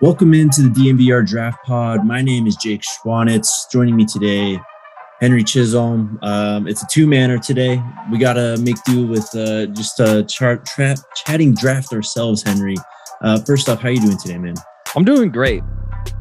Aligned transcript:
Welcome 0.00 0.32
into 0.32 0.62
the 0.62 0.68
DNVR 0.68 1.26
Draft 1.26 1.64
Pod. 1.64 2.06
My 2.06 2.22
name 2.22 2.46
is 2.46 2.54
Jake 2.54 2.82
Schwanitz. 2.82 3.68
Joining 3.68 3.96
me 3.96 4.04
today, 4.04 4.56
Henry 5.20 5.42
Chisholm. 5.42 6.20
Um, 6.22 6.68
it's 6.68 6.84
a 6.84 6.86
two-manner 6.86 7.38
today. 7.38 7.82
We 8.08 8.18
got 8.18 8.34
to 8.34 8.56
make 8.58 8.76
do 8.84 9.08
with 9.08 9.28
uh, 9.34 9.66
just 9.66 9.98
a 9.98 10.22
chart, 10.22 10.64
tra- 10.66 10.94
chatting 11.16 11.52
draft 11.52 11.92
ourselves, 11.92 12.44
Henry. 12.44 12.76
Uh, 13.22 13.40
first 13.40 13.68
off, 13.68 13.80
how 13.80 13.88
you 13.88 14.00
doing 14.00 14.16
today, 14.16 14.38
man? 14.38 14.54
I'm 14.94 15.04
doing 15.04 15.32
great. 15.32 15.64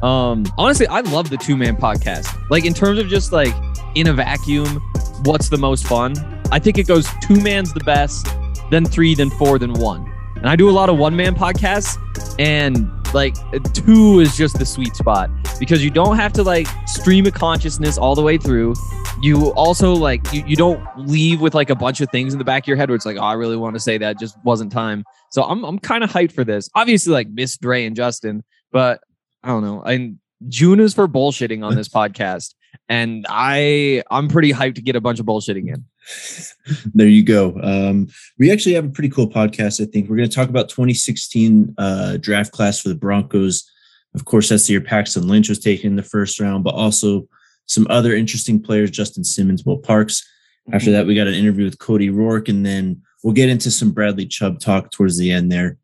Um, 0.01 0.43
honestly, 0.57 0.87
I 0.87 1.01
love 1.01 1.29
the 1.29 1.37
two-man 1.37 1.77
podcast. 1.77 2.35
Like 2.49 2.65
in 2.65 2.73
terms 2.73 2.97
of 2.97 3.07
just 3.09 3.31
like 3.31 3.53
in 3.93 4.07
a 4.07 4.13
vacuum, 4.13 4.81
what's 5.21 5.49
the 5.49 5.57
most 5.57 5.85
fun? 5.85 6.15
I 6.51 6.57
think 6.57 6.79
it 6.79 6.87
goes 6.87 7.07
two 7.21 7.39
man's 7.41 7.73
the 7.73 7.83
best, 7.83 8.25
then 8.71 8.85
three, 8.85 9.13
then 9.13 9.29
four, 9.29 9.59
then 9.59 9.73
one. 9.73 10.11
And 10.37 10.47
I 10.49 10.55
do 10.55 10.67
a 10.67 10.71
lot 10.71 10.89
of 10.89 10.97
one-man 10.97 11.35
podcasts, 11.35 11.95
and 12.39 12.89
like 13.17 13.35
two 13.73 14.19
is 14.19 14.37
just 14.37 14.59
the 14.59 14.65
sweet 14.65 14.95
spot. 14.95 15.31
Because 15.59 15.83
you 15.83 15.89
don't 15.89 16.17
have 16.17 16.31
to 16.33 16.43
like 16.43 16.67
stream 16.85 17.25
of 17.25 17.33
consciousness 17.33 17.97
all 17.97 18.13
the 18.13 18.21
way 18.21 18.37
through. 18.37 18.75
You 19.23 19.49
also 19.53 19.93
like 19.93 20.31
you, 20.31 20.43
you 20.45 20.55
don't 20.55 20.79
leave 20.95 21.41
with 21.41 21.55
like 21.55 21.71
a 21.71 21.75
bunch 21.75 21.99
of 21.99 22.11
things 22.11 22.33
in 22.33 22.37
the 22.37 22.45
back 22.45 22.63
of 22.63 22.67
your 22.67 22.77
head 22.77 22.89
where 22.89 22.95
it's 22.95 23.07
like 23.07 23.17
oh 23.17 23.21
i 23.21 23.33
really 23.33 23.57
want 23.57 23.75
to 23.75 23.79
say 23.79 23.97
that 23.97 24.19
just 24.19 24.37
wasn't 24.43 24.71
time. 24.71 25.03
So 25.31 25.41
i'm, 25.43 25.65
I'm 25.65 25.79
kind 25.79 26.03
of 26.03 26.11
hyped 26.11 26.33
for 26.33 26.43
this. 26.43 26.69
Obviously 26.75 27.11
like 27.11 27.27
miss 27.29 27.57
dre 27.57 27.85
and 27.85 27.95
justin 27.95 28.43
but 28.71 29.01
i 29.43 29.47
don't 29.47 29.63
know. 29.63 29.81
And 29.81 30.19
june 30.47 30.79
is 30.79 30.93
for 30.93 31.07
bullshitting 31.07 31.65
on 31.65 31.75
this 31.75 31.89
podcast. 31.99 32.53
And 32.87 33.25
i 33.27 34.03
i'm 34.11 34.27
pretty 34.27 34.53
hyped 34.53 34.75
to 34.75 34.83
get 34.83 34.95
a 34.95 35.01
bunch 35.01 35.19
of 35.19 35.25
bullshitting 35.25 35.73
in 35.73 35.85
there 36.93 37.07
you 37.07 37.23
go. 37.23 37.57
Um, 37.61 38.07
we 38.37 38.51
actually 38.51 38.75
have 38.75 38.85
a 38.85 38.89
pretty 38.89 39.09
cool 39.09 39.29
podcast. 39.29 39.81
I 39.81 39.85
think 39.85 40.09
we're 40.09 40.17
going 40.17 40.29
to 40.29 40.35
talk 40.35 40.49
about 40.49 40.69
2016 40.69 41.75
uh, 41.77 42.17
draft 42.17 42.51
class 42.51 42.79
for 42.79 42.89
the 42.89 42.95
Broncos. 42.95 43.69
Of 44.15 44.25
course, 44.25 44.49
that's 44.49 44.67
the 44.67 44.73
year 44.73 44.81
Paxton 44.81 45.27
Lynch 45.27 45.49
was 45.49 45.59
taken 45.59 45.91
in 45.91 45.95
the 45.95 46.03
first 46.03 46.39
round, 46.39 46.63
but 46.63 46.73
also 46.73 47.27
some 47.65 47.85
other 47.89 48.15
interesting 48.15 48.61
players, 48.61 48.91
Justin 48.91 49.23
Simmons, 49.23 49.65
Will 49.65 49.77
Parks. 49.77 50.27
After 50.73 50.91
that, 50.91 51.05
we 51.05 51.15
got 51.15 51.27
an 51.27 51.33
interview 51.33 51.65
with 51.65 51.79
Cody 51.79 52.09
Roark, 52.09 52.49
and 52.49 52.65
then 52.65 53.01
we'll 53.23 53.33
get 53.33 53.49
into 53.49 53.71
some 53.71 53.91
Bradley 53.91 54.25
Chubb 54.25 54.59
talk 54.59 54.91
towards 54.91 55.17
the 55.17 55.31
end 55.31 55.51
there. 55.51 55.77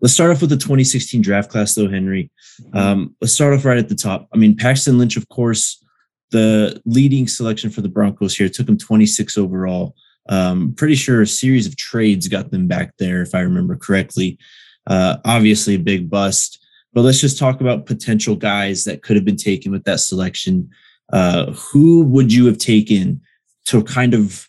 Let's 0.00 0.14
start 0.14 0.30
off 0.30 0.40
with 0.40 0.50
the 0.50 0.56
2016 0.56 1.20
draft 1.20 1.50
class, 1.50 1.74
though, 1.74 1.88
Henry. 1.88 2.30
Um, 2.72 3.14
let's 3.20 3.34
start 3.34 3.52
off 3.52 3.66
right 3.66 3.76
at 3.76 3.90
the 3.90 3.94
top. 3.94 4.28
I 4.32 4.38
mean, 4.38 4.56
Paxton 4.56 4.96
Lynch, 4.98 5.18
of 5.18 5.28
course, 5.28 5.84
the 6.30 6.80
leading 6.84 7.26
selection 7.26 7.70
for 7.70 7.80
the 7.80 7.88
Broncos 7.88 8.36
here. 8.36 8.46
It 8.46 8.54
took 8.54 8.66
them 8.66 8.78
26 8.78 9.36
overall. 9.36 9.94
Um, 10.28 10.74
pretty 10.74 10.94
sure 10.94 11.22
a 11.22 11.26
series 11.26 11.66
of 11.66 11.76
trades 11.76 12.28
got 12.28 12.50
them 12.50 12.68
back 12.68 12.92
there, 12.98 13.22
if 13.22 13.34
I 13.34 13.40
remember 13.40 13.76
correctly. 13.76 14.38
Uh, 14.86 15.16
obviously, 15.24 15.74
a 15.74 15.78
big 15.78 16.08
bust. 16.08 16.64
But 16.92 17.02
let's 17.02 17.20
just 17.20 17.38
talk 17.38 17.60
about 17.60 17.86
potential 17.86 18.36
guys 18.36 18.84
that 18.84 19.02
could 19.02 19.16
have 19.16 19.24
been 19.24 19.36
taken 19.36 19.72
with 19.72 19.84
that 19.84 20.00
selection. 20.00 20.70
Uh, 21.12 21.52
who 21.52 22.04
would 22.04 22.32
you 22.32 22.46
have 22.46 22.58
taken 22.58 23.20
to 23.66 23.82
kind 23.82 24.14
of 24.14 24.48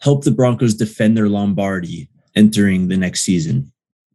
help 0.00 0.24
the 0.24 0.30
Broncos 0.30 0.74
defend 0.74 1.16
their 1.16 1.28
Lombardi 1.28 2.08
entering 2.34 2.88
the 2.88 2.96
next 2.96 3.22
season? 3.22 3.72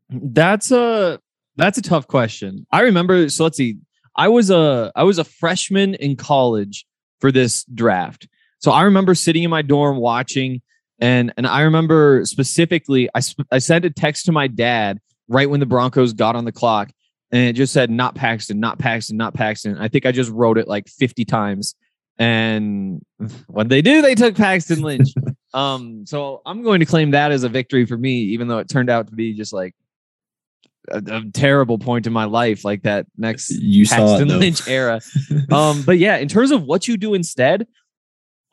That's 0.10 0.72
a 0.72 1.20
that's 1.58 1.78
a 1.78 1.82
tough 1.82 2.08
question. 2.08 2.66
I 2.72 2.82
remember. 2.82 3.30
So 3.30 3.44
let's 3.44 3.58
see. 3.58 3.78
I 4.16 4.28
was 4.28 4.50
a 4.50 4.92
I 4.96 5.04
was 5.04 5.20
a 5.20 5.24
freshman 5.24 5.96
in 5.96 6.16
college 6.16 6.86
for 7.22 7.32
this 7.32 7.64
draft. 7.66 8.28
So 8.60 8.72
I 8.72 8.84
remember 8.84 9.16
sitting 9.16 9.44
in 9.44 9.50
my 9.50 9.62
dorm 9.62 9.98
watching, 9.98 10.62
and 11.00 11.34
and 11.38 11.48
I 11.48 11.62
remember 11.62 12.26
specifically, 12.26 13.10
I 13.16 13.22
I 13.52 13.60
sent 13.60 13.86
a 13.86 13.90
text 13.90 14.26
to 14.26 14.32
my 14.32 14.48
dad 14.48 15.00
right 15.28 15.50
when 15.50 15.60
the 15.60 15.66
Broncos 15.66 16.14
got 16.14 16.36
on 16.36 16.46
the 16.46 16.52
clock, 16.52 16.92
and 17.32 17.42
it 17.42 17.54
just 17.54 17.74
said 17.74 17.90
not 17.90 18.16
Paxton, 18.16 18.60
not 18.60 18.78
Paxton, 18.78 19.18
not 19.18 19.34
Paxton. 19.34 19.78
I 19.78 19.88
think 19.88 20.06
I 20.06 20.12
just 20.12 20.30
wrote 20.32 20.58
it 20.58 20.68
like 20.68 20.88
fifty 20.88 21.26
times, 21.26 21.76
and 22.18 23.02
what 23.48 23.70
they 23.70 23.82
do, 23.82 24.02
they 24.02 24.16
took 24.16 24.36
Paxton 24.36 24.82
Lynch. 24.82 25.10
um, 25.54 26.06
so 26.06 26.42
I'm 26.46 26.62
going 26.62 26.82
to 26.82 26.86
claim 26.86 27.12
that 27.12 27.32
as 27.32 27.44
a 27.44 27.50
victory 27.50 27.86
for 27.86 27.98
me, 27.98 28.14
even 28.14 28.48
though 28.48 28.60
it 28.60 28.70
turned 28.70 28.90
out 28.90 29.08
to 29.08 29.14
be 29.14 29.34
just 29.34 29.54
like 29.54 29.74
a, 30.90 30.98
a, 30.98 31.32
terrible 31.32 31.78
point 31.78 32.08
in 32.08 32.14
my 32.14 32.26
life, 32.26 32.66
like 32.66 32.84
that 32.84 33.06
next 33.18 33.50
you 33.50 33.86
Paxton 33.86 34.30
saw 34.30 34.36
it, 34.36 34.40
Lynch 34.40 34.68
era. 34.68 35.02
um, 35.52 35.84
but 35.84 35.98
yeah, 35.98 36.18
in 36.18 36.28
terms 36.28 36.52
of 36.52 36.64
what 36.64 36.88
you 36.88 36.98
do 36.98 37.14
instead, 37.14 37.68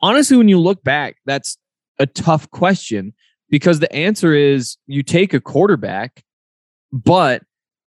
honestly, 0.01 0.37
when 0.37 0.47
you 0.47 0.59
look 0.59 0.83
back, 0.83 1.17
that's 1.25 1.57
a 1.97 2.05
tough 2.05 2.49
question 2.51 3.13
because 3.49 3.79
the 3.79 3.91
answer 3.93 4.33
is 4.33 4.77
you 4.87 5.03
take 5.03 5.33
a 5.33 5.39
quarterback, 5.39 6.23
but 6.91 7.43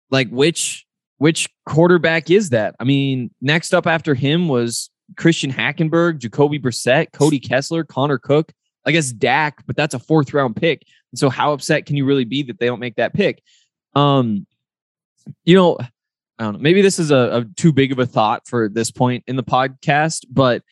like 0.09 0.29
which 0.29 0.85
which 1.17 1.49
quarterback 1.65 2.29
is 2.29 2.49
that? 2.49 2.75
I 2.79 2.85
mean, 2.85 3.31
next 3.41 3.73
up 3.73 3.85
after 3.85 4.15
him 4.15 4.47
was 4.47 4.89
Christian 5.17 5.51
Hackenberg, 5.51 6.19
Jacoby 6.19 6.59
Brissett, 6.59 7.11
Cody 7.11 7.39
Kessler, 7.39 7.83
Connor 7.83 8.17
Cook. 8.17 8.53
I 8.85 8.91
guess 8.91 9.11
Dak, 9.11 9.65
but 9.67 9.75
that's 9.75 9.93
a 9.93 9.99
fourth 9.99 10.33
round 10.33 10.55
pick. 10.55 10.83
And 11.11 11.19
so 11.19 11.29
how 11.29 11.53
upset 11.53 11.85
can 11.85 11.97
you 11.97 12.05
really 12.05 12.23
be 12.23 12.43
that 12.43 12.59
they 12.59 12.65
don't 12.65 12.79
make 12.79 12.95
that 12.95 13.13
pick? 13.13 13.43
Um, 13.95 14.45
you 15.45 15.55
know, 15.55 15.77
I 16.37 16.43
don't 16.43 16.53
know. 16.53 16.59
Maybe 16.59 16.81
this 16.81 16.99
is 16.99 17.11
a, 17.11 17.15
a 17.15 17.45
too 17.55 17.73
big 17.73 17.91
of 17.91 17.99
a 17.99 18.05
thought 18.05 18.47
for 18.47 18.69
this 18.69 18.91
point 18.91 19.23
in 19.27 19.35
the 19.35 19.43
podcast, 19.43 20.25
but 20.29 20.63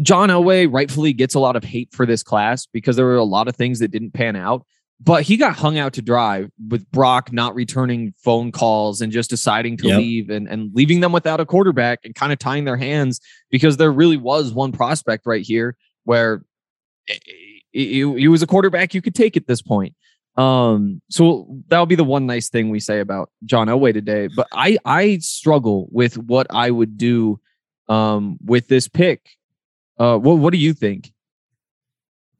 John 0.00 0.28
Elway 0.28 0.70
rightfully 0.70 1.12
gets 1.12 1.34
a 1.34 1.40
lot 1.40 1.56
of 1.56 1.64
hate 1.64 1.90
for 1.92 2.06
this 2.06 2.22
class 2.22 2.66
because 2.66 2.96
there 2.96 3.04
were 3.04 3.16
a 3.16 3.24
lot 3.24 3.48
of 3.48 3.56
things 3.56 3.78
that 3.78 3.88
didn't 3.88 4.12
pan 4.12 4.34
out. 4.34 4.64
But 5.00 5.24
he 5.24 5.36
got 5.36 5.56
hung 5.56 5.76
out 5.76 5.92
to 5.94 6.02
dry 6.02 6.46
with 6.68 6.90
Brock 6.90 7.32
not 7.32 7.54
returning 7.54 8.14
phone 8.16 8.52
calls 8.52 9.00
and 9.00 9.12
just 9.12 9.28
deciding 9.28 9.76
to 9.78 9.88
yep. 9.88 9.98
leave 9.98 10.30
and, 10.30 10.48
and 10.48 10.70
leaving 10.72 11.00
them 11.00 11.12
without 11.12 11.40
a 11.40 11.46
quarterback 11.46 12.00
and 12.04 12.14
kind 12.14 12.32
of 12.32 12.38
tying 12.38 12.64
their 12.64 12.76
hands 12.76 13.20
because 13.50 13.76
there 13.76 13.92
really 13.92 14.16
was 14.16 14.52
one 14.52 14.72
prospect 14.72 15.26
right 15.26 15.44
here 15.44 15.76
where 16.04 16.44
he 17.72 18.04
was 18.28 18.42
a 18.42 18.46
quarterback 18.46 18.94
you 18.94 19.02
could 19.02 19.14
take 19.14 19.36
at 19.36 19.46
this 19.46 19.60
point. 19.60 19.94
Um, 20.36 21.00
so 21.10 21.46
that'll 21.68 21.86
be 21.86 21.94
the 21.94 22.04
one 22.04 22.26
nice 22.26 22.48
thing 22.48 22.70
we 22.70 22.80
say 22.80 23.00
about 23.00 23.30
John 23.44 23.68
Elway 23.68 23.92
today. 23.92 24.28
But 24.34 24.48
I 24.52 24.78
I 24.84 25.18
struggle 25.18 25.88
with 25.90 26.18
what 26.18 26.46
I 26.50 26.70
would 26.70 26.98
do 26.98 27.40
um 27.88 28.38
with 28.44 28.68
this 28.68 28.88
pick. 28.88 29.28
Uh 29.98 30.18
what 30.18 30.38
what 30.38 30.52
do 30.52 30.58
you 30.58 30.72
think? 30.72 31.12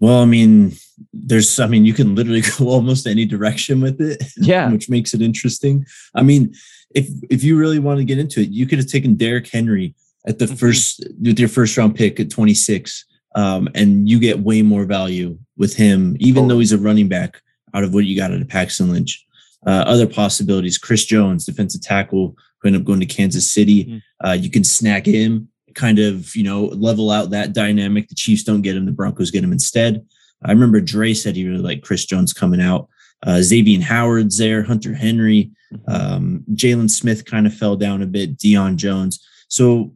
Well, 0.00 0.20
I 0.20 0.24
mean, 0.24 0.72
there's 1.12 1.60
I 1.60 1.66
mean, 1.66 1.84
you 1.84 1.94
can 1.94 2.14
literally 2.14 2.42
go 2.58 2.68
almost 2.68 3.06
any 3.06 3.26
direction 3.26 3.80
with 3.80 4.00
it. 4.00 4.22
Yeah. 4.36 4.70
which 4.70 4.90
makes 4.90 5.14
it 5.14 5.22
interesting. 5.22 5.86
I 6.14 6.22
mean, 6.22 6.52
if 6.94 7.08
if 7.30 7.44
you 7.44 7.56
really 7.56 7.78
want 7.78 7.98
to 7.98 8.04
get 8.04 8.18
into 8.18 8.40
it, 8.40 8.50
you 8.50 8.66
could 8.66 8.78
have 8.78 8.88
taken 8.88 9.14
Derrick 9.14 9.48
Henry 9.48 9.94
at 10.26 10.38
the 10.38 10.46
mm-hmm. 10.46 10.56
first 10.56 11.06
with 11.22 11.38
your 11.38 11.48
first 11.48 11.76
round 11.76 11.94
pick 11.94 12.18
at 12.18 12.30
26. 12.30 13.04
Um, 13.36 13.68
and 13.74 14.08
you 14.08 14.20
get 14.20 14.40
way 14.40 14.62
more 14.62 14.84
value 14.84 15.36
with 15.56 15.74
him, 15.74 16.16
even 16.20 16.46
though 16.46 16.60
he's 16.60 16.70
a 16.70 16.78
running 16.78 17.08
back 17.08 17.42
out 17.74 17.84
of 17.84 17.92
what 17.92 18.04
you 18.04 18.16
got 18.16 18.30
out 18.30 18.40
of 18.40 18.48
Paxton 18.48 18.90
Lynch. 18.90 19.24
Uh, 19.66 19.84
other 19.86 20.06
possibilities: 20.06 20.78
Chris 20.78 21.04
Jones, 21.04 21.44
defensive 21.44 21.82
tackle, 21.82 22.36
who 22.58 22.68
ended 22.68 22.82
up 22.82 22.86
going 22.86 23.00
to 23.00 23.06
Kansas 23.06 23.50
City. 23.50 23.84
Mm-hmm. 23.84 24.26
Uh, 24.26 24.32
you 24.32 24.50
can 24.50 24.64
snack 24.64 25.06
him, 25.06 25.48
kind 25.74 25.98
of 25.98 26.34
you 26.36 26.44
know 26.44 26.64
level 26.66 27.10
out 27.10 27.30
that 27.30 27.52
dynamic. 27.52 28.08
The 28.08 28.14
Chiefs 28.14 28.44
don't 28.44 28.62
get 28.62 28.76
him; 28.76 28.86
the 28.86 28.92
Broncos 28.92 29.30
get 29.30 29.44
him 29.44 29.52
instead. 29.52 30.04
I 30.44 30.52
remember 30.52 30.80
Dre 30.80 31.14
said 31.14 31.36
he 31.36 31.48
really 31.48 31.62
liked 31.62 31.84
Chris 31.84 32.04
Jones 32.04 32.32
coming 32.32 32.60
out. 32.60 32.88
Uh, 33.22 33.40
Xavier 33.40 33.80
Howard's 33.80 34.36
there, 34.36 34.62
Hunter 34.62 34.94
Henry, 34.94 35.50
um, 35.88 36.44
Jaylon 36.52 36.90
Smith 36.90 37.24
kind 37.24 37.46
of 37.46 37.54
fell 37.54 37.76
down 37.76 38.02
a 38.02 38.06
bit, 38.06 38.36
Deion 38.36 38.76
Jones. 38.76 39.24
So, 39.48 39.94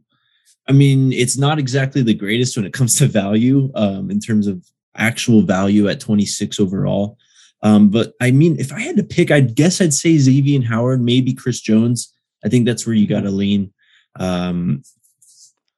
I 0.67 0.71
mean, 0.71 1.13
it's 1.13 1.37
not 1.37 1.59
exactly 1.59 2.01
the 2.01 2.13
greatest 2.13 2.57
when 2.57 2.65
it 2.65 2.73
comes 2.73 2.97
to 2.97 3.05
value 3.05 3.71
um, 3.75 4.09
in 4.09 4.19
terms 4.19 4.47
of 4.47 4.65
actual 4.95 5.41
value 5.41 5.87
at 5.87 5.99
26 5.99 6.59
overall. 6.59 7.17
Um, 7.61 7.89
but 7.89 8.13
I 8.21 8.31
mean, 8.31 8.57
if 8.59 8.71
I 8.71 8.79
had 8.79 8.97
to 8.97 9.03
pick, 9.03 9.31
I'd 9.31 9.55
guess 9.55 9.81
I'd 9.81 9.93
say 9.93 10.17
Xavier 10.17 10.61
Howard, 10.63 11.01
maybe 11.01 11.33
Chris 11.33 11.59
Jones. 11.59 12.13
I 12.43 12.49
think 12.49 12.65
that's 12.65 12.85
where 12.85 12.95
you 12.95 13.07
got 13.07 13.21
to 13.21 13.31
lean. 13.31 13.73
Um, 14.17 14.83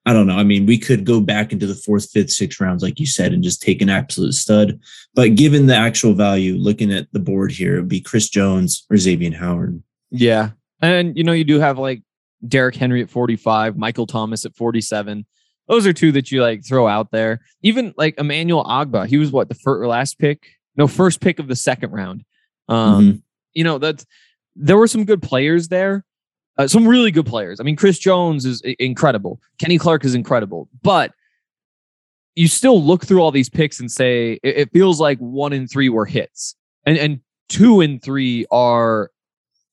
I 0.06 0.14
don't 0.14 0.26
know. 0.26 0.38
I 0.38 0.44
mean, 0.44 0.66
we 0.66 0.80
could 0.80 1.06
go 1.06 1.22
back 1.22 1.52
into 1.52 1.68
the 1.68 1.76
fourth, 1.76 2.10
fifth, 2.10 2.32
sixth 2.32 2.60
rounds, 2.60 2.82
like 2.82 3.00
you 3.00 3.06
said, 3.06 3.34
and 3.34 3.44
just 3.44 3.62
take 3.62 3.82
an 3.82 3.90
absolute 3.90 4.34
stud. 4.34 4.80
But 5.14 5.36
given 5.36 5.68
the 5.68 5.76
actual 5.76 6.14
value, 6.14 6.56
looking 6.56 6.92
at 6.92 7.12
the 7.14 7.20
board 7.20 7.52
here, 7.52 7.76
it 7.76 7.82
would 7.82 7.88
be 7.88 8.02
Chris 8.02 8.30
Jones 8.30 8.86
or 8.90 8.98
Xavier 8.98 9.36
Howard. 9.36 9.82
Yeah. 10.10 10.52
And, 10.82 11.16
you 11.16 11.24
know, 11.24 11.34
you 11.34 11.44
do 11.44 11.60
have 11.60 11.78
like 11.78 12.02
Derrick 12.48 12.76
Henry 12.76 13.04
at 13.04 13.12
45, 13.12 13.78
Michael 13.78 14.08
Thomas 14.08 14.44
at 14.46 14.56
47. 14.56 15.26
Those 15.68 15.86
are 15.86 15.94
two 15.94 16.12
that 16.14 16.32
you 16.32 16.42
like 16.42 16.66
throw 16.66 16.88
out 16.88 17.12
there. 17.12 17.42
Even 17.62 17.94
like 17.96 18.20
Emmanuel 18.20 18.66
Ogbah, 18.66 19.06
he 19.06 19.18
was 19.18 19.32
what 19.32 19.50
the 19.50 19.56
first 19.56 19.84
or 19.84 19.88
last 19.88 20.18
pick? 20.18 20.48
No, 20.76 20.88
first 20.88 21.22
pick 21.22 21.40
of 21.40 21.48
the 21.48 21.56
second 21.56 21.92
round. 21.92 22.24
Um, 22.70 23.02
mm-hmm. 23.02 23.18
you 23.54 23.64
know, 23.64 23.78
that 23.80 24.06
there 24.56 24.78
were 24.78 24.88
some 24.88 25.06
good 25.06 25.22
players 25.22 25.68
there. 25.68 26.06
Uh, 26.58 26.68
some 26.68 26.88
really 26.88 27.12
good 27.12 27.26
players. 27.26 27.60
I 27.60 27.64
mean, 27.64 27.76
Chris 27.76 27.98
Jones 27.98 28.46
is 28.46 28.62
incredible. 28.62 29.40
Kenny 29.60 29.78
Clark 29.78 30.06
is 30.06 30.14
incredible. 30.14 30.70
But 30.84 31.14
you 32.36 32.48
still 32.48 32.82
look 32.82 33.06
through 33.06 33.22
all 33.22 33.32
these 33.32 33.50
picks 33.50 33.80
and 33.80 33.92
say 33.92 34.40
it, 34.44 34.58
it 34.58 34.72
feels 34.72 35.00
like 35.00 35.18
one 35.20 35.54
in 35.54 35.68
three 35.68 35.90
were 35.90 36.06
hits, 36.06 36.56
and 36.86 36.98
and 36.98 37.20
two 37.50 37.82
and 37.82 38.02
three 38.02 38.46
are 38.52 39.12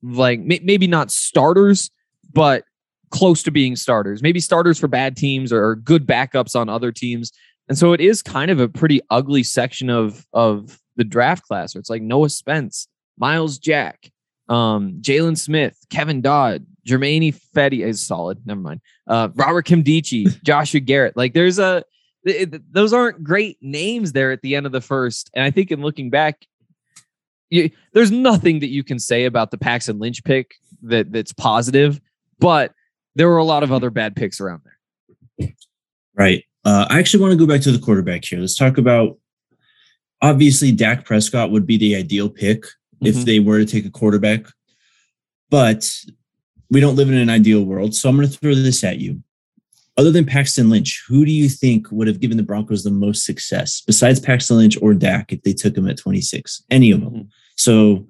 like 0.03 0.41
may, 0.41 0.61
maybe 0.62 0.87
not 0.87 1.11
starters, 1.11 1.91
but 2.33 2.65
close 3.11 3.43
to 3.45 3.50
being 3.50 3.77
starters. 3.77 4.23
Maybe 4.23 4.41
starters 4.41 4.79
for 4.79 4.89
bad 4.89 5.17
teams 5.17 5.53
or 5.53 5.77
good 5.77 6.06
backups 6.06 6.55
on 6.55 6.69
other 6.69 6.93
teams. 6.93 7.33
And 7.69 7.77
so 7.77 7.93
it 7.93 8.00
is 8.00 8.23
kind 8.23 8.50
of 8.50 8.61
a 8.61 8.69
pretty 8.69 9.00
ugly 9.11 9.43
section 9.43 9.91
of 9.91 10.27
of 10.33 10.81
the 10.99 11.05
draft 11.05 11.45
class 11.45 11.75
where 11.75 11.81
it's 11.81 11.89
like 11.89 12.03
Noah 12.03 12.29
Spence, 12.29 12.89
Myles 13.17 13.59
Jack, 13.59 14.11
um, 14.49 14.99
Jaylon 15.00 15.39
Smith, 15.39 15.79
Kevin 15.89 16.21
Dodd, 16.21 16.67
Germain 16.85 17.23
Ifedi 17.23 17.87
is 17.87 18.05
solid. 18.05 18.47
Never 18.47 18.61
mind. 18.61 18.81
Uh, 19.06 19.29
Robert 19.35 19.67
Nkemdiche, 19.67 20.43
Joshua 20.45 20.81
Garnett. 20.81 21.17
Like 21.17 21.33
there's 21.33 21.59
a 21.59 21.85
it, 22.25 22.73
those 22.73 22.93
aren't 22.93 23.23
great 23.23 23.56
names 23.62 24.12
there 24.12 24.33
at 24.33 24.43
the 24.43 24.56
end 24.56 24.67
of 24.67 24.73
the 24.73 24.81
first. 24.81 25.31
And 25.35 25.45
I 25.45 25.50
think 25.50 25.71
in 25.71 25.81
looking 25.81 26.11
back, 26.11 26.47
you, 27.49 27.71
there's 27.95 28.11
nothing 28.11 28.59
that 28.59 28.69
you 28.69 28.85
can 28.85 28.99
say 28.99 29.25
about 29.25 29.50
the 29.50 29.59
Paxton 29.59 29.99
Lynch 29.99 30.23
pick 30.25 30.55
that 30.83 31.12
that's 31.12 31.33
positive, 31.33 32.00
but 32.39 32.73
there 33.15 33.29
were 33.29 33.39
a 33.39 33.45
lot 33.45 33.62
of 33.62 33.73
other 33.73 33.91
bad 33.91 34.17
picks 34.17 34.41
around 34.41 34.62
there. 34.65 35.55
Right. 36.15 36.45
Uh, 36.65 36.87
I 36.91 36.99
actually 36.99 37.23
want 37.23 37.33
to 37.33 37.39
go 37.39 37.47
back 37.47 37.62
to 37.62 37.73
the 37.73 37.79
quarterback 37.79 38.25
here. 38.25 38.41
Let's 38.41 38.56
talk 38.56 38.77
about 38.77 39.17
obviously 40.23 40.73
Dak 40.73 41.05
Prescott 41.05 41.50
would 41.50 41.67
be 41.67 41.76
the 41.76 41.97
ideal 41.97 42.29
pick 42.29 42.62
mm-hmm. 42.62 43.06
if 43.06 43.25
they 43.25 43.41
were 43.41 43.59
to 43.59 43.67
take 43.67 43.87
a 43.87 43.91
quarterback, 43.91 44.47
but 45.50 45.88
we 46.70 46.81
don't 46.81 46.97
live 46.97 47.09
in 47.09 47.17
an 47.17 47.31
ideal 47.31 47.65
world. 47.65 47.94
So 47.94 48.09
I'm 48.09 48.17
going 48.17 48.29
to 48.29 48.37
throw 48.37 48.55
this 48.55 48.85
at 48.85 48.99
you. 48.99 49.23
Other 49.97 50.12
than 50.12 50.26
Paxton 50.26 50.70
Lynch, 50.70 51.05
who 51.09 51.25
do 51.25 51.32
you 51.32 51.49
think 51.49 51.91
would 51.91 52.06
have 52.06 52.20
given 52.20 52.37
the 52.37 52.44
Broncos 52.44 52.85
the 52.85 52.91
most 52.91 53.25
success 53.25 53.81
besides 53.81 54.20
Paxton 54.20 54.56
Lynch 54.56 54.79
or 54.81 54.94
Dak 54.94 55.32
if 55.32 55.43
they 55.43 55.53
took 55.53 55.76
him 55.76 55.88
at 55.88 55.99
26? 55.99 56.62
Any 56.71 56.93
of 56.93 57.00
them. 57.00 57.11
Mm-hmm. 57.11 57.29
So, 57.56 58.06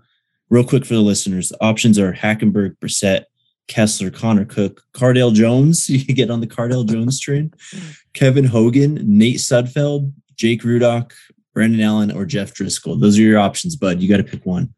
real 0.51 0.65
quick 0.65 0.85
for 0.85 0.95
the 0.95 1.01
listeners, 1.01 1.49
the 1.49 1.65
options 1.65 1.99
are 1.99 2.13
Hackenberg, 2.13 2.77
Brissett, 2.77 3.25
Kessler, 3.69 4.11
Connor 4.11 4.45
Cook, 4.45 4.83
Cardale 4.93 5.33
Jones. 5.33 5.89
You 5.99 6.05
can 6.05 6.15
get 6.15 6.31
on 6.31 6.41
the 6.41 6.47
Cardale 6.47 6.87
Jones 6.87 7.19
train. 7.19 7.55
Kevin 8.13 8.45
Hogan, 8.45 8.99
Nate 9.03 9.39
Sudfeld, 9.39 10.13
Jake 10.37 10.63
Rudock, 10.63 11.13
Brandon 11.55 11.81
Allen, 11.81 12.11
or 12.11 12.25
Jeff 12.25 12.55
Driskel. 12.55 13.01
Those 13.01 13.19
are 13.19 13.23
your 13.23 13.39
options, 13.39 13.77
bud. 13.77 14.01
You 14.01 14.09
got 14.09 14.19
to 14.19 14.25
pick 14.25 14.45
one. 14.47 14.75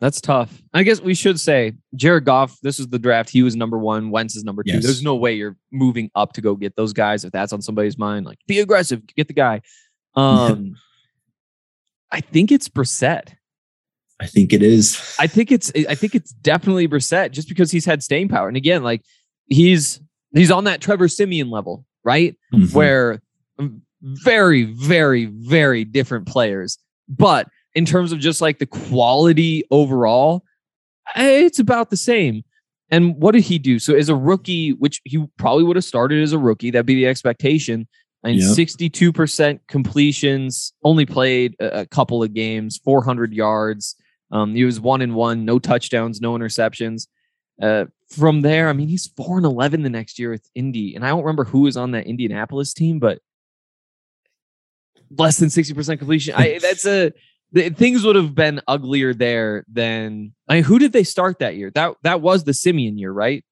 That's 0.00 0.20
tough. 0.20 0.60
I 0.74 0.82
guess 0.82 1.00
we 1.00 1.14
should 1.14 1.40
say 1.40 1.72
Jared 1.94 2.24
Goff, 2.24 2.58
this 2.62 2.78
is 2.78 2.88
the 2.88 2.98
draft. 2.98 3.30
He 3.30 3.42
was 3.42 3.56
number 3.56 3.78
one. 3.78 4.10
Wentz 4.10 4.36
is 4.36 4.44
number 4.44 4.62
two. 4.62 4.72
Yes. 4.72 4.82
There's 4.82 5.02
no 5.02 5.14
way 5.14 5.34
you're 5.34 5.56
moving 5.72 6.10
up 6.14 6.34
to 6.34 6.40
go 6.40 6.56
get 6.56 6.76
those 6.76 6.92
guys 6.92 7.24
if 7.24 7.32
that's 7.32 7.52
on 7.52 7.62
somebody's 7.62 7.96
mind. 7.96 8.26
Like, 8.26 8.38
be 8.46 8.60
aggressive, 8.60 9.02
get 9.16 9.28
the 9.28 9.34
guy. 9.34 9.62
Um, 10.14 10.76
I 12.10 12.20
think 12.20 12.52
it's 12.52 12.68
Brissett. 12.68 13.34
I 14.20 14.26
think 14.26 14.52
it 14.52 14.62
is. 14.62 15.16
I 15.18 15.26
think 15.26 15.50
it's 15.50 15.72
I 15.88 15.94
think 15.94 16.14
it's 16.14 16.32
definitely 16.32 16.86
Brissett 16.86 17.32
just 17.32 17.48
because 17.48 17.70
he's 17.70 17.84
had 17.84 18.02
staying 18.02 18.28
power. 18.28 18.46
And 18.46 18.56
again, 18.56 18.82
like 18.82 19.02
he's 19.46 20.00
he's 20.32 20.50
on 20.50 20.64
that 20.64 20.80
Trevor 20.80 21.08
Siemian 21.08 21.50
level, 21.50 21.84
right? 22.04 22.36
Mm-hmm. 22.52 22.76
Where 22.76 23.20
very, 24.04 24.64
very, 24.64 25.24
very 25.26 25.84
different 25.84 26.26
players. 26.26 26.78
But 27.08 27.48
in 27.74 27.84
terms 27.84 28.12
of 28.12 28.20
just 28.20 28.40
like 28.40 28.58
the 28.58 28.66
quality 28.66 29.64
overall, 29.70 30.44
it's 31.16 31.58
about 31.58 31.90
the 31.90 31.96
same. 31.96 32.44
And 32.90 33.16
what 33.16 33.32
did 33.32 33.44
he 33.44 33.58
do? 33.58 33.78
So 33.78 33.94
as 33.94 34.08
a 34.08 34.14
rookie, 34.14 34.72
which 34.72 35.00
he 35.04 35.24
probably 35.38 35.64
would 35.64 35.76
have 35.76 35.84
started 35.84 36.22
as 36.22 36.32
a 36.32 36.38
rookie, 36.38 36.70
that'd 36.70 36.86
be 36.86 36.94
the 36.94 37.06
expectation. 37.06 37.88
And 38.22 38.36
yep. 38.36 38.56
62% 38.56 39.60
completions, 39.68 40.72
only 40.82 41.04
played 41.04 41.56
a, 41.60 41.80
a 41.80 41.86
couple 41.86 42.22
of 42.22 42.32
games, 42.32 42.80
400 42.84 43.34
yards. 43.34 43.96
Um, 44.30 44.54
he 44.54 44.64
was 44.64 44.80
one 44.80 45.02
and 45.02 45.14
one, 45.14 45.44
no 45.44 45.58
touchdowns, 45.58 46.20
no 46.20 46.32
interceptions. 46.34 47.06
Uh, 47.60 47.84
from 48.08 48.40
there, 48.42 48.68
I 48.68 48.72
mean, 48.72 48.88
he's 48.88 49.06
four 49.16 49.36
and 49.36 49.46
eleven 49.46 49.82
the 49.82 49.90
next 49.90 50.18
year 50.18 50.30
with 50.30 50.48
Indy, 50.54 50.94
and 50.94 51.04
I 51.04 51.08
don't 51.08 51.22
remember 51.22 51.44
who 51.44 51.60
was 51.60 51.76
on 51.76 51.92
that 51.92 52.06
Indianapolis 52.06 52.72
team, 52.74 52.98
but 52.98 53.20
less 55.18 55.38
than 55.38 55.50
sixty 55.50 55.74
percent 55.74 55.98
completion. 55.98 56.34
I 56.36 56.58
that's 56.62 56.86
a 56.86 57.12
the, 57.52 57.70
things 57.70 58.04
would 58.04 58.16
have 58.16 58.34
been 58.34 58.60
uglier 58.66 59.14
there 59.14 59.64
than. 59.70 60.34
I 60.48 60.54
mean, 60.54 60.64
who 60.64 60.78
did 60.78 60.92
they 60.92 61.04
start 61.04 61.38
that 61.38 61.56
year? 61.56 61.70
That 61.74 61.94
that 62.02 62.20
was 62.20 62.44
the 62.44 62.54
Siemian 62.54 62.98
year, 62.98 63.12
right? 63.12 63.44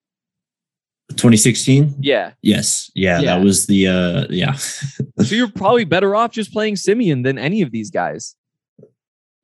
2016 1.10 1.96
yeah 2.00 2.30
yes 2.40 2.90
yeah, 2.94 3.20
yeah, 3.20 3.34
that 3.34 3.44
was 3.44 3.66
the 3.66 3.86
uh 3.86 4.24
yeah 4.30 4.52
so 4.52 5.34
you're 5.34 5.50
probably 5.50 5.84
better 5.84 6.14
off 6.16 6.30
just 6.30 6.54
playing 6.54 6.74
siemian 6.74 7.22
than 7.22 7.36
any 7.36 7.60
of 7.60 7.70
these 7.70 7.90
guys 7.90 8.34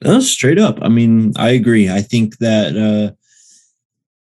no, 0.04 0.20
straight 0.20 0.58
up. 0.58 0.78
I 0.82 0.88
mean, 0.88 1.32
I 1.36 1.50
agree. 1.50 1.90
I 1.90 2.02
think 2.02 2.38
that 2.38 2.76
uh, 2.76 3.14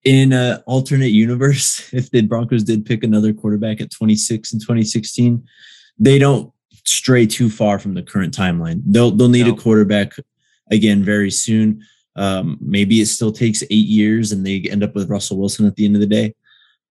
in 0.04 0.34
an 0.34 0.62
alternate 0.66 1.12
universe, 1.12 1.90
if 1.94 2.10
the 2.12 2.22
Broncos 2.22 2.64
did 2.64 2.86
pick 2.86 3.04
another 3.04 3.34
quarterback 3.34 3.82
at 3.82 3.92
26 3.92 4.54
in 4.54 4.60
2016, 4.60 5.44
they 5.98 6.18
don't 6.18 6.52
stray 6.90 7.26
too 7.26 7.50
far 7.50 7.80
from 7.80 7.94
the 7.94 8.04
current 8.04 8.36
timeline. 8.36 8.82
They'll 8.86 9.12
they'll 9.12 9.30
need 9.30 9.48
no. 9.48 9.54
a 9.54 9.58
quarterback 9.58 10.14
again 10.72 11.04
very 11.04 11.32
soon. 11.32 11.84
Um, 12.16 12.58
maybe 12.60 13.00
it 13.02 13.08
still 13.08 13.32
takes 13.32 13.64
eight 13.64 13.88
years 13.88 14.32
and 14.32 14.46
they 14.46 14.62
end 14.70 14.84
up 14.84 14.96
with 14.96 15.10
Russell 15.10 15.38
Wilson 15.38 15.66
at 15.66 15.76
the 15.76 15.86
end 15.86 15.96
of 15.96 16.02
the 16.02 16.08
day. 16.08 16.36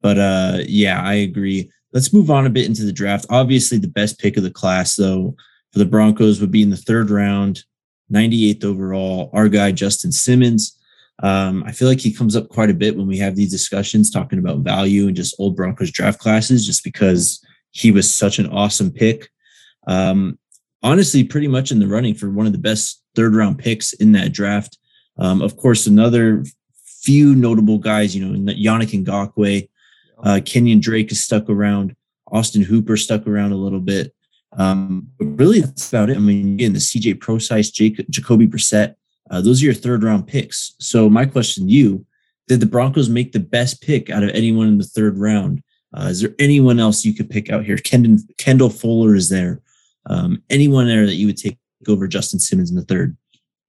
But 0.00 0.18
uh, 0.18 0.58
yeah, 0.66 1.02
I 1.02 1.14
agree. 1.14 1.70
Let's 1.92 2.12
move 2.12 2.30
on 2.30 2.46
a 2.46 2.50
bit 2.50 2.66
into 2.66 2.84
the 2.84 2.92
draft. 2.92 3.26
Obviously, 3.30 3.78
the 3.78 3.88
best 3.88 4.18
pick 4.18 4.36
of 4.36 4.42
the 4.42 4.50
class, 4.50 4.96
though, 4.96 5.34
for 5.72 5.78
the 5.78 5.86
Broncos 5.86 6.40
would 6.40 6.50
be 6.50 6.62
in 6.62 6.70
the 6.70 6.76
third 6.76 7.10
round. 7.10 7.64
98th 8.12 8.64
overall. 8.64 9.30
Our 9.32 9.48
guy, 9.48 9.72
Justin 9.72 10.12
Simmons. 10.12 10.78
Um, 11.22 11.64
I 11.66 11.72
feel 11.72 11.88
like 11.88 12.00
he 12.00 12.12
comes 12.12 12.36
up 12.36 12.48
quite 12.48 12.70
a 12.70 12.74
bit 12.74 12.96
when 12.96 13.06
we 13.06 13.18
have 13.18 13.34
these 13.36 13.50
discussions 13.50 14.10
talking 14.10 14.38
about 14.38 14.60
value 14.60 15.08
and 15.08 15.16
just 15.16 15.34
old 15.38 15.56
Broncos 15.56 15.90
draft 15.90 16.20
classes, 16.20 16.64
just 16.64 16.84
because 16.84 17.44
he 17.70 17.90
was 17.90 18.12
such 18.12 18.38
an 18.38 18.46
awesome 18.48 18.90
pick. 18.90 19.28
Um, 19.88 20.38
honestly, 20.82 21.24
pretty 21.24 21.48
much 21.48 21.72
in 21.72 21.80
the 21.80 21.88
running 21.88 22.14
for 22.14 22.30
one 22.30 22.46
of 22.46 22.52
the 22.52 22.58
best 22.58 23.02
third 23.16 23.34
round 23.34 23.58
picks 23.58 23.92
in 23.94 24.12
that 24.12 24.32
draft. 24.32 24.78
Um, 25.16 25.42
of 25.42 25.56
course, 25.56 25.86
another 25.86 26.44
few 26.84 27.34
notable 27.34 27.78
guys, 27.78 28.14
you 28.14 28.24
know, 28.24 28.52
Yannick 28.52 29.04
Ngakoue, 29.04 29.68
uh, 30.22 30.40
Kenyon 30.44 30.80
Drake 30.80 31.10
is 31.10 31.20
stuck 31.20 31.48
around. 31.48 31.96
Austin 32.30 32.62
Hooper 32.62 32.96
stuck 32.96 33.26
around 33.26 33.52
a 33.52 33.56
little 33.56 33.80
bit. 33.80 34.14
Um, 34.56 35.08
but 35.18 35.26
really, 35.38 35.60
that's 35.60 35.88
about 35.88 36.10
it. 36.10 36.16
I 36.16 36.20
mean, 36.20 36.54
again, 36.54 36.72
the 36.72 36.78
CJ 36.78 37.20
Prosise, 37.20 37.70
Jake, 37.70 38.04
Jacoby 38.10 38.46
Brissett, 38.46 38.94
uh, 39.30 39.40
those 39.40 39.62
are 39.62 39.66
your 39.66 39.74
third 39.74 40.02
round 40.02 40.26
picks. 40.26 40.74
So, 40.78 41.08
my 41.08 41.26
question 41.26 41.66
to 41.66 41.72
you 41.72 42.06
did 42.48 42.60
the 42.60 42.66
Broncos 42.66 43.10
make 43.10 43.32
the 43.32 43.40
best 43.40 43.82
pick 43.82 44.08
out 44.08 44.22
of 44.22 44.30
anyone 44.30 44.68
in 44.68 44.78
the 44.78 44.84
third 44.84 45.18
round? 45.18 45.62
Uh, 45.94 46.04
is 46.04 46.20
there 46.22 46.34
anyone 46.38 46.80
else 46.80 47.04
you 47.04 47.14
could 47.14 47.28
pick 47.30 47.50
out 47.50 47.64
here? 47.64 47.76
Kendall, 47.76 48.16
Kendall 48.38 48.70
Fuller 48.70 49.14
is 49.14 49.28
there. 49.28 49.60
Um, 50.08 50.42
anyone 50.50 50.86
there 50.86 51.06
that 51.06 51.14
you 51.14 51.26
would 51.26 51.36
take 51.36 51.58
over 51.86 52.08
Justin 52.08 52.40
Simmons 52.40 52.70
in 52.70 52.76
the 52.76 52.84
third? 52.84 53.16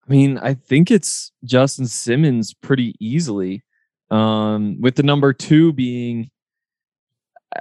I 0.07 0.11
mean, 0.11 0.37
I 0.37 0.53
think 0.53 0.91
it's 0.91 1.31
Justin 1.43 1.87
Simmons 1.87 2.53
pretty 2.53 2.95
easily. 2.99 3.63
Um, 4.11 4.79
with 4.79 4.95
the 4.95 5.03
number 5.03 5.33
two 5.33 5.73
being 5.73 6.29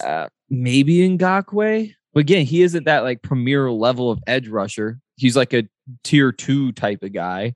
uh, 0.02 0.28
maybe 0.50 0.98
Ngakoue. 1.08 1.94
But 2.12 2.20
again, 2.20 2.46
he 2.46 2.62
isn't 2.62 2.84
that 2.84 3.02
like 3.02 3.22
premier 3.22 3.70
level 3.70 4.10
of 4.10 4.20
edge 4.26 4.48
rusher. 4.48 5.00
He's 5.16 5.36
like 5.36 5.52
a 5.52 5.68
tier 6.02 6.32
two 6.32 6.72
type 6.72 7.02
of 7.02 7.12
guy. 7.12 7.54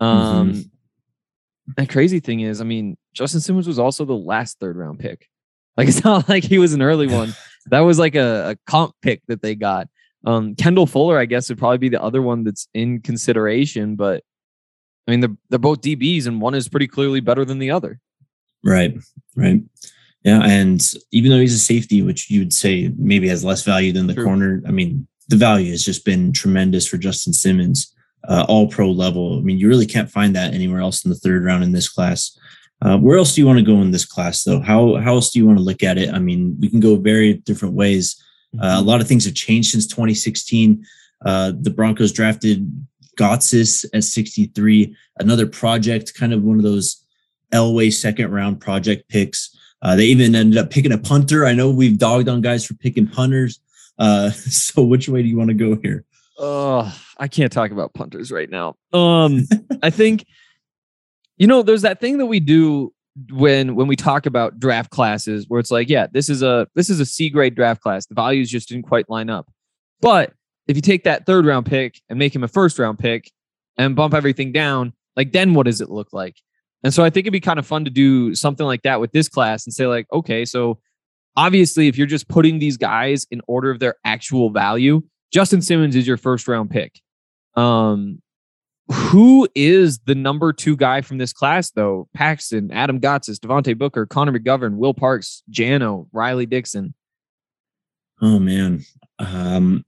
Um, 0.00 0.52
mm-hmm. 0.52 0.60
And 1.76 1.88
crazy 1.88 2.20
thing 2.20 2.40
is, 2.40 2.60
I 2.60 2.64
mean, 2.64 2.96
Justin 3.12 3.40
Simmons 3.40 3.66
was 3.66 3.78
also 3.78 4.04
the 4.04 4.16
last 4.16 4.58
third 4.60 4.76
round 4.76 4.98
pick. 4.98 5.28
Like 5.76 5.88
it's 5.88 6.04
not 6.04 6.28
like 6.28 6.44
he 6.44 6.58
was 6.58 6.72
an 6.72 6.82
early 6.82 7.06
one. 7.06 7.34
That 7.70 7.80
was 7.80 7.98
like 7.98 8.14
a, 8.14 8.52
a 8.52 8.56
comp 8.66 8.94
pick 9.02 9.20
that 9.28 9.42
they 9.42 9.54
got. 9.54 9.88
Um, 10.24 10.54
Kendall 10.56 10.86
Fuller, 10.86 11.18
I 11.18 11.26
guess, 11.26 11.48
would 11.48 11.58
probably 11.58 11.78
be 11.78 11.88
the 11.88 12.02
other 12.02 12.22
one 12.22 12.44
that's 12.44 12.68
in 12.74 13.00
consideration, 13.00 13.96
but 13.96 14.24
I 15.06 15.12
mean, 15.12 15.20
they're 15.20 15.36
they're 15.48 15.58
both 15.58 15.80
DBs, 15.80 16.26
and 16.26 16.40
one 16.40 16.54
is 16.54 16.68
pretty 16.68 16.86
clearly 16.86 17.20
better 17.20 17.44
than 17.44 17.58
the 17.58 17.70
other. 17.70 18.00
Right, 18.64 18.94
right. 19.36 19.62
Yeah, 20.24 20.42
and 20.44 20.80
even 21.12 21.30
though 21.30 21.38
he's 21.38 21.54
a 21.54 21.58
safety, 21.58 22.02
which 22.02 22.28
you 22.28 22.40
would 22.40 22.52
say 22.52 22.92
maybe 22.98 23.28
has 23.28 23.44
less 23.44 23.62
value 23.62 23.92
than 23.92 24.08
the 24.08 24.14
True. 24.14 24.24
corner, 24.24 24.62
I 24.66 24.70
mean, 24.70 25.06
the 25.28 25.36
value 25.36 25.70
has 25.70 25.84
just 25.84 26.04
been 26.04 26.32
tremendous 26.32 26.86
for 26.86 26.98
Justin 26.98 27.32
Simmons, 27.32 27.94
uh, 28.28 28.44
all 28.48 28.68
pro 28.68 28.90
level. 28.90 29.38
I 29.38 29.42
mean, 29.42 29.58
you 29.58 29.68
really 29.68 29.86
can't 29.86 30.10
find 30.10 30.34
that 30.36 30.52
anywhere 30.52 30.80
else 30.80 31.04
in 31.04 31.10
the 31.10 31.16
third 31.16 31.44
round 31.44 31.62
in 31.62 31.72
this 31.72 31.88
class. 31.88 32.36
Uh, 32.82 32.98
where 32.98 33.16
else 33.16 33.34
do 33.34 33.40
you 33.40 33.46
want 33.46 33.58
to 33.58 33.64
go 33.64 33.80
in 33.80 33.90
this 33.90 34.04
class, 34.04 34.44
though? 34.44 34.60
How 34.60 34.96
how 34.96 35.14
else 35.14 35.30
do 35.30 35.38
you 35.38 35.46
want 35.46 35.58
to 35.58 35.64
look 35.64 35.82
at 35.82 35.98
it? 35.98 36.12
I 36.12 36.18
mean, 36.18 36.56
we 36.60 36.68
can 36.68 36.80
go 36.80 36.96
very 36.96 37.34
different 37.34 37.74
ways. 37.74 38.22
Uh, 38.56 38.64
a 38.64 38.66
mm-hmm. 38.66 38.88
lot 38.88 39.00
of 39.00 39.08
things 39.08 39.24
have 39.24 39.34
changed 39.34 39.70
since 39.70 39.86
2016. 39.86 40.84
Uh, 41.24 41.52
the 41.60 41.70
Broncos 41.70 42.12
drafted 42.12 42.70
Gotsis 43.18 43.84
at 43.92 44.04
63, 44.04 44.96
another 45.18 45.46
project, 45.46 46.14
kind 46.14 46.32
of 46.32 46.42
one 46.42 46.56
of 46.56 46.62
those 46.62 47.04
Elway 47.52 47.92
second 47.92 48.30
round 48.30 48.60
project 48.60 49.08
picks. 49.08 49.54
Uh, 49.82 49.96
they 49.96 50.06
even 50.06 50.34
ended 50.34 50.58
up 50.58 50.70
picking 50.70 50.92
a 50.92 50.98
punter. 50.98 51.46
I 51.46 51.52
know 51.52 51.70
we've 51.70 51.98
dogged 51.98 52.28
on 52.28 52.40
guys 52.40 52.64
for 52.64 52.74
picking 52.74 53.06
punters. 53.06 53.60
Uh, 53.98 54.30
so 54.32 54.82
which 54.82 55.08
way 55.08 55.22
do 55.22 55.28
you 55.28 55.36
want 55.36 55.48
to 55.48 55.54
go 55.54 55.76
here? 55.82 56.04
Oh, 56.38 56.96
I 57.18 57.26
can't 57.26 57.50
talk 57.52 57.72
about 57.72 57.94
punters 57.94 58.30
right 58.30 58.48
now. 58.48 58.76
Um, 58.92 59.46
I 59.82 59.90
think 59.90 60.24
you 61.36 61.46
know 61.46 61.62
there's 61.62 61.82
that 61.82 62.00
thing 62.00 62.18
that 62.18 62.26
we 62.26 62.40
do 62.40 62.92
when 63.30 63.74
when 63.74 63.86
we 63.86 63.96
talk 63.96 64.26
about 64.26 64.58
draft 64.58 64.90
classes 64.90 65.46
where 65.48 65.60
it's 65.60 65.70
like, 65.70 65.88
yeah, 65.88 66.06
this 66.10 66.28
is 66.28 66.42
a 66.42 66.66
this 66.74 66.90
is 66.90 67.00
a 67.00 67.06
C 67.06 67.30
grade 67.30 67.54
draft 67.54 67.80
class. 67.82 68.06
The 68.06 68.14
values 68.14 68.50
just 68.50 68.68
didn't 68.68 68.84
quite 68.84 69.08
line 69.08 69.30
up. 69.30 69.50
But 70.00 70.32
if 70.66 70.76
you 70.76 70.82
take 70.82 71.04
that 71.04 71.26
third 71.26 71.46
round 71.46 71.66
pick 71.66 72.00
and 72.08 72.18
make 72.18 72.34
him 72.34 72.44
a 72.44 72.48
first 72.48 72.78
round 72.78 72.98
pick 72.98 73.30
and 73.76 73.96
bump 73.96 74.14
everything 74.14 74.52
down, 74.52 74.92
like 75.16 75.32
then 75.32 75.54
what 75.54 75.66
does 75.66 75.80
it 75.80 75.90
look 75.90 76.12
like? 76.12 76.36
And 76.84 76.94
so 76.94 77.04
I 77.04 77.10
think 77.10 77.24
it'd 77.24 77.32
be 77.32 77.40
kind 77.40 77.58
of 77.58 77.66
fun 77.66 77.84
to 77.84 77.90
do 77.90 78.34
something 78.34 78.66
like 78.66 78.82
that 78.82 79.00
with 79.00 79.12
this 79.12 79.28
class 79.28 79.66
and 79.66 79.74
say, 79.74 79.86
like, 79.86 80.06
okay, 80.12 80.44
so 80.44 80.78
obviously, 81.36 81.88
if 81.88 81.98
you're 81.98 82.06
just 82.06 82.28
putting 82.28 82.58
these 82.58 82.76
guys 82.76 83.26
in 83.30 83.40
order 83.48 83.70
of 83.70 83.80
their 83.80 83.96
actual 84.04 84.50
value, 84.50 85.02
Justin 85.32 85.60
Simmons 85.60 85.96
is 85.96 86.06
your 86.06 86.16
first 86.16 86.46
round 86.46 86.70
pick. 86.70 87.00
Um, 87.56 88.22
who 88.90 89.48
is 89.54 89.98
the 90.00 90.14
number 90.14 90.52
two 90.52 90.76
guy 90.76 91.00
from 91.02 91.18
this 91.18 91.32
class, 91.32 91.70
though? 91.70 92.08
Paxton, 92.14 92.70
Adam 92.70 93.00
Gotsis, 93.00 93.38
Devontae 93.38 93.76
Booker, 93.76 94.06
Connor 94.06 94.38
McGovern, 94.38 94.76
Will 94.76 94.94
Parks, 94.94 95.42
Jano, 95.50 96.08
Riley 96.12 96.46
Dixon. 96.46 96.94
Oh 98.20 98.38
man. 98.38 98.84
Um, 99.18 99.84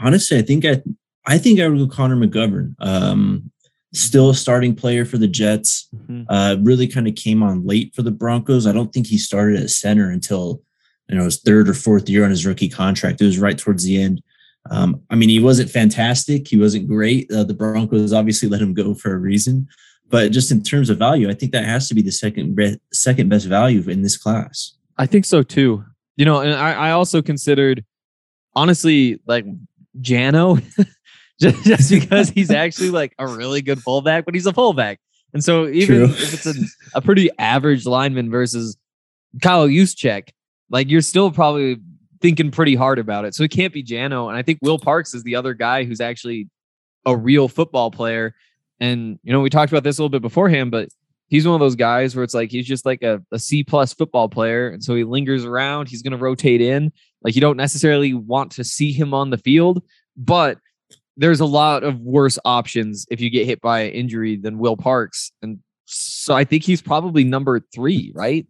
honestly, 0.00 0.38
I 0.38 0.42
think 0.42 0.64
I 0.64 0.82
I 1.26 1.38
think 1.38 1.60
I 1.60 1.68
would 1.68 1.78
go 1.78 1.88
Connor 1.88 2.16
McGovern. 2.16 2.74
Um, 2.78 3.50
still 3.92 4.30
a 4.30 4.34
starting 4.34 4.74
player 4.74 5.04
for 5.04 5.18
the 5.18 5.28
Jets. 5.28 5.88
Mm-hmm. 5.94 6.22
Uh, 6.28 6.56
really 6.62 6.86
kind 6.86 7.08
of 7.08 7.14
came 7.16 7.42
on 7.42 7.66
late 7.66 7.94
for 7.94 8.02
the 8.02 8.10
Broncos. 8.10 8.66
I 8.66 8.72
don't 8.72 8.92
think 8.92 9.06
he 9.06 9.18
started 9.18 9.60
at 9.60 9.70
center 9.70 10.10
until 10.10 10.62
you 11.08 11.16
know 11.16 11.24
his 11.24 11.40
third 11.40 11.68
or 11.68 11.74
fourth 11.74 12.08
year 12.08 12.24
on 12.24 12.30
his 12.30 12.46
rookie 12.46 12.68
contract. 12.68 13.20
It 13.20 13.26
was 13.26 13.38
right 13.38 13.58
towards 13.58 13.84
the 13.84 14.00
end. 14.00 14.22
Um, 14.70 15.02
I 15.10 15.14
mean, 15.14 15.28
he 15.28 15.40
wasn't 15.40 15.70
fantastic. 15.70 16.48
He 16.48 16.58
wasn't 16.58 16.86
great. 16.86 17.30
Uh, 17.32 17.44
the 17.44 17.54
Broncos 17.54 18.12
obviously 18.12 18.48
let 18.48 18.60
him 18.60 18.74
go 18.74 18.94
for 18.94 19.12
a 19.14 19.18
reason. 19.18 19.68
But 20.08 20.32
just 20.32 20.50
in 20.50 20.62
terms 20.62 20.90
of 20.90 20.98
value, 20.98 21.30
I 21.30 21.34
think 21.34 21.52
that 21.52 21.64
has 21.64 21.88
to 21.88 21.94
be 21.94 22.02
the 22.02 22.12
second 22.12 22.56
be- 22.56 22.78
second 22.92 23.28
best 23.28 23.46
value 23.46 23.88
in 23.88 24.02
this 24.02 24.16
class. 24.16 24.72
I 24.98 25.06
think 25.06 25.24
so 25.24 25.42
too. 25.42 25.84
You 26.16 26.24
know, 26.24 26.40
and 26.40 26.52
I, 26.52 26.72
I 26.72 26.90
also 26.90 27.22
considered 27.22 27.84
honestly 28.54 29.20
like 29.26 29.46
Jano 30.00 30.62
just, 31.40 31.64
just 31.64 31.90
because 32.00 32.28
he's 32.28 32.50
actually 32.50 32.90
like 32.90 33.14
a 33.18 33.26
really 33.26 33.62
good 33.62 33.80
fullback, 33.80 34.24
but 34.24 34.34
he's 34.34 34.46
a 34.46 34.52
fullback. 34.52 35.00
And 35.32 35.44
so 35.44 35.68
even 35.68 35.96
True. 35.96 36.04
if 36.04 36.34
it's 36.34 36.46
a, 36.46 36.54
a 36.94 37.00
pretty 37.00 37.30
average 37.38 37.86
lineman 37.86 38.30
versus 38.30 38.76
Kyle 39.40 39.68
Juszczyk, 39.68 40.30
like 40.70 40.90
you're 40.90 41.00
still 41.00 41.30
probably 41.30 41.78
thinking 42.20 42.50
pretty 42.50 42.74
hard 42.74 42.98
about 42.98 43.24
it. 43.24 43.34
So 43.34 43.42
it 43.42 43.50
can't 43.50 43.72
be 43.72 43.82
Jano. 43.82 44.28
And 44.28 44.36
I 44.36 44.42
think 44.42 44.58
Will 44.62 44.78
Parks 44.78 45.14
is 45.14 45.22
the 45.22 45.36
other 45.36 45.54
guy 45.54 45.84
who's 45.84 46.00
actually 46.00 46.48
a 47.06 47.16
real 47.16 47.48
football 47.48 47.90
player. 47.90 48.34
And 48.78 49.18
you 49.22 49.32
know, 49.32 49.40
we 49.40 49.50
talked 49.50 49.72
about 49.72 49.84
this 49.84 49.98
a 49.98 50.02
little 50.02 50.10
bit 50.10 50.22
beforehand, 50.22 50.70
but 50.70 50.88
he's 51.28 51.46
one 51.46 51.54
of 51.54 51.60
those 51.60 51.76
guys 51.76 52.14
where 52.14 52.24
it's 52.24 52.34
like 52.34 52.50
he's 52.50 52.66
just 52.66 52.84
like 52.84 53.02
a, 53.02 53.22
a 53.32 53.38
C 53.38 53.64
plus 53.64 53.94
football 53.94 54.28
player. 54.28 54.68
And 54.68 54.82
so 54.82 54.94
he 54.94 55.04
lingers 55.04 55.44
around. 55.44 55.88
He's 55.88 56.02
gonna 56.02 56.16
rotate 56.16 56.60
in. 56.60 56.92
Like 57.22 57.34
you 57.34 57.40
don't 57.40 57.56
necessarily 57.56 58.14
want 58.14 58.52
to 58.52 58.64
see 58.64 58.92
him 58.92 59.14
on 59.14 59.30
the 59.30 59.38
field, 59.38 59.82
but 60.16 60.58
there's 61.16 61.40
a 61.40 61.46
lot 61.46 61.84
of 61.84 62.00
worse 62.00 62.38
options 62.44 63.06
if 63.10 63.20
you 63.20 63.30
get 63.30 63.46
hit 63.46 63.60
by 63.60 63.80
an 63.80 63.92
injury 63.92 64.36
than 64.36 64.58
Will 64.58 64.76
Parks. 64.76 65.32
And 65.42 65.58
so 65.84 66.34
I 66.34 66.44
think 66.44 66.64
he's 66.64 66.80
probably 66.80 67.24
number 67.24 67.60
three, 67.74 68.12
right? 68.14 68.46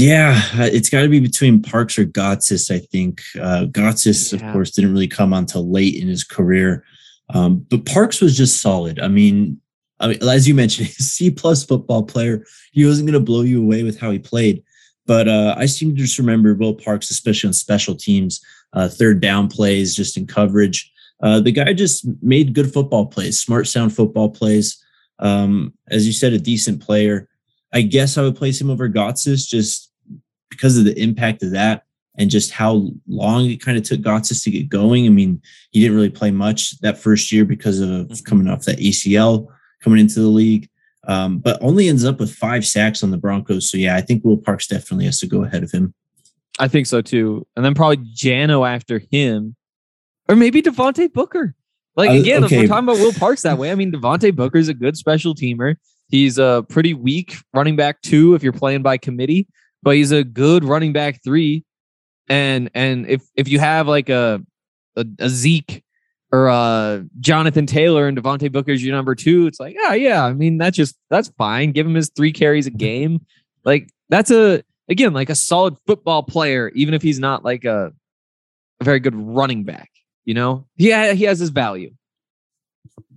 Yeah, 0.00 0.40
uh, 0.54 0.62
it's 0.72 0.88
got 0.88 1.02
to 1.02 1.10
be 1.10 1.20
between 1.20 1.60
Parks 1.60 1.98
or 1.98 2.06
Gotsis, 2.06 2.74
I 2.74 2.78
think. 2.78 3.20
Uh, 3.38 3.66
Gotsis, 3.66 4.32
yeah. 4.32 4.46
of 4.46 4.52
course, 4.54 4.70
didn't 4.70 4.92
really 4.92 5.06
come 5.06 5.34
on 5.34 5.40
until 5.40 5.70
late 5.70 5.94
in 5.94 6.08
his 6.08 6.24
career. 6.24 6.84
Um, 7.34 7.66
but 7.68 7.84
Parks 7.84 8.22
was 8.22 8.34
just 8.34 8.62
solid. 8.62 8.98
I 8.98 9.08
mean, 9.08 9.60
I 10.00 10.08
mean, 10.08 10.18
as 10.22 10.48
you 10.48 10.54
mentioned, 10.54 10.88
C 10.88 11.30
plus 11.30 11.66
football 11.66 12.02
player. 12.02 12.46
He 12.72 12.86
wasn't 12.86 13.08
going 13.08 13.20
to 13.20 13.24
blow 13.24 13.42
you 13.42 13.62
away 13.62 13.82
with 13.82 14.00
how 14.00 14.10
he 14.10 14.18
played. 14.18 14.64
But 15.04 15.28
uh, 15.28 15.54
I 15.58 15.66
seem 15.66 15.90
to 15.90 15.96
just 15.96 16.18
remember 16.18 16.54
Will 16.54 16.74
Parks, 16.74 17.10
especially 17.10 17.48
on 17.48 17.52
special 17.52 17.94
teams, 17.94 18.40
uh, 18.72 18.88
third 18.88 19.20
down 19.20 19.48
plays, 19.48 19.94
just 19.94 20.16
in 20.16 20.26
coverage. 20.26 20.90
Uh, 21.22 21.40
the 21.40 21.52
guy 21.52 21.74
just 21.74 22.06
made 22.22 22.54
good 22.54 22.72
football 22.72 23.04
plays, 23.04 23.38
smart, 23.38 23.66
sound 23.66 23.94
football 23.94 24.30
plays. 24.30 24.82
Um, 25.18 25.74
as 25.90 26.06
you 26.06 26.14
said, 26.14 26.32
a 26.32 26.38
decent 26.38 26.80
player. 26.80 27.28
I 27.70 27.82
guess 27.82 28.16
I 28.16 28.22
would 28.22 28.36
place 28.36 28.58
him 28.58 28.70
over 28.70 28.88
Gotsis 28.88 29.46
just 29.46 29.89
because 30.50 30.76
of 30.76 30.84
the 30.84 31.00
impact 31.00 31.42
of 31.42 31.52
that 31.52 31.84
and 32.18 32.30
just 32.30 32.50
how 32.50 32.90
long 33.08 33.46
it 33.46 33.62
kind 33.62 33.78
of 33.78 33.84
took 33.84 34.00
Gotsis 34.00 34.44
to 34.44 34.50
get 34.50 34.68
going. 34.68 35.06
I 35.06 35.10
mean, 35.10 35.40
he 35.70 35.80
didn't 35.80 35.96
really 35.96 36.10
play 36.10 36.30
much 36.30 36.78
that 36.80 36.98
first 36.98 37.32
year 37.32 37.44
because 37.44 37.80
of 37.80 37.88
mm-hmm. 37.88 38.24
coming 38.24 38.48
off 38.48 38.64
that 38.64 38.78
ACL 38.78 39.46
coming 39.82 40.00
into 40.00 40.20
the 40.20 40.28
league, 40.28 40.68
um, 41.08 41.38
but 41.38 41.58
only 41.62 41.88
ends 41.88 42.04
up 42.04 42.20
with 42.20 42.34
five 42.34 42.66
sacks 42.66 43.02
on 43.02 43.10
the 43.10 43.16
Broncos. 43.16 43.70
So, 43.70 43.78
yeah, 43.78 43.96
I 43.96 44.02
think 44.02 44.24
Will 44.24 44.36
Parks 44.36 44.66
definitely 44.66 45.06
has 45.06 45.18
to 45.20 45.26
go 45.26 45.44
ahead 45.44 45.62
of 45.62 45.70
him. 45.70 45.94
I 46.58 46.68
think 46.68 46.86
so 46.86 47.00
too. 47.00 47.46
And 47.56 47.64
then 47.64 47.74
probably 47.74 47.98
Jano 48.14 48.68
after 48.68 49.00
him, 49.10 49.56
or 50.28 50.36
maybe 50.36 50.60
Devontae 50.60 51.12
Booker. 51.12 51.54
Like 51.96 52.10
uh, 52.10 52.14
again, 52.14 52.42
uh, 52.42 52.46
okay. 52.46 52.56
if 52.56 52.62
we're 52.62 52.68
talking 52.68 52.88
about 52.88 52.98
Will 52.98 53.12
Parks 53.12 53.42
that 53.42 53.56
way, 53.56 53.72
I 53.72 53.74
mean 53.74 53.90
Devontae 53.90 54.36
Booker 54.36 54.58
is 54.58 54.68
a 54.68 54.74
good 54.74 54.96
special 54.96 55.34
teamer. 55.34 55.76
He's 56.08 56.38
a 56.38 56.64
pretty 56.68 56.92
weak 56.92 57.36
running 57.54 57.76
back 57.76 58.02
too, 58.02 58.34
if 58.34 58.42
you're 58.42 58.52
playing 58.52 58.82
by 58.82 58.98
committee, 58.98 59.46
but 59.82 59.96
he's 59.96 60.12
a 60.12 60.24
good 60.24 60.64
running 60.64 60.92
back 60.92 61.22
three. 61.22 61.64
And 62.28 62.70
and 62.74 63.06
if 63.08 63.22
if 63.34 63.48
you 63.48 63.58
have 63.58 63.88
like 63.88 64.08
a 64.08 64.42
a, 64.96 65.04
a 65.18 65.28
Zeke 65.28 65.82
or 66.32 66.48
uh 66.48 67.02
Jonathan 67.18 67.66
Taylor 67.66 68.06
and 68.06 68.16
Devontae 68.16 68.52
Booker's 68.52 68.84
your 68.84 68.94
number 68.94 69.14
two, 69.14 69.46
it's 69.46 69.58
like, 69.58 69.74
yeah, 69.78 69.94
yeah. 69.94 70.24
I 70.24 70.32
mean, 70.32 70.58
that's 70.58 70.76
just 70.76 70.96
that's 71.10 71.28
fine. 71.38 71.72
Give 71.72 71.86
him 71.86 71.94
his 71.94 72.10
three 72.10 72.32
carries 72.32 72.66
a 72.66 72.70
game. 72.88 73.24
Like 73.64 73.90
that's 74.08 74.30
a 74.30 74.62
again 74.88 75.12
like 75.12 75.30
a 75.30 75.34
solid 75.34 75.76
football 75.86 76.22
player, 76.22 76.70
even 76.74 76.94
if 76.94 77.02
he's 77.02 77.18
not 77.18 77.44
like 77.44 77.64
a, 77.64 77.92
a 78.80 78.84
very 78.84 79.00
good 79.00 79.14
running 79.14 79.64
back. 79.64 79.90
You 80.24 80.34
know, 80.34 80.66
yeah, 80.76 81.14
he 81.14 81.24
has 81.24 81.40
his 81.40 81.48
value. 81.48 81.92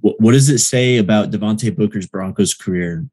What, 0.02 0.20
what 0.20 0.32
does 0.32 0.50
it 0.50 0.60
say 0.60 0.98
about 0.98 1.32
Devontae 1.32 1.76
Booker's 1.76 2.08
Broncos 2.08 2.54
career? 2.54 3.06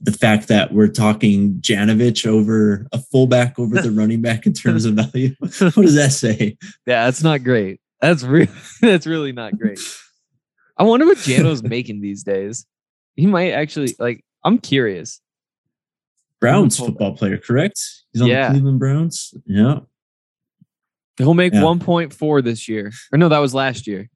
The 0.00 0.12
fact 0.12 0.48
that 0.48 0.72
we're 0.72 0.88
talking 0.88 1.54
Janovich 1.60 2.26
over 2.26 2.86
a 2.92 2.98
fullback 2.98 3.58
over 3.58 3.80
the 3.80 3.90
running 3.92 4.22
back 4.22 4.46
in 4.46 4.52
terms 4.52 4.84
of 4.84 4.94
value. 4.94 5.34
what 5.40 5.74
does 5.74 5.96
that 5.96 6.12
say? 6.12 6.56
Yeah, 6.86 7.06
that's 7.06 7.22
not 7.22 7.42
great. 7.42 7.80
That's 8.00 8.22
real. 8.22 8.48
that's 8.80 9.06
really 9.06 9.32
not 9.32 9.58
great. 9.58 9.80
I 10.76 10.84
wonder 10.84 11.06
what 11.06 11.18
Jano's 11.18 11.62
making 11.62 12.00
these 12.00 12.22
days. 12.22 12.64
He 13.16 13.26
might 13.26 13.50
actually 13.50 13.96
like. 13.98 14.24
I'm 14.44 14.58
curious. 14.58 15.20
Browns 16.40 16.78
football 16.78 17.16
player, 17.16 17.36
correct? 17.36 17.80
He's 18.12 18.22
on 18.22 18.28
yeah. 18.28 18.48
the 18.48 18.54
Cleveland 18.54 18.78
Browns. 18.78 19.34
Yeah. 19.44 19.80
He'll 21.16 21.34
make 21.34 21.52
yeah. 21.52 21.62
1.4 21.62 22.44
this 22.44 22.68
year. 22.68 22.92
Or 23.12 23.18
no, 23.18 23.28
that 23.28 23.38
was 23.38 23.52
last 23.52 23.88
year. 23.88 24.08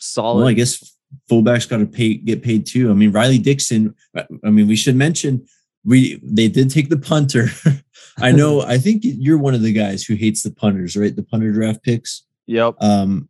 Solid. 0.00 0.38
Well, 0.38 0.48
I 0.48 0.52
guess 0.52 0.96
fullbacks 1.30 1.68
got 1.68 1.78
to 1.78 1.86
pay 1.86 2.14
get 2.14 2.42
paid 2.42 2.66
too. 2.66 2.90
I 2.90 2.94
mean, 2.94 3.12
Riley 3.12 3.38
Dixon. 3.38 3.94
I 4.16 4.50
mean, 4.50 4.68
we 4.68 4.76
should 4.76 4.96
mention 4.96 5.46
we 5.84 6.20
they 6.22 6.48
did 6.48 6.70
take 6.70 6.88
the 6.88 6.98
punter. 6.98 7.48
I 8.18 8.32
know. 8.32 8.62
I 8.62 8.78
think 8.78 9.02
you're 9.04 9.38
one 9.38 9.54
of 9.54 9.62
the 9.62 9.72
guys 9.72 10.02
who 10.04 10.14
hates 10.14 10.42
the 10.42 10.50
punters, 10.50 10.96
right? 10.96 11.14
The 11.14 11.22
punter 11.22 11.52
draft 11.52 11.82
picks. 11.84 12.24
Yep. 12.46 12.74
Um, 12.80 13.28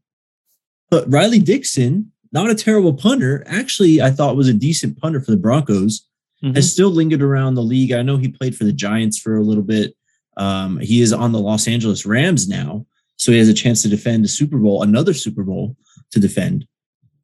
but 0.90 1.10
Riley 1.12 1.40
Dixon 1.40 2.12
not 2.32 2.50
a 2.50 2.54
terrible 2.54 2.92
punter. 2.92 3.42
Actually, 3.46 4.02
I 4.02 4.10
thought 4.10 4.36
was 4.36 4.48
a 4.48 4.54
decent 4.54 4.98
punter 4.98 5.20
for 5.20 5.30
the 5.30 5.36
Broncos. 5.36 6.06
Mm-hmm. 6.42 6.54
Has 6.54 6.70
still 6.70 6.90
lingered 6.90 7.22
around 7.22 7.54
the 7.54 7.62
league. 7.62 7.90
I 7.90 8.02
know 8.02 8.16
he 8.16 8.28
played 8.28 8.56
for 8.56 8.62
the 8.62 8.72
Giants 8.72 9.18
for 9.18 9.36
a 9.36 9.42
little 9.42 9.62
bit. 9.62 9.96
Um, 10.36 10.78
he 10.78 11.00
is 11.00 11.12
on 11.12 11.32
the 11.32 11.40
Los 11.40 11.66
Angeles 11.66 12.06
Rams 12.06 12.46
now, 12.46 12.86
so 13.16 13.32
he 13.32 13.38
has 13.38 13.48
a 13.48 13.54
chance 13.54 13.82
to 13.82 13.88
defend 13.88 14.24
a 14.24 14.28
Super 14.28 14.56
Bowl, 14.56 14.84
another 14.84 15.14
Super 15.14 15.42
Bowl 15.42 15.76
to 16.12 16.20
defend. 16.20 16.64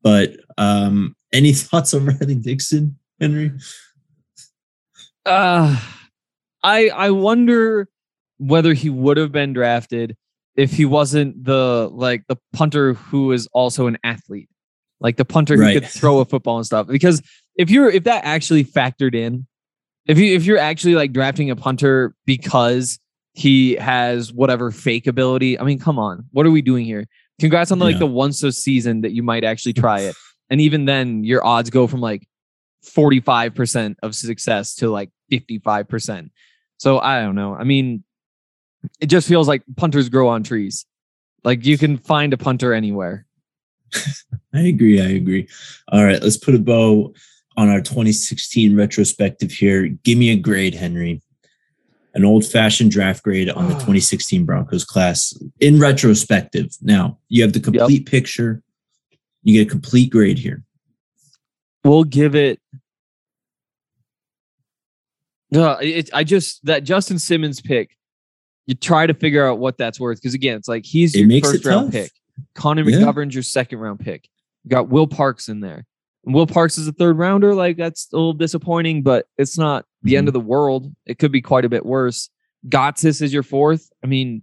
But 0.04 0.36
um, 0.56 1.16
any 1.32 1.52
thoughts 1.54 1.92
on 1.92 2.06
Riley 2.06 2.36
Dixon, 2.36 2.96
Henry? 3.18 3.50
Uh, 5.26 5.76
I 6.62 6.88
I 6.90 7.10
wonder 7.10 7.88
whether 8.38 8.74
he 8.74 8.90
would 8.90 9.16
have 9.16 9.32
been 9.32 9.52
drafted 9.52 10.16
if 10.56 10.72
he 10.72 10.84
wasn't 10.84 11.44
the 11.44 11.88
like 11.92 12.24
the 12.28 12.36
punter 12.52 12.94
who 12.94 13.32
is 13.32 13.48
also 13.52 13.86
an 13.86 13.98
athlete, 14.04 14.48
like 15.00 15.16
the 15.16 15.24
punter 15.24 15.56
right. 15.56 15.74
who 15.74 15.80
could 15.80 15.88
throw 15.88 16.20
a 16.20 16.24
football 16.24 16.58
and 16.58 16.66
stuff. 16.66 16.86
Because 16.86 17.22
if 17.56 17.70
you're 17.70 17.90
if 17.90 18.04
that 18.04 18.24
actually 18.24 18.64
factored 18.64 19.14
in, 19.14 19.46
if 20.06 20.18
you 20.18 20.34
if 20.34 20.44
you're 20.44 20.58
actually 20.58 20.94
like 20.94 21.12
drafting 21.12 21.50
a 21.50 21.56
punter 21.56 22.14
because 22.26 22.98
he 23.32 23.74
has 23.76 24.32
whatever 24.32 24.70
fake 24.70 25.06
ability, 25.06 25.58
I 25.58 25.64
mean, 25.64 25.78
come 25.78 25.98
on, 25.98 26.24
what 26.32 26.46
are 26.46 26.50
we 26.50 26.62
doing 26.62 26.84
here? 26.84 27.06
Congrats 27.40 27.72
on 27.72 27.78
the, 27.78 27.84
like 27.84 27.94
yeah. 27.94 28.00
the 28.00 28.06
once 28.06 28.42
a 28.42 28.52
season 28.52 29.00
that 29.00 29.12
you 29.12 29.22
might 29.22 29.44
actually 29.44 29.72
try 29.72 30.00
it, 30.00 30.14
and 30.50 30.60
even 30.60 30.84
then, 30.84 31.24
your 31.24 31.44
odds 31.44 31.70
go 31.70 31.86
from 31.86 32.00
like 32.00 32.26
forty 32.82 33.20
five 33.20 33.54
percent 33.54 33.98
of 34.02 34.14
success 34.14 34.74
to 34.76 34.90
like 34.90 35.10
fifty 35.30 35.58
five 35.58 35.88
percent. 35.88 36.30
So 36.78 36.98
I 36.98 37.22
don't 37.22 37.34
know. 37.34 37.54
I 37.54 37.64
mean, 37.64 38.04
it 39.00 39.06
just 39.06 39.28
feels 39.28 39.48
like 39.48 39.62
punters 39.76 40.08
grow 40.08 40.28
on 40.28 40.42
trees. 40.42 40.86
Like 41.42 41.64
you 41.66 41.76
can 41.76 41.98
find 41.98 42.32
a 42.32 42.38
punter 42.38 42.72
anywhere. 42.72 43.26
I 44.54 44.60
agree. 44.60 45.00
I 45.00 45.08
agree. 45.08 45.48
All 45.88 46.04
right, 46.04 46.22
let's 46.22 46.36
put 46.36 46.54
a 46.54 46.58
bow 46.58 47.14
on 47.56 47.68
our 47.68 47.80
2016 47.80 48.76
retrospective 48.76 49.52
here. 49.52 49.88
Give 49.88 50.18
me 50.18 50.30
a 50.30 50.36
grade, 50.36 50.74
Henry. 50.74 51.22
An 52.14 52.24
old 52.24 52.46
fashioned 52.46 52.92
draft 52.92 53.22
grade 53.24 53.50
on 53.50 53.68
the 53.68 53.74
ah. 53.74 53.78
2016 53.78 54.44
Broncos 54.44 54.84
class 54.84 55.36
in 55.60 55.80
retrospective. 55.80 56.70
Now 56.80 57.18
you 57.28 57.42
have 57.42 57.52
the 57.52 57.60
complete 57.60 58.02
yep. 58.02 58.06
picture. 58.06 58.62
You 59.42 59.54
get 59.54 59.66
a 59.66 59.70
complete 59.70 60.10
grade 60.10 60.38
here. 60.38 60.62
We'll 61.82 62.04
give 62.04 62.34
it. 62.34 62.60
No, 65.50 65.72
it, 65.72 66.10
I 66.12 66.24
just 66.24 66.64
that 66.64 66.84
Justin 66.84 67.18
Simmons 67.18 67.60
pick 67.60 67.96
you 68.66 68.74
try 68.74 69.06
to 69.06 69.14
figure 69.14 69.46
out 69.46 69.58
what 69.58 69.76
that's 69.76 70.00
worth 70.00 70.20
because 70.20 70.34
again, 70.34 70.56
it's 70.56 70.68
like 70.68 70.84
he's 70.84 71.14
your 71.14 71.28
first 71.40 71.64
round 71.64 71.92
tough. 71.92 72.02
pick. 72.02 72.12
Connor 72.54 72.88
yeah. 72.88 72.98
McGovern's 72.98 73.34
your 73.34 73.42
second 73.42 73.78
round 73.78 74.00
pick. 74.00 74.28
You 74.64 74.70
got 74.70 74.88
Will 74.88 75.06
Parks 75.06 75.48
in 75.48 75.60
there. 75.60 75.84
And 76.24 76.34
Will 76.34 76.46
Parks 76.46 76.78
is 76.78 76.88
a 76.88 76.92
third 76.92 77.18
rounder. 77.18 77.54
Like 77.54 77.76
that's 77.76 78.08
a 78.12 78.16
little 78.16 78.32
disappointing, 78.32 79.02
but 79.02 79.26
it's 79.36 79.58
not 79.58 79.84
the 80.04 80.12
mm-hmm. 80.12 80.18
end 80.18 80.28
of 80.28 80.34
the 80.34 80.40
world. 80.40 80.94
It 81.06 81.18
could 81.18 81.32
be 81.32 81.42
quite 81.42 81.64
a 81.64 81.68
bit 81.68 81.84
worse. 81.84 82.30
Gotsis 82.68 83.20
is 83.20 83.32
your 83.32 83.42
fourth. 83.42 83.90
I 84.02 84.06
mean, 84.06 84.42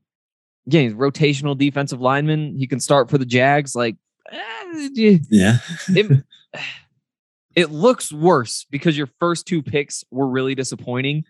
again, 0.68 0.96
rotational 0.96 1.58
defensive 1.58 2.01
lineman. 2.01 2.58
He 2.58 2.68
can 2.68 2.82
start 2.82 3.10
for 3.10 3.18
the 3.18 3.25
Jags. 3.25 3.75
Like, 3.75 3.96
eh, 4.32 5.18
yeah, 5.30 5.58
it, 5.88 6.24
it 7.56 7.72
looks 7.72 8.12
worse 8.12 8.65
because 8.70 8.98
your 8.98 9.08
first 9.20 9.48
two 9.48 9.63
picks 9.63 10.03
were 10.12 10.27
really 10.27 10.56
disappointing. 10.56 11.24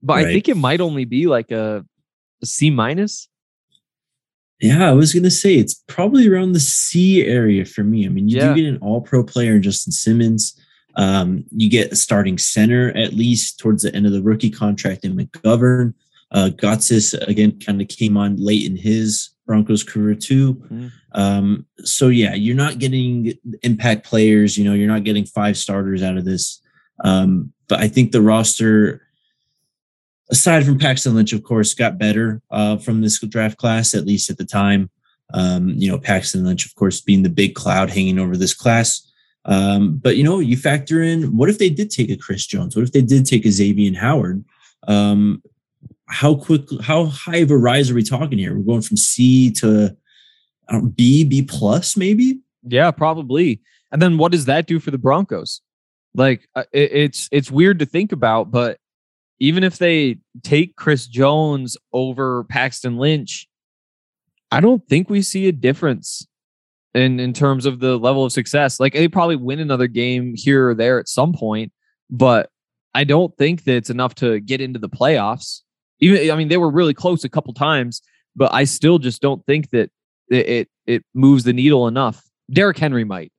But 0.00 0.14
right. 0.14 0.26
I 0.28 0.32
think 0.32 0.48
it 0.48 0.56
might 0.56 0.80
only 0.80 1.04
be 1.04 1.26
like 1.26 1.50
a 1.50 1.84
a 2.42 2.46
C 2.46 2.70
minus? 2.70 3.28
Yeah, 4.60 4.88
I 4.88 4.92
was 4.92 5.14
gonna 5.14 5.30
say 5.30 5.54
it's 5.54 5.82
probably 5.86 6.28
around 6.28 6.52
the 6.52 6.60
C 6.60 7.24
area 7.24 7.64
for 7.64 7.84
me. 7.84 8.06
I 8.06 8.08
mean, 8.08 8.28
you 8.28 8.38
yeah. 8.38 8.48
do 8.48 8.60
get 8.60 8.68
an 8.68 8.78
All 8.78 9.00
Pro 9.00 9.22
player 9.22 9.54
in 9.54 9.62
Justin 9.62 9.92
Simmons. 9.92 10.60
Um, 10.96 11.44
you 11.50 11.70
get 11.70 11.92
a 11.92 11.96
starting 11.96 12.38
center 12.38 12.96
at 12.96 13.12
least 13.12 13.58
towards 13.58 13.82
the 13.82 13.94
end 13.94 14.06
of 14.06 14.12
the 14.12 14.22
rookie 14.22 14.50
contract 14.50 15.04
in 15.04 15.16
McGovern. 15.16 15.94
Uh, 16.30 16.50
Gotsis 16.54 17.14
again 17.26 17.58
kind 17.60 17.80
of 17.80 17.88
came 17.88 18.16
on 18.16 18.36
late 18.36 18.66
in 18.66 18.76
his 18.76 19.30
Broncos 19.46 19.82
career 19.82 20.14
too. 20.14 20.54
Mm-hmm. 20.54 20.88
Um, 21.12 21.66
so 21.78 22.08
yeah, 22.08 22.34
you're 22.34 22.56
not 22.56 22.78
getting 22.78 23.32
impact 23.62 24.04
players. 24.04 24.58
You 24.58 24.64
know, 24.64 24.74
you're 24.74 24.88
not 24.88 25.04
getting 25.04 25.24
five 25.24 25.56
starters 25.56 26.02
out 26.02 26.16
of 26.16 26.24
this. 26.24 26.60
Um, 27.04 27.52
but 27.68 27.80
I 27.80 27.88
think 27.88 28.12
the 28.12 28.22
roster 28.22 29.02
aside 30.30 30.64
from 30.64 30.78
Paxton 30.78 31.14
Lynch, 31.14 31.32
of 31.32 31.42
course, 31.42 31.74
got 31.74 31.98
better 31.98 32.42
uh, 32.50 32.76
from 32.76 33.00
this 33.00 33.18
draft 33.20 33.56
class, 33.56 33.94
at 33.94 34.06
least 34.06 34.30
at 34.30 34.38
the 34.38 34.44
time. 34.44 34.90
Um, 35.34 35.70
you 35.70 35.90
know, 35.90 35.98
Paxton 35.98 36.44
Lynch, 36.44 36.66
of 36.66 36.74
course, 36.74 37.00
being 37.00 37.22
the 37.22 37.28
big 37.28 37.54
cloud 37.54 37.90
hanging 37.90 38.18
over 38.18 38.36
this 38.36 38.54
class. 38.54 39.07
Um, 39.48 39.96
but 39.96 40.16
you 40.16 40.22
know, 40.22 40.38
you 40.38 40.56
factor 40.56 41.02
in 41.02 41.36
what 41.36 41.48
if 41.48 41.58
they 41.58 41.70
did 41.70 41.90
take 41.90 42.10
a 42.10 42.16
Chris 42.16 42.46
Jones? 42.46 42.76
What 42.76 42.84
if 42.84 42.92
they 42.92 43.02
did 43.02 43.24
take 43.26 43.46
a 43.46 43.50
Xavier 43.50 43.98
Howard? 43.98 44.44
Um, 44.86 45.42
how 46.06 46.34
quick, 46.34 46.62
how 46.82 47.06
high 47.06 47.38
of 47.38 47.50
a 47.50 47.56
rise 47.56 47.90
are 47.90 47.94
we 47.94 48.02
talking 48.02 48.38
here? 48.38 48.54
We're 48.54 48.62
going 48.62 48.82
from 48.82 48.98
C 48.98 49.50
to 49.52 49.96
B, 50.94 51.24
B 51.24 51.42
plus, 51.42 51.96
maybe. 51.96 52.40
Yeah, 52.62 52.90
probably. 52.90 53.60
And 53.90 54.02
then 54.02 54.18
what 54.18 54.32
does 54.32 54.44
that 54.44 54.66
do 54.66 54.78
for 54.78 54.90
the 54.90 54.98
Broncos? 54.98 55.62
Like, 56.14 56.46
uh, 56.54 56.64
it, 56.72 56.92
it's 56.92 57.28
it's 57.32 57.50
weird 57.50 57.78
to 57.78 57.86
think 57.86 58.12
about, 58.12 58.50
but 58.50 58.78
even 59.40 59.64
if 59.64 59.78
they 59.78 60.18
take 60.42 60.76
Chris 60.76 61.06
Jones 61.06 61.76
over 61.92 62.44
Paxton 62.44 62.98
Lynch, 62.98 63.48
I 64.50 64.60
don't 64.60 64.86
think 64.88 65.08
we 65.08 65.22
see 65.22 65.48
a 65.48 65.52
difference 65.52 66.26
in 66.94 67.20
in 67.20 67.32
terms 67.32 67.66
of 67.66 67.80
the 67.80 67.98
level 67.98 68.24
of 68.24 68.32
success. 68.32 68.80
Like 68.80 68.92
they 68.92 69.08
probably 69.08 69.36
win 69.36 69.60
another 69.60 69.86
game 69.86 70.34
here 70.36 70.70
or 70.70 70.74
there 70.74 70.98
at 70.98 71.08
some 71.08 71.32
point, 71.32 71.72
but 72.10 72.50
I 72.94 73.04
don't 73.04 73.36
think 73.36 73.64
that 73.64 73.76
it's 73.76 73.90
enough 73.90 74.14
to 74.16 74.40
get 74.40 74.60
into 74.60 74.78
the 74.78 74.88
playoffs. 74.88 75.62
Even 76.00 76.30
I 76.30 76.36
mean 76.36 76.48
they 76.48 76.56
were 76.56 76.70
really 76.70 76.94
close 76.94 77.24
a 77.24 77.28
couple 77.28 77.52
times, 77.54 78.02
but 78.36 78.52
I 78.52 78.64
still 78.64 78.98
just 78.98 79.20
don't 79.20 79.44
think 79.46 79.70
that 79.70 79.90
it 80.30 80.48
it, 80.48 80.68
it 80.86 81.04
moves 81.14 81.44
the 81.44 81.52
needle 81.52 81.86
enough. 81.86 82.22
Derrick 82.50 82.78
Henry 82.78 83.04
might. 83.04 83.32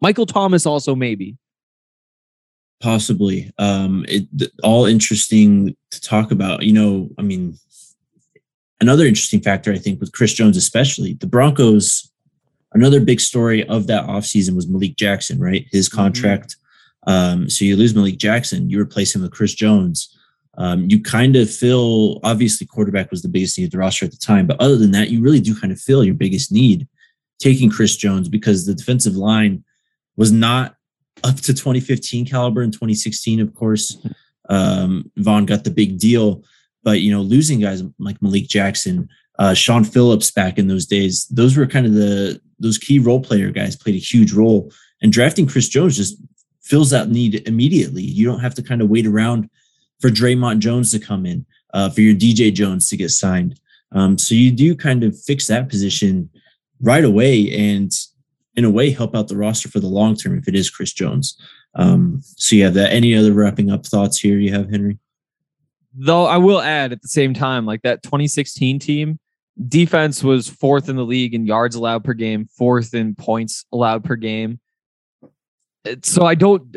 Michael 0.00 0.26
Thomas 0.26 0.66
also 0.66 0.94
maybe. 0.94 1.36
Possibly. 2.80 3.50
Um, 3.58 4.06
it 4.08 4.26
all 4.62 4.86
interesting 4.86 5.76
to 5.90 6.00
talk 6.00 6.30
about. 6.30 6.62
You 6.62 6.72
know, 6.72 7.10
I 7.18 7.22
mean, 7.22 7.58
another 8.80 9.04
interesting 9.04 9.40
factor, 9.40 9.70
I 9.70 9.76
think, 9.76 10.00
with 10.00 10.12
Chris 10.12 10.32
Jones, 10.32 10.56
especially 10.56 11.14
the 11.14 11.26
Broncos. 11.26 12.10
Another 12.72 13.00
big 13.00 13.20
story 13.20 13.66
of 13.68 13.86
that 13.88 14.06
offseason 14.06 14.54
was 14.54 14.68
Malik 14.68 14.96
Jackson, 14.96 15.38
right? 15.38 15.66
His 15.70 15.88
mm-hmm. 15.88 15.96
contract. 15.96 16.56
Mm-hmm. 17.06 17.10
Um, 17.10 17.50
so 17.50 17.64
you 17.64 17.76
lose 17.76 17.94
Malik 17.94 18.18
Jackson, 18.18 18.68
you 18.68 18.80
replace 18.80 19.14
him 19.14 19.22
with 19.22 19.32
Chris 19.32 19.54
Jones. 19.54 20.16
Um, 20.58 20.90
you 20.90 21.00
kind 21.00 21.36
of 21.36 21.50
feel 21.50 22.20
obviously 22.22 22.66
quarterback 22.66 23.10
was 23.10 23.22
the 23.22 23.28
biggest 23.28 23.56
need 23.56 23.64
of 23.64 23.70
the 23.70 23.78
roster 23.78 24.04
at 24.04 24.10
the 24.10 24.18
time, 24.18 24.46
but 24.46 24.60
other 24.60 24.76
than 24.76 24.90
that, 24.90 25.08
you 25.08 25.20
really 25.20 25.40
do 25.40 25.58
kind 25.58 25.72
of 25.72 25.80
feel 25.80 26.04
your 26.04 26.14
biggest 26.14 26.52
need 26.52 26.86
taking 27.38 27.70
Chris 27.70 27.96
Jones 27.96 28.28
because 28.28 28.66
the 28.66 28.74
defensive 28.74 29.16
line 29.16 29.64
was 30.16 30.30
not 30.30 30.76
up 31.24 31.36
to 31.36 31.54
2015 31.54 32.26
caliber 32.26 32.62
in 32.62 32.70
2016, 32.70 33.40
of 33.40 33.54
course. 33.54 33.96
Um, 34.48 35.10
Von 35.16 35.46
got 35.46 35.64
the 35.64 35.70
big 35.70 35.98
deal, 35.98 36.44
but 36.82 37.00
you 37.00 37.10
know, 37.10 37.22
losing 37.22 37.60
guys 37.60 37.82
like 37.98 38.20
Malik 38.20 38.48
Jackson, 38.48 39.08
uh, 39.38 39.54
Shaun 39.54 39.84
Phillips 39.84 40.30
back 40.30 40.58
in 40.58 40.68
those 40.68 40.86
days, 40.86 41.26
those 41.28 41.56
were 41.56 41.66
kind 41.66 41.86
of 41.86 41.94
the 41.94 42.40
those 42.60 42.78
key 42.78 42.98
role 42.98 43.20
player 43.20 43.50
guys 43.50 43.76
played 43.76 43.96
a 43.96 43.98
huge 43.98 44.32
role. 44.32 44.72
And 45.02 45.12
drafting 45.12 45.46
Chris 45.46 45.68
Jones 45.68 45.96
just 45.96 46.16
fills 46.62 46.90
that 46.90 47.08
need 47.08 47.46
immediately. 47.48 48.02
You 48.02 48.26
don't 48.26 48.40
have 48.40 48.54
to 48.54 48.62
kind 48.62 48.82
of 48.82 48.88
wait 48.88 49.06
around 49.06 49.48
for 49.98 50.10
Dre'Mont 50.10 50.58
Jones 50.60 50.92
to 50.92 50.98
come 50.98 51.26
in, 51.26 51.44
uh, 51.74 51.90
for 51.90 52.00
your 52.00 52.14
DJ 52.14 52.52
Jones 52.52 52.88
to 52.88 52.96
get 52.96 53.10
signed. 53.10 53.58
Um, 53.92 54.18
so 54.18 54.34
you 54.34 54.50
do 54.50 54.76
kind 54.76 55.02
of 55.02 55.18
fix 55.20 55.46
that 55.48 55.68
position 55.68 56.30
right 56.80 57.04
away. 57.04 57.50
And 57.50 57.92
in 58.56 58.64
a 58.64 58.70
way 58.70 58.90
help 58.90 59.14
out 59.14 59.28
the 59.28 59.36
roster 59.36 59.68
for 59.68 59.80
the 59.80 59.86
long 59.86 60.16
term 60.16 60.38
if 60.38 60.48
it 60.48 60.54
is 60.54 60.70
Chris 60.70 60.92
Jones. 60.92 61.36
Um, 61.74 62.20
so 62.22 62.56
you 62.56 62.64
have 62.64 62.74
that. 62.74 62.92
Any 62.92 63.14
other 63.14 63.32
wrapping 63.32 63.70
up 63.70 63.86
thoughts 63.86 64.18
here 64.18 64.38
you 64.38 64.52
have, 64.52 64.70
Henry? 64.70 64.98
Though 65.94 66.26
I 66.26 66.36
will 66.36 66.60
add 66.60 66.92
at 66.92 67.02
the 67.02 67.08
same 67.08 67.34
time, 67.34 67.64
like 67.64 67.82
that 67.82 68.02
2016 68.02 68.78
team, 68.78 69.18
defense 69.68 70.22
was 70.22 70.48
fourth 70.48 70.88
in 70.88 70.96
the 70.96 71.04
league 71.04 71.34
in 71.34 71.46
yards 71.46 71.76
allowed 71.76 72.04
per 72.04 72.14
game, 72.14 72.46
fourth 72.46 72.94
in 72.94 73.14
points 73.14 73.64
allowed 73.72 74.04
per 74.04 74.16
game. 74.16 74.60
So 76.02 76.24
I 76.24 76.34
don't 76.34 76.76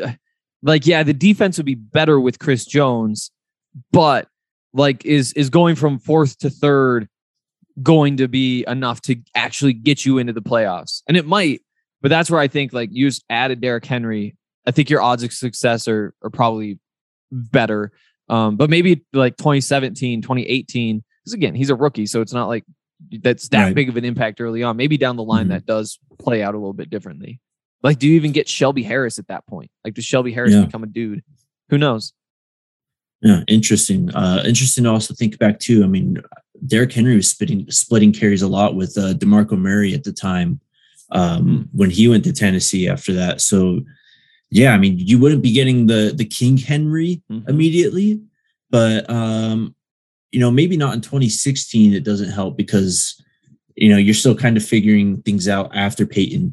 like, 0.62 0.86
yeah, 0.86 1.02
the 1.02 1.12
defense 1.12 1.56
would 1.58 1.66
be 1.66 1.74
better 1.74 2.18
with 2.18 2.38
Chris 2.38 2.64
Jones, 2.64 3.30
but 3.92 4.28
like 4.72 5.04
is 5.04 5.32
is 5.34 5.50
going 5.50 5.76
from 5.76 5.98
fourth 5.98 6.38
to 6.38 6.50
third 6.50 7.08
going 7.82 8.16
to 8.18 8.28
be 8.28 8.64
enough 8.68 9.00
to 9.02 9.16
actually 9.34 9.72
get 9.72 10.04
you 10.04 10.18
into 10.18 10.32
the 10.32 10.42
playoffs. 10.42 11.02
And 11.08 11.16
it 11.16 11.26
might, 11.26 11.60
but 12.02 12.08
that's 12.08 12.30
where 12.30 12.40
I 12.40 12.48
think 12.48 12.72
like 12.72 12.90
you 12.92 13.08
just 13.08 13.24
added 13.28 13.60
Derrick 13.60 13.84
Henry. 13.84 14.36
I 14.66 14.70
think 14.70 14.88
your 14.90 15.02
odds 15.02 15.22
of 15.22 15.32
success 15.32 15.86
are 15.88 16.14
are 16.22 16.30
probably 16.30 16.78
better. 17.30 17.92
Um, 18.28 18.56
but 18.56 18.70
maybe 18.70 19.04
like 19.12 19.36
2017, 19.36 20.22
2018, 20.22 21.04
because 21.24 21.32
again, 21.32 21.54
he's 21.54 21.70
a 21.70 21.74
rookie, 21.74 22.06
so 22.06 22.20
it's 22.20 22.32
not 22.32 22.48
like 22.48 22.64
that's 23.22 23.48
that 23.48 23.64
right. 23.64 23.74
big 23.74 23.88
of 23.88 23.96
an 23.96 24.04
impact 24.04 24.40
early 24.40 24.62
on. 24.62 24.76
Maybe 24.76 24.96
down 24.96 25.16
the 25.16 25.24
line 25.24 25.44
mm-hmm. 25.44 25.50
that 25.50 25.66
does 25.66 25.98
play 26.18 26.42
out 26.42 26.54
a 26.54 26.58
little 26.58 26.72
bit 26.72 26.90
differently. 26.90 27.40
Like, 27.82 27.98
do 27.98 28.08
you 28.08 28.14
even 28.14 28.32
get 28.32 28.48
Shelby 28.48 28.82
Harris 28.82 29.18
at 29.18 29.28
that 29.28 29.46
point? 29.46 29.70
Like, 29.84 29.94
does 29.94 30.04
Shelby 30.04 30.32
Harris 30.32 30.52
Yeah. 30.52 30.64
become 30.64 30.82
a 30.82 30.86
dude? 30.86 31.22
Who 31.68 31.78
knows? 31.78 32.12
Yeah, 33.20 33.42
interesting. 33.48 34.14
Uh, 34.14 34.42
interesting 34.46 34.84
to 34.84 34.90
also 34.90 35.14
think 35.14 35.38
back 35.38 35.58
too. 35.58 35.82
I 35.82 35.86
mean, 35.86 36.22
Derrick 36.66 36.92
Henry 36.92 37.16
was 37.16 37.28
splitting 37.30 37.70
splitting 37.70 38.12
carries 38.12 38.42
a 38.42 38.48
lot 38.48 38.74
with 38.74 38.96
uh, 38.98 39.14
Demarco 39.14 39.58
Murray 39.58 39.94
at 39.94 40.04
the 40.04 40.12
time 40.12 40.60
um, 41.10 41.68
when 41.72 41.90
he 41.90 42.08
went 42.08 42.24
to 42.24 42.32
Tennessee. 42.32 42.88
After 42.88 43.12
that, 43.14 43.40
so 43.40 43.80
yeah, 44.50 44.72
I 44.72 44.78
mean, 44.78 44.98
you 44.98 45.18
wouldn't 45.18 45.42
be 45.42 45.52
getting 45.52 45.86
the 45.86 46.12
the 46.14 46.24
King 46.24 46.56
Henry 46.56 47.22
Mhm. 47.30 47.48
immediately, 47.48 48.20
but 48.70 49.08
um, 49.10 49.74
you 50.34 50.40
know, 50.40 50.50
maybe 50.50 50.76
not 50.76 50.94
in 50.94 51.00
2016. 51.00 51.94
It 51.94 52.02
doesn't 52.02 52.30
help 52.30 52.56
because 52.56 53.22
you 53.76 53.88
know 53.88 53.96
you're 53.96 54.14
still 54.14 54.34
kind 54.34 54.56
of 54.56 54.64
figuring 54.64 55.22
things 55.22 55.46
out 55.46 55.70
after 55.76 56.04
Peyton. 56.04 56.52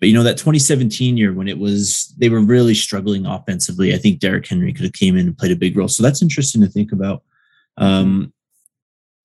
But 0.00 0.08
you 0.08 0.14
know 0.14 0.22
that 0.22 0.38
2017 0.38 1.18
year 1.18 1.34
when 1.34 1.46
it 1.46 1.58
was 1.58 2.14
they 2.16 2.30
were 2.30 2.40
really 2.40 2.72
struggling 2.72 3.26
offensively, 3.26 3.94
I 3.94 3.98
think 3.98 4.20
Derrick 4.20 4.46
Henry 4.46 4.72
could 4.72 4.86
have 4.86 4.94
came 4.94 5.14
in 5.14 5.26
and 5.26 5.36
played 5.36 5.52
a 5.52 5.56
big 5.56 5.76
role. 5.76 5.88
So 5.88 6.02
that's 6.02 6.22
interesting 6.22 6.62
to 6.62 6.68
think 6.68 6.90
about. 6.90 7.22
Um, 7.76 8.32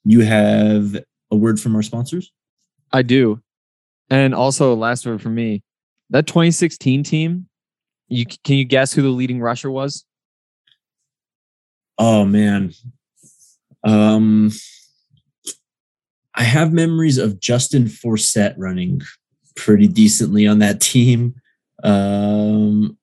you 0.04 0.20
have 0.20 1.02
a 1.32 1.38
word 1.38 1.58
from 1.58 1.74
our 1.74 1.82
sponsors. 1.82 2.30
I 2.92 3.04
do. 3.04 3.42
And 4.10 4.36
also, 4.36 4.76
last 4.76 5.06
word 5.06 5.22
for 5.22 5.30
me, 5.30 5.64
that 6.10 6.28
2016 6.28 7.04
team. 7.04 7.48
You 8.10 8.26
can 8.26 8.58
you 8.58 8.66
guess 8.66 8.92
who 8.92 9.02
the 9.02 9.08
leading 9.08 9.40
rusher 9.40 9.72
was? 9.72 10.04
Oh 11.98 12.26
man, 12.26 12.74
um, 13.84 14.52
I 16.36 16.44
have 16.44 16.74
memories 16.74 17.18
of 17.18 17.40
Justin 17.40 17.86
Forsett 17.86 18.56
running 18.58 19.02
pretty 19.56 19.88
decently 19.88 20.48
on 20.48 20.60
that 20.60 20.82
team. 20.82 21.36
Um, 21.84 22.98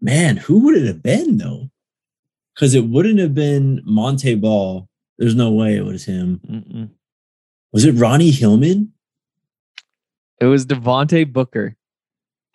man, 0.00 0.36
who 0.36 0.60
would 0.60 0.76
it 0.76 0.86
have 0.86 1.02
been 1.02 1.38
though? 1.38 1.70
Because 2.54 2.74
it 2.74 2.84
wouldn't 2.84 3.18
have 3.18 3.34
been 3.34 3.80
Montee 3.84 4.34
Ball. 4.34 4.88
There's 5.18 5.34
no 5.34 5.50
way 5.50 5.76
it 5.76 5.84
was 5.84 6.04
him. 6.04 6.40
Mm-mm. 6.48 6.90
Was 7.72 7.84
it 7.84 7.92
Ronnie 7.92 8.30
Hillman? 8.30 8.92
It 10.40 10.46
was 10.46 10.66
Devontae 10.66 11.30
Booker 11.30 11.76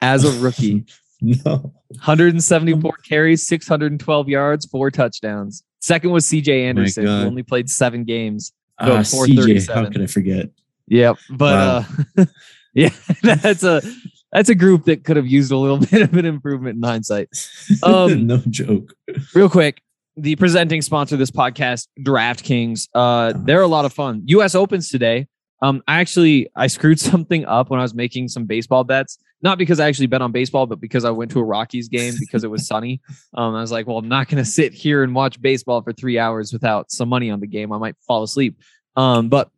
as 0.02 0.24
a 0.24 0.40
rookie. 0.42 0.86
No. 1.22 1.74
174 1.88 2.98
carries, 3.08 3.48
612 3.48 4.30
yards, 4.30 4.66
four 4.66 4.92
touchdowns. 4.92 5.64
Second 5.86 6.10
was 6.10 6.26
CJ 6.26 6.64
Anderson, 6.64 7.06
who 7.06 7.12
only 7.12 7.44
played 7.44 7.70
seven 7.70 8.06
games. 8.06 8.54
Uh, 8.80 8.88
CJ, 9.02 9.12
437. 9.12 9.84
how 9.84 9.92
could 9.92 10.02
I 10.02 10.08
forget? 10.08 10.50
Yep. 10.88 11.18
But 11.30 11.86
uh 12.18 12.26
yeah, 12.74 12.90
that's 13.22 13.62
a 13.62 13.84
that's 14.32 14.50
a 14.50 14.56
group 14.56 14.86
that 14.86 15.04
could 15.04 15.16
have 15.16 15.28
used 15.28 15.52
a 15.52 15.58
little 15.58 15.78
bit 15.92 16.02
of 16.02 16.16
an 16.16 16.26
improvement 16.26 16.78
in 16.78 16.82
hindsight. 16.82 17.30
Um, 17.84 18.26
no 18.26 18.42
joke. 18.50 18.96
Real 19.36 19.48
quick, 19.48 19.84
the 20.18 20.36
presenting 20.38 20.82
sponsor 20.82 21.14
of 21.16 21.20
this 21.20 21.30
podcast, 21.30 21.88
DraftKings. 22.00 22.90
Uh, 22.96 23.34
they're 23.36 23.62
a 23.62 23.68
lot 23.68 23.86
of 23.86 23.94
fun. 23.94 24.24
US 24.26 24.56
Opens 24.56 24.90
today. 24.90 25.28
Um, 25.66 25.82
I 25.88 26.00
actually 26.00 26.48
I 26.56 26.68
screwed 26.68 27.00
something 27.12 27.46
up 27.46 27.70
when 27.70 27.80
I 27.80 27.84
was 27.84 27.96
making 27.96 28.28
some 28.30 28.46
baseball 28.46 28.84
bets. 28.84 29.18
Not 29.42 29.58
because 29.58 29.80
I 29.80 29.88
actually 29.88 30.08
bet 30.08 30.22
on 30.22 30.32
baseball, 30.32 30.66
but 30.66 30.80
because 30.80 31.06
I 31.06 31.12
went 31.12 31.32
to 31.32 31.40
a 31.40 31.44
Rockies 31.44 31.88
game 31.88 32.14
because 32.20 32.44
it 32.44 32.50
was 32.50 32.68
sunny. 32.72 33.02
Um, 33.34 33.56
I 33.56 33.62
was 33.62 33.72
like, 33.72 33.86
well, 33.86 33.98
I'm 33.98 34.08
not 34.08 34.28
going 34.28 34.44
to 34.44 34.50
sit 34.50 34.74
here 34.74 35.04
and 35.04 35.14
watch 35.14 35.42
baseball 35.42 35.82
for 35.82 35.92
three 35.94 36.18
hours 36.18 36.54
without 36.54 36.92
some 36.92 37.10
money 37.10 37.30
on 37.30 37.40
the 37.40 37.48
game. 37.48 37.72
I 37.72 37.78
might 37.78 37.96
fall 38.08 38.24
asleep. 38.24 38.60
Um, 38.96 39.30
but 39.30 39.50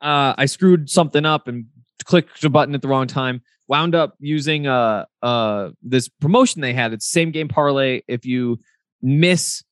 uh, 0.00 0.34
I 0.36 0.46
screwed 0.46 0.90
something 0.90 1.24
up 1.24 1.48
and 1.48 1.66
clicked 2.04 2.44
a 2.44 2.50
button 2.50 2.74
at 2.74 2.82
the 2.82 2.88
wrong 2.88 3.06
time. 3.06 3.42
Wound 3.66 3.94
up 3.94 4.14
using 4.18 4.66
uh 4.66 5.06
uh 5.22 5.70
this 5.82 6.08
promotion 6.08 6.60
they 6.60 6.74
had. 6.74 6.92
It's 6.92 7.08
same 7.08 7.30
game 7.30 7.48
parlay. 7.48 8.02
If 8.06 8.26
you 8.26 8.60
miss 9.00 9.64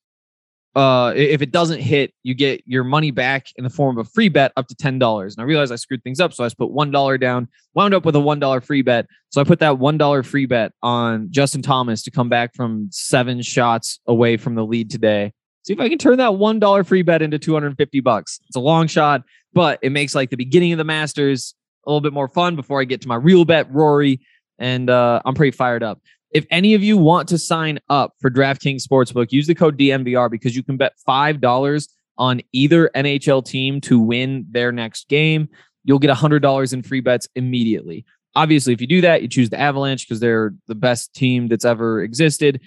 uh 0.74 1.12
if 1.14 1.42
it 1.42 1.52
doesn't 1.52 1.80
hit, 1.80 2.14
you 2.22 2.34
get 2.34 2.62
your 2.66 2.84
money 2.84 3.10
back 3.10 3.46
in 3.56 3.64
the 3.64 3.70
form 3.70 3.98
of 3.98 4.06
a 4.06 4.10
free 4.10 4.28
bet 4.28 4.52
up 4.56 4.68
to 4.68 4.74
ten 4.74 4.98
dollars. 4.98 5.34
And 5.34 5.42
I 5.42 5.46
realized 5.46 5.72
I 5.72 5.76
screwed 5.76 6.02
things 6.02 6.20
up, 6.20 6.32
so 6.32 6.44
I 6.44 6.46
just 6.46 6.58
put 6.58 6.70
one 6.70 6.90
dollar 6.90 7.18
down. 7.18 7.48
Wound 7.74 7.94
up 7.94 8.04
with 8.04 8.16
a 8.16 8.20
one 8.20 8.38
dollar 8.38 8.60
free 8.60 8.82
bet. 8.82 9.06
So 9.30 9.40
I 9.40 9.44
put 9.44 9.60
that 9.60 9.78
one 9.78 9.98
dollar 9.98 10.22
free 10.22 10.46
bet 10.46 10.72
on 10.82 11.28
Justin 11.30 11.62
Thomas 11.62 12.02
to 12.02 12.10
come 12.10 12.28
back 12.28 12.54
from 12.54 12.88
seven 12.90 13.42
shots 13.42 14.00
away 14.06 14.36
from 14.36 14.54
the 14.54 14.64
lead 14.64 14.90
today. 14.90 15.32
See 15.64 15.72
if 15.72 15.80
I 15.80 15.88
can 15.88 15.98
turn 15.98 16.18
that 16.18 16.36
one 16.36 16.58
dollar 16.58 16.84
free 16.84 17.02
bet 17.02 17.22
into 17.22 17.38
two 17.38 17.54
hundred 17.54 17.68
and 17.68 17.76
fifty 17.76 18.00
bucks. 18.00 18.40
It's 18.48 18.56
a 18.56 18.60
long 18.60 18.86
shot, 18.86 19.22
but 19.52 19.78
it 19.82 19.90
makes 19.90 20.14
like 20.14 20.30
the 20.30 20.36
beginning 20.36 20.72
of 20.72 20.78
the 20.78 20.84
Masters 20.84 21.54
a 21.86 21.90
little 21.90 22.00
bit 22.00 22.12
more 22.12 22.28
fun 22.28 22.56
before 22.56 22.80
I 22.80 22.84
get 22.84 23.00
to 23.02 23.08
my 23.08 23.16
real 23.16 23.44
bet, 23.44 23.70
Rory. 23.72 24.20
And 24.58 24.88
uh, 24.88 25.20
I'm 25.24 25.34
pretty 25.34 25.56
fired 25.56 25.82
up. 25.82 26.00
If 26.32 26.46
any 26.50 26.74
of 26.74 26.82
you 26.82 26.96
want 26.96 27.28
to 27.28 27.38
sign 27.38 27.78
up 27.88 28.14
for 28.20 28.30
DraftKings 28.30 28.86
Sportsbook, 28.86 29.32
use 29.32 29.46
the 29.46 29.54
code 29.54 29.78
DNVR 29.78 30.30
because 30.30 30.56
you 30.56 30.62
can 30.62 30.76
bet 30.76 30.92
$5 31.06 31.88
on 32.18 32.40
either 32.52 32.90
NHL 32.94 33.44
team 33.44 33.80
to 33.82 33.98
win 33.98 34.46
their 34.50 34.72
next 34.72 35.08
game. 35.08 35.48
You'll 35.84 35.98
get 35.98 36.10
$100 36.10 36.72
in 36.72 36.82
free 36.82 37.00
bets 37.00 37.28
immediately. 37.34 38.04
Obviously, 38.34 38.72
if 38.72 38.80
you 38.80 38.86
do 38.86 39.02
that, 39.02 39.20
you 39.20 39.28
choose 39.28 39.50
the 39.50 39.60
Avalanche 39.60 40.08
because 40.08 40.20
they're 40.20 40.54
the 40.66 40.74
best 40.74 41.12
team 41.14 41.48
that's 41.48 41.66
ever 41.66 42.02
existed. 42.02 42.60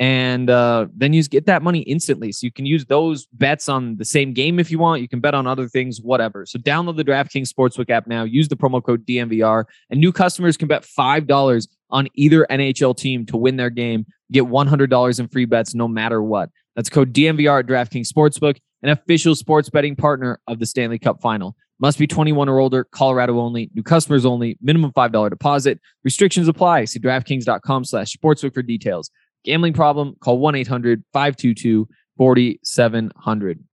And 0.00 0.48
uh, 0.48 0.86
then 0.94 1.12
you 1.12 1.22
get 1.24 1.46
that 1.46 1.62
money 1.62 1.80
instantly. 1.80 2.30
So 2.30 2.44
you 2.44 2.52
can 2.52 2.66
use 2.66 2.84
those 2.86 3.26
bets 3.32 3.68
on 3.68 3.96
the 3.96 4.04
same 4.04 4.32
game 4.32 4.60
if 4.60 4.70
you 4.70 4.78
want. 4.78 5.02
You 5.02 5.08
can 5.08 5.18
bet 5.18 5.34
on 5.34 5.46
other 5.46 5.66
things, 5.66 6.00
whatever. 6.00 6.46
So 6.46 6.58
download 6.58 6.96
the 6.96 7.04
DraftKings 7.04 7.52
Sportsbook 7.52 7.90
app 7.90 8.06
now. 8.06 8.22
Use 8.22 8.48
the 8.48 8.56
promo 8.56 8.82
code 8.82 9.04
DNVR, 9.04 9.64
and 9.90 10.00
new 10.00 10.12
customers 10.12 10.56
can 10.56 10.68
bet 10.68 10.84
$5 10.84 11.68
on 11.90 12.08
either 12.14 12.46
NHL 12.48 12.96
team 12.96 13.26
to 13.26 13.36
win 13.36 13.56
their 13.56 13.70
game. 13.70 14.06
Get 14.30 14.44
$100 14.44 15.20
in 15.20 15.28
free 15.28 15.46
bets 15.46 15.74
no 15.74 15.88
matter 15.88 16.22
what. 16.22 16.50
That's 16.76 16.90
code 16.90 17.12
DNVR 17.12 17.60
at 17.60 17.66
DraftKings 17.66 18.08
Sportsbook, 18.08 18.58
an 18.82 18.90
official 18.90 19.34
sports 19.34 19.68
betting 19.68 19.96
partner 19.96 20.38
of 20.46 20.60
the 20.60 20.66
Stanley 20.66 21.00
Cup 21.00 21.20
final. 21.20 21.56
Must 21.80 21.98
be 21.98 22.06
21 22.06 22.48
or 22.48 22.58
older, 22.58 22.84
Colorado 22.84 23.38
only, 23.38 23.70
new 23.74 23.82
customers 23.82 24.26
only, 24.26 24.58
minimum 24.60 24.92
$5 24.92 25.30
deposit. 25.30 25.80
Restrictions 26.04 26.48
apply. 26.48 26.84
See 26.84 27.00
DraftKings.com 27.00 27.84
slash 27.84 28.14
sportsbook 28.16 28.54
for 28.54 28.62
details. 28.62 29.10
Gambling 29.44 29.72
problem, 29.72 30.16
call 30.20 30.38
1 30.38 30.54
800 30.56 31.04
522 31.12 31.88
4700. 32.16 33.64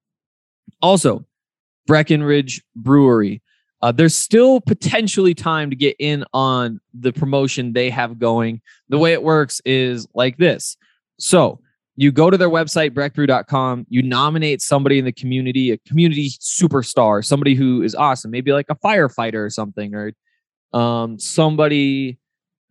Also, 0.81 1.25
Breckenridge 1.87 2.63
Brewery. 2.75 3.41
Uh, 3.81 3.91
there's 3.91 4.15
still 4.15 4.61
potentially 4.61 5.33
time 5.33 5.69
to 5.69 5.75
get 5.75 5.95
in 5.99 6.25
on 6.33 6.79
the 6.93 7.11
promotion 7.11 7.73
they 7.73 7.89
have 7.89 8.17
going. 8.17 8.61
The 8.89 8.97
way 8.97 9.13
it 9.13 9.21
works 9.21 9.61
is 9.65 10.07
like 10.15 10.37
this. 10.37 10.77
So 11.19 11.59
you 11.95 12.11
go 12.11 12.29
to 12.29 12.37
their 12.37 12.49
website, 12.49 12.91
breckbrew.com, 12.91 13.85
you 13.89 14.01
nominate 14.01 14.61
somebody 14.61 14.99
in 14.99 15.05
the 15.05 15.11
community, 15.11 15.71
a 15.71 15.77
community 15.79 16.29
superstar, 16.29 17.23
somebody 17.23 17.55
who 17.55 17.83
is 17.83 17.95
awesome, 17.95 18.31
maybe 18.31 18.51
like 18.51 18.67
a 18.69 18.75
firefighter 18.75 19.45
or 19.45 19.49
something, 19.49 19.93
or 19.93 20.11
um, 20.73 21.17
somebody 21.19 22.17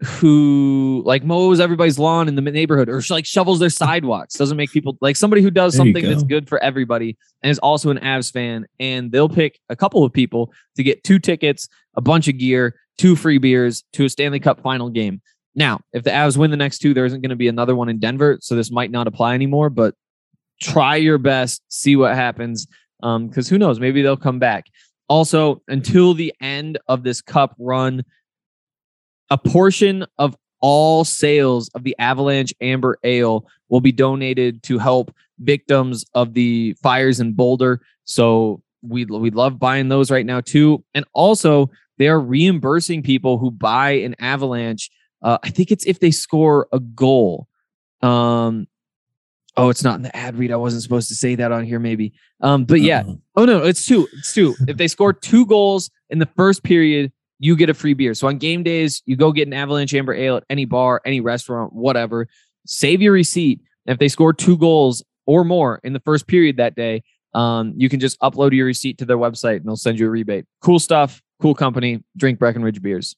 who 0.01 1.03
like 1.05 1.25
mows 1.25 1.61
everybody's 1.61 1.99
lawn 1.99 2.27
in 2.27 2.35
the 2.35 2.43
neighborhood 2.43 2.89
or 2.89 3.01
like 3.11 3.25
shovels 3.25 3.61
their 3.61 3.71
sidewalks. 3.71 4.35
Doesn't 4.35 4.57
make 4.57 4.71
people 4.73 4.99
like 5.01 5.17
somebody 5.17 5.41
who 5.41 5.51
does 5.51 5.73
There 5.73 5.79
something 5.79 6.05
that's 6.05 6.25
good 6.25 6.49
for 6.49 6.63
everybody 6.63 7.17
and 7.43 7.51
is 7.51 7.59
also 7.61 7.91
an 7.91 7.99
Avs 7.99 8.33
fan 8.33 8.67
and 8.81 9.13
they'll 9.13 9.29
pick 9.29 9.61
a 9.69 9.77
couple 9.77 10.05
of 10.05 10.13
people 10.13 10.53
to 10.77 10.83
get 10.83 11.05
two 11.05 11.19
tickets 11.19 11.69
a 11.95 12.01
bunch 12.01 12.29
of 12.29 12.39
gear 12.39 12.75
two 12.99 13.17
free 13.17 13.39
beers 13.39 13.85
to 13.93 14.05
a 14.05 14.09
Stanley 14.09 14.41
Cup 14.41 14.61
final 14.61 14.91
game. 14.91 15.23
Now 15.55 15.81
if 15.93 16.03
the 16.03 16.11
Avs 16.11 16.37
win 16.37 16.51
the 16.51 16.57
next 16.57 16.79
two 16.79 16.93
there 16.93 17.05
isn't 17.05 17.21
going 17.21 17.31
to 17.31 17.37
be 17.37 17.49
another 17.49 17.77
one 17.77 17.89
in 17.89 18.01
Denver 18.01 18.39
so 18.41 18.57
this 18.57 18.73
might 18.73 18.91
not 18.91 19.07
apply 19.07 19.35
anymore 19.35 19.71
but 19.71 19.95
try 20.61 20.97
your 20.97 21.19
best 21.19 21.63
see 21.69 21.95
what 21.97 22.15
happens 22.15 22.67
um 23.03 23.29
because 23.29 23.49
who 23.49 23.59
knows? 23.59 23.79
Maybe 23.79 24.03
they'll 24.03 24.17
come 24.17 24.41
back. 24.41 24.67
Also 25.09 25.63
until 25.69 26.15
the 26.15 26.35
end 26.41 26.79
of 26.89 27.05
this 27.05 27.23
cup 27.23 27.55
run 27.59 28.05
a 29.31 29.39
portion 29.39 30.05
of 30.19 30.37
all 30.61 31.05
sales 31.05 31.69
of 31.75 31.83
the 31.85 31.95
Avalanche 31.99 32.55
Amber 32.61 32.99
Ale 33.05 33.47
will 33.69 33.81
be 33.81 33.93
donated 33.93 34.63
to 34.63 34.79
help 34.79 35.15
victims 35.41 36.05
of 36.15 36.35
the 36.35 36.75
fires 36.83 37.21
in 37.21 37.33
Boulder. 37.33 37.83
So 38.05 38.63
we 38.83 39.05
we 39.05 39.31
love 39.31 39.59
buying 39.59 39.89
those 39.89 40.11
right 40.11 40.27
now 40.27 40.41
too. 40.41 40.85
And 40.95 41.05
also 41.13 41.71
they 41.99 42.09
are 42.09 42.21
reimbursing 42.21 43.03
people 43.03 43.39
who 43.39 43.51
buy 43.51 43.93
an 43.93 44.15
Avalanche. 44.19 44.91
Uh, 45.23 45.39
I 45.43 45.51
think 45.51 45.71
it's 45.71 45.87
if 45.87 46.01
they 46.01 46.11
score 46.11 46.69
a 46.73 46.81
goal. 46.81 47.49
Um, 48.03 48.67
oh, 49.57 49.71
it's 49.71 49.85
not 49.85 49.97
in 49.97 50.03
the 50.03 50.15
ad 50.17 50.37
read. 50.37 50.53
I 50.53 50.57
wasn't 50.57 50.83
supposed 50.83 51.09
to 51.09 51.15
say 51.15 51.35
that 51.37 51.53
on 51.53 51.65
here, 51.65 51.79
maybe. 51.79 52.13
Um, 52.41 52.65
but 52.65 52.81
yeah, 52.81 53.01
Uh-oh. 53.01 53.21
Oh 53.37 53.45
no, 53.45 53.65
it's 53.65 53.87
two. 53.87 54.09
It's 54.15 54.35
two. 54.35 54.55
if 54.69 54.77
they 54.77 54.89
score 54.89 55.13
two 55.13 55.47
goals 55.47 55.91
in 56.11 56.19
the 56.19 56.29
first 56.37 56.63
period, 56.63 57.13
you 57.45 57.57
get 57.57 57.69
a 57.69 57.75
free 57.75 57.93
beer. 57.93 58.15
So 58.15 58.27
on 58.27 58.39
game 58.39 58.63
days, 58.63 59.03
you 59.05 59.17
go 59.17 59.31
get 59.31 59.47
an 59.47 59.53
Avalanche 59.53 59.93
Amber 59.93 60.15
Ale 60.15 60.39
at 60.39 60.45
any 60.49 60.65
bar, 60.65 61.03
any 61.05 61.21
restaurant, 61.21 61.75
whatever. 61.75 62.27
Save 62.65 63.03
your 63.03 63.13
receipt. 63.13 63.61
And 63.87 63.93
if 63.93 63.99
they 63.99 64.09
score 64.09 64.33
two 64.33 64.57
goals 64.57 65.05
or 65.27 65.45
more 65.45 65.79
in 65.85 65.93
the 65.93 66.01
first 66.01 66.27
period 66.27 66.57
that 66.57 66.75
day, 66.75 67.03
um, 67.35 67.75
you 67.77 67.91
can 67.91 68.01
just 68.01 68.19
upload 68.21 68.53
your 68.53 68.65
receipt 68.65 68.97
to 68.97 69.05
their 69.05 69.19
website 69.19 69.57
and 69.57 69.67
they'll 69.67 69.77
send 69.77 69.99
you 69.99 70.07
a 70.07 70.11
rebate. 70.11 70.47
Cool 70.63 70.79
stuff. 70.79 71.21
Cool 71.43 71.55
company. 71.55 72.03
Drink 72.17 72.39
Breckenridge 72.39 72.81
beers. 72.81 73.15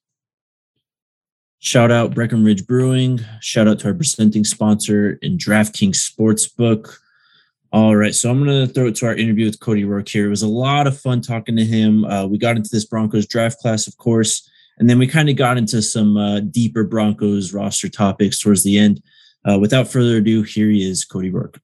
Shout 1.61 1.93
out 1.93 2.13
Breckenridge 2.13 2.67
Brewing. 2.67 3.21
Shout 3.41 3.69
out 3.69 3.79
to 3.81 3.89
our 3.89 3.95
presenting 3.95 4.43
sponsor 4.43 5.21
in 5.23 5.39
DraftKings 5.39 5.99
Sportsbook. 6.03 6.99
All 7.73 7.97
right, 7.97 8.15
so 8.15 8.31
I'm 8.31 8.45
going 8.45 8.67
to 8.67 8.73
throw 8.73 8.87
it 8.87 8.95
to 8.97 9.07
our 9.07 9.15
interview 9.15 9.45
with 9.45 9.59
Cody 9.59 9.83
Roark 9.83 10.09
here. 10.09 10.27
It 10.27 10.31
was 10.31 10.43
a 10.43 10.49
lot 10.49 10.87
of 10.87 10.99
fun 10.99 11.21
talking 11.21 11.57
to 11.57 11.65
him. 11.65 12.05
Uh, 12.05 12.25
we 12.25 12.39
got 12.39 12.57
into 12.57 12.71
this 12.71 12.85
Broncos 12.85 13.27
draft 13.27 13.59
class, 13.59 13.89
of 13.89 13.97
course, 13.97 14.49
and 14.79 14.89
then 14.89 15.01
we 15.01 15.07
kind 15.09 15.29
of 15.29 15.37
got 15.37 15.59
into 15.59 15.83
some 15.83 16.17
uh, 16.17 16.41
deeper 16.41 16.85
Broncos 16.85 17.53
roster 17.53 17.89
topics 17.89 18.39
towards 18.39 18.63
the 18.63 18.79
end. 18.79 19.03
Uh, 19.45 19.59
without 19.59 19.89
further 19.89 20.19
ado, 20.19 20.43
here 20.43 20.69
he 20.69 20.89
is, 20.89 21.05
Cody 21.05 21.31
Roark. 21.33 21.59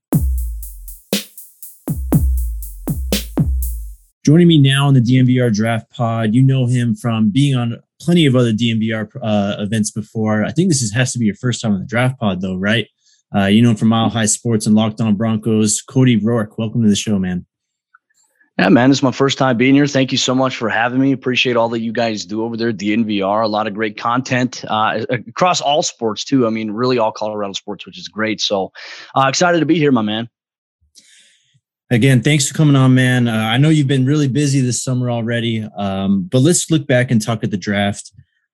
Joining 4.27 4.49
me 4.49 4.59
now 4.59 4.89
on 4.89 4.95
the 4.95 5.01
DNVR 5.01 5.55
Draft 5.55 5.91
Pod, 5.91 6.35
you 6.35 6.43
know 6.43 6.67
him 6.67 6.97
from 6.97 7.31
being 7.31 7.55
on 7.57 7.81
plenty 8.01 8.27
of 8.27 8.35
other 8.35 8.53
DNVR 8.53 9.09
uh, 9.23 9.57
events 9.61 9.93
before. 9.93 10.45
I 10.45 10.51
think 10.51 10.69
this 10.69 10.83
is, 10.83 10.93
has 10.93 11.13
to 11.13 11.21
be 11.21 11.27
your 11.27 11.37
first 11.37 11.61
time 11.61 11.73
on 11.73 11.81
the 11.81 11.87
Draft 11.87 12.19
Pod, 12.19 12.41
though, 12.41 12.57
right? 12.57 12.89
Uh, 13.35 13.47
you 13.47 13.63
know 13.63 13.71
him 13.71 13.77
from 13.77 13.89
Mile 13.89 14.11
High 14.11 14.27
Sports 14.27 14.67
and 14.67 14.75
Locked 14.75 15.01
On 15.01 15.15
Broncos. 15.15 15.81
Cody 15.81 16.21
Roark, 16.21 16.59
welcome 16.59 16.83
to 16.83 16.89
the 16.89 16.97
show, 16.97 17.19
man. 17.19 17.47
Yeah, 18.59 18.69
man, 18.69 18.91
it's 18.91 19.03
my 19.03 19.13
first 19.13 19.39
time 19.39 19.57
being 19.57 19.75
here. 19.75 19.87
Thank 19.87 20.13
you 20.13 20.19
so 20.19 20.35
much 20.35 20.57
for 20.57 20.69
having 20.69 21.01
me. 21.01 21.13
Appreciate 21.13 21.57
all 21.57 21.71
that 21.71 21.81
you 21.81 21.91
guys 21.91 22.27
do 22.27 22.45
over 22.45 22.57
there 22.57 22.69
at 22.69 22.79
the 22.79 22.95
NVR. 22.95 23.43
A 23.43 23.49
lot 23.49 23.67
of 23.67 23.73
great 23.73 23.97
content 23.97 24.63
uh, 24.69 25.07
across 25.09 25.63
all 25.63 25.83
sports 25.83 26.23
too. 26.23 26.47
I 26.47 26.51
mean, 26.51 26.71
really 26.71 26.99
all 26.99 27.13
Colorado 27.13 27.55
sports, 27.55 27.87
which 27.87 27.99
is 27.99 28.09
great. 28.09 28.43
So 28.43 28.71
uh, 29.17 29.27
excited 29.27 29.61
to 29.61 29.67
be 29.67 29.79
here, 29.79 29.91
my 29.91 30.03
man. 30.03 30.29
Again, 31.91 32.23
thanks 32.23 32.47
for 32.47 32.55
coming 32.55 32.77
on, 32.77 32.95
man. 32.95 33.27
Uh, 33.27 33.33
I 33.33 33.57
know 33.57 33.71
you've 33.71 33.87
been 33.87 34.07
really 34.07 34.29
busy 34.29 34.61
this 34.61 34.83
summer 34.83 35.11
already, 35.11 35.67
um, 35.77 36.23
but 36.31 36.41
let's 36.41 36.71
look 36.71 36.87
back 36.87 37.11
and 37.11 37.23
talk 37.23 37.43
at 37.45 37.51
the 37.51 37.57
draft. 37.57 38.13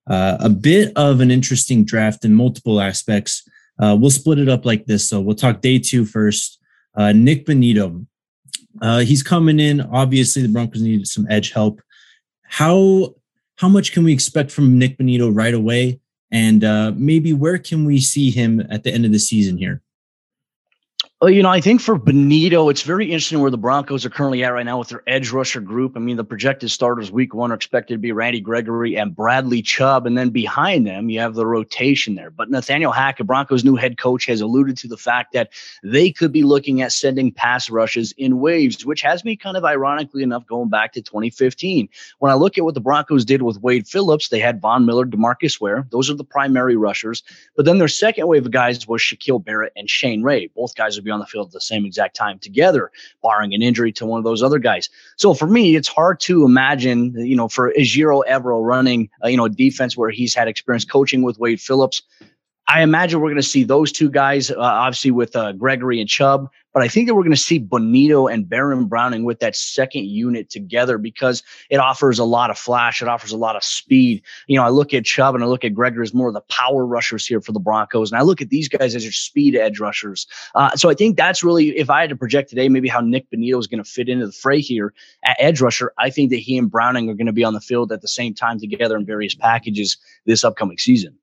Uh, 0.09 0.37
a 0.41 0.49
bit 0.49 0.93
of 0.97 1.21
an 1.21 1.31
interesting 1.31 1.85
draft 1.85 2.25
in 2.25 2.35
multiple 2.35 2.81
aspects. 2.81 3.49
Uh, 3.79 3.97
we'll 3.99 4.11
split 4.11 4.38
it 4.38 4.49
up 4.49 4.64
like 4.64 4.87
this. 4.87 5.09
So 5.09 5.21
we'll 5.21 5.37
talk 5.37 5.61
day 5.61 5.79
two 5.79 6.05
first. 6.05 6.59
Uh, 6.95 7.12
Nik 7.12 7.47
Bonitto. 7.47 8.05
Uh, 8.81 9.01
he's 9.01 9.23
coming 9.23 9.61
in. 9.61 9.81
Obviously, 9.81 10.43
the 10.43 10.49
Broncos 10.49 10.83
needed 10.83 11.07
some 11.07 11.27
edge 11.31 11.53
help. 11.53 11.81
How 12.43 13.14
how 13.57 13.69
much 13.69 13.93
can 13.93 14.05
we 14.05 14.12
expect 14.12 14.51
from 14.51 14.79
Nik 14.79 14.99
Bonitto 14.99 15.35
right 15.35 15.55
away? 15.55 16.01
And 16.31 16.62
uh, 16.62 16.93
maybe 16.95 17.33
where 17.33 17.59
can 17.59 17.85
we 17.85 18.01
see 18.01 18.31
him 18.31 18.61
at 18.71 18.85
the 18.85 18.93
end 18.93 19.05
of 19.05 19.12
the 19.12 19.19
season 19.19 19.57
here? 19.57 19.83
Well, 21.20 21.31
you 21.31 21.42
know, 21.42 21.48
I 21.48 21.61
think 21.61 21.81
for 21.81 21.98
Bonitto, 21.98 22.70
it's 22.70 22.83
very 22.83 23.07
interesting 23.07 23.40
where 23.40 23.50
the 23.50 23.59
Broncos 23.59 24.07
are 24.07 24.11
currently 24.11 24.44
at 24.44 24.52
right 24.52 24.64
now 24.64 24.78
with 24.78 24.90
their 24.90 25.02
edge 25.09 25.33
rusher 25.33 25.61
group. 25.61 25.96
I 25.96 25.98
mean, 25.98 26.16
the 26.16 26.22
projected 26.22 26.70
starters 26.70 27.11
week 27.11 27.35
one 27.35 27.50
are 27.50 27.57
expected 27.57 27.94
to 27.94 27.98
be 27.98 28.12
Randy 28.12 28.38
Gregory 28.38 28.96
and 28.96 29.16
Bradley 29.16 29.61
Chubb. 29.61 30.07
And 30.07 30.16
then 30.16 30.31
behind 30.31 30.87
them, 30.87 31.11
you 31.11 31.18
have 31.18 31.35
the 31.35 31.44
rotation 31.44 32.14
there. 32.14 32.31
But 32.31 32.52
Nathaniel 32.52 32.92
Hackett, 32.92 33.26
Broncos' 33.26 33.64
new 33.64 33.74
head 33.74 33.98
coach, 33.98 34.26
has 34.26 34.40
alluded 34.40 34.76
to 34.76 34.87
the 34.87 34.96
fact 34.96 35.33
that 35.33 35.50
they 35.83 36.12
could 36.12 36.31
be 36.31 36.44
looking 36.44 36.83
at 36.83 36.92
sending 36.92 37.33
pass 37.33 37.68
rushes 37.68 38.14
in 38.16 38.38
waves, 38.38 38.87
which 38.87 39.02
has 39.02 39.24
me 39.24 39.35
kind 39.35 39.57
of 39.57 39.64
ironically 39.64 40.22
enough 40.22 40.46
going 40.46 40.68
back 40.68 40.92
to 40.92 41.02
2015. 41.02 41.88
When 42.20 42.31
I 42.31 42.37
look 42.37 42.59
at 42.59 42.64
what 42.64 42.74
the 42.74 42.81
Broncos 42.81 43.24
did 43.24 43.42
with 43.42 43.61
Wade 43.61 43.88
Phillips, 43.88 44.28
they 44.28 44.38
had 44.38 44.61
Von 44.61 44.87
Miller, 44.87 45.04
Demarcus 45.04 45.61
Ware. 45.61 45.85
Those 45.90 46.09
are 46.11 46.14
the 46.14 46.22
primary 46.22 46.76
rushers. 46.76 47.24
But 47.57 47.64
then 47.64 47.78
their 47.78 47.88
second 47.88 48.28
wave 48.28 48.46
of 48.46 48.52
guys 48.52 48.87
was 48.87 49.02
Shaquil 49.02 49.44
Barrett 49.44 49.72
and 49.74 49.90
Shane 49.90 50.22
Ray. 50.22 50.46
Both 50.54 50.76
guys 50.76 50.96
are 50.96 51.08
be 51.09 51.12
on 51.12 51.21
the 51.21 51.27
field 51.27 51.49
at 51.49 51.53
the 51.53 51.61
same 51.61 51.85
exact 51.85 52.14
time 52.14 52.38
together, 52.38 52.90
barring 53.23 53.55
an 53.55 53.62
injury 53.62 53.92
to 53.92 54.07
one 54.07 54.18
of 54.18 54.25
those 54.25 54.42
other 54.42 54.59
guys. 54.59 54.88
So 55.16 55.35
for 55.35 55.47
me, 55.47 55.77
it's 55.77 55.88
hard 55.88 56.21
to 56.21 56.44
imagine, 56.44 57.14
you 57.16 57.37
know, 57.37 57.49
for 57.49 57.73
Ejiro 57.73 58.23
Evero 58.29 58.64
running, 58.64 59.11
uh, 59.25 59.29
you 59.29 59.37
know, 59.37 59.49
defense 59.49 59.97
where 59.97 60.11
he's 60.11 60.35
had 60.35 60.49
experience 60.49 60.85
coaching 60.85 61.23
with 61.23 61.38
Wade 61.38 61.61
Phillips. 61.61 62.03
I 62.70 62.83
imagine 62.83 63.20
we're 63.20 63.31
going 63.31 63.37
to 63.37 63.42
see 63.42 63.64
those 63.64 63.90
two 63.90 64.11
guys, 64.11 64.50
uh, 64.50 64.57
obviously 64.59 65.11
with 65.11 65.35
uh, 65.35 65.52
Gregory 65.52 66.00
and 66.00 66.09
Chubb, 66.09 66.50
but 66.74 66.83
I 66.83 66.88
think 66.88 67.09
that 67.09 67.14
we're 67.14 67.22
going 67.22 67.33
to 67.33 67.37
see 67.37 67.59
Bonitto 67.59 68.31
and 68.31 68.46
Baron 68.46 68.85
Browning 68.85 69.24
with 69.24 69.40
that 69.40 69.57
second 69.57 70.04
unit 70.04 70.50
together 70.50 70.98
because 70.98 71.42
it 71.70 71.78
offers 71.78 72.18
a 72.18 72.24
lot 72.24 72.50
of 72.50 72.59
flash. 72.59 73.00
It 73.00 73.09
offers 73.09 73.33
a 73.33 73.38
lot 73.38 73.57
of 73.57 73.64
speed. 73.64 74.22
You 74.48 74.59
know, 74.59 74.64
I 74.64 74.68
look 74.68 74.92
at 74.92 75.07
Chubb 75.07 75.35
and 75.35 75.42
I 75.42 75.46
look 75.46 75.64
at 75.64 75.72
Gregory 75.72 76.02
as 76.02 76.12
more 76.12 76.28
of 76.28 76.35
the 76.35 76.42
power 76.42 76.85
rushers 76.85 77.26
here 77.26 77.40
for 77.40 77.52
the 77.52 77.59
Broncos. 77.59 78.12
And 78.12 78.18
I 78.18 78.22
look 78.22 78.42
at 78.42 78.50
these 78.50 78.68
guys 78.68 78.94
as 78.94 79.02
your 79.02 79.12
speed 79.12 79.57
edge 79.57 79.81
rushers. 79.81 80.26
Uh, 80.54 80.76
so 80.76 80.90
I 80.90 80.94
think 80.94 81.16
that's 81.16 81.42
really, 81.42 81.70
if 81.70 81.88
I 81.88 82.02
had 82.02 82.11
to 82.11 82.16
project 82.16 82.50
today, 82.50 82.68
maybe 82.68 82.88
how 82.88 83.00
Nik 83.00 83.31
Bonitto 83.31 83.59
is 83.59 83.66
going 83.66 83.83
to 83.83 83.90
fit 83.90 84.11
into 84.11 84.26
the 84.26 84.33
fray 84.33 84.61
here 84.61 84.92
at 85.24 85.37
edge 85.40 85.62
rusher. 85.62 85.94
I 85.96 86.11
think 86.11 86.28
that 86.31 86.37
he 86.37 86.59
and 86.59 86.70
Browning 86.70 87.09
are 87.09 87.14
going 87.14 87.26
to 87.26 87.33
be 87.33 87.44
on 87.44 87.54
the 87.54 87.61
field 87.62 87.92
at 87.92 88.02
the 88.02 88.09
same 88.09 88.35
time 88.35 88.61
together 88.61 88.94
in 88.94 89.07
various 89.07 89.35
packages 89.35 89.96
this 90.26 90.44
upcoming 90.44 90.76
season. 90.76 91.18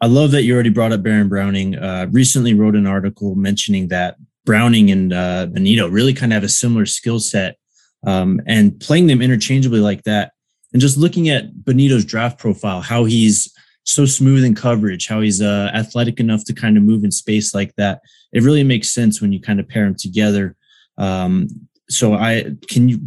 I 0.00 0.06
love 0.06 0.32
that 0.32 0.42
you 0.42 0.54
already 0.54 0.70
brought 0.70 0.92
up 0.92 1.02
Baron 1.02 1.28
Browning. 1.28 1.76
Uh, 1.76 2.06
recently 2.10 2.54
wrote 2.54 2.74
an 2.74 2.86
article 2.86 3.34
mentioning 3.34 3.88
that 3.88 4.16
Browning 4.44 4.90
and 4.90 5.12
uh, 5.12 5.46
Bonitto 5.46 5.92
really 5.92 6.12
kind 6.12 6.32
of 6.32 6.34
have 6.34 6.44
a 6.44 6.48
similar 6.48 6.86
skill 6.86 7.20
set, 7.20 7.56
um, 8.04 8.40
and 8.46 8.78
playing 8.80 9.06
them 9.06 9.22
interchangeably 9.22 9.80
like 9.80 10.02
that, 10.04 10.32
and 10.72 10.82
just 10.82 10.96
looking 10.96 11.28
at 11.28 11.52
Bonitto's 11.54 12.04
draft 12.04 12.38
profile, 12.38 12.80
how 12.80 13.04
he's 13.04 13.52
so 13.84 14.06
smooth 14.06 14.44
in 14.44 14.54
coverage, 14.54 15.06
how 15.08 15.20
he's 15.20 15.42
uh, 15.42 15.70
athletic 15.74 16.20
enough 16.20 16.44
to 16.44 16.52
kind 16.52 16.76
of 16.76 16.82
move 16.82 17.04
in 17.04 17.10
space 17.10 17.54
like 17.54 17.74
that. 17.76 18.00
It 18.32 18.42
really 18.42 18.64
makes 18.64 18.88
sense 18.88 19.20
when 19.20 19.32
you 19.32 19.40
kind 19.40 19.60
of 19.60 19.68
pair 19.68 19.84
them 19.84 19.96
together. 19.96 20.56
Um, 20.98 21.48
so 21.88 22.14
I 22.14 22.54
can 22.68 22.88
you, 22.88 23.00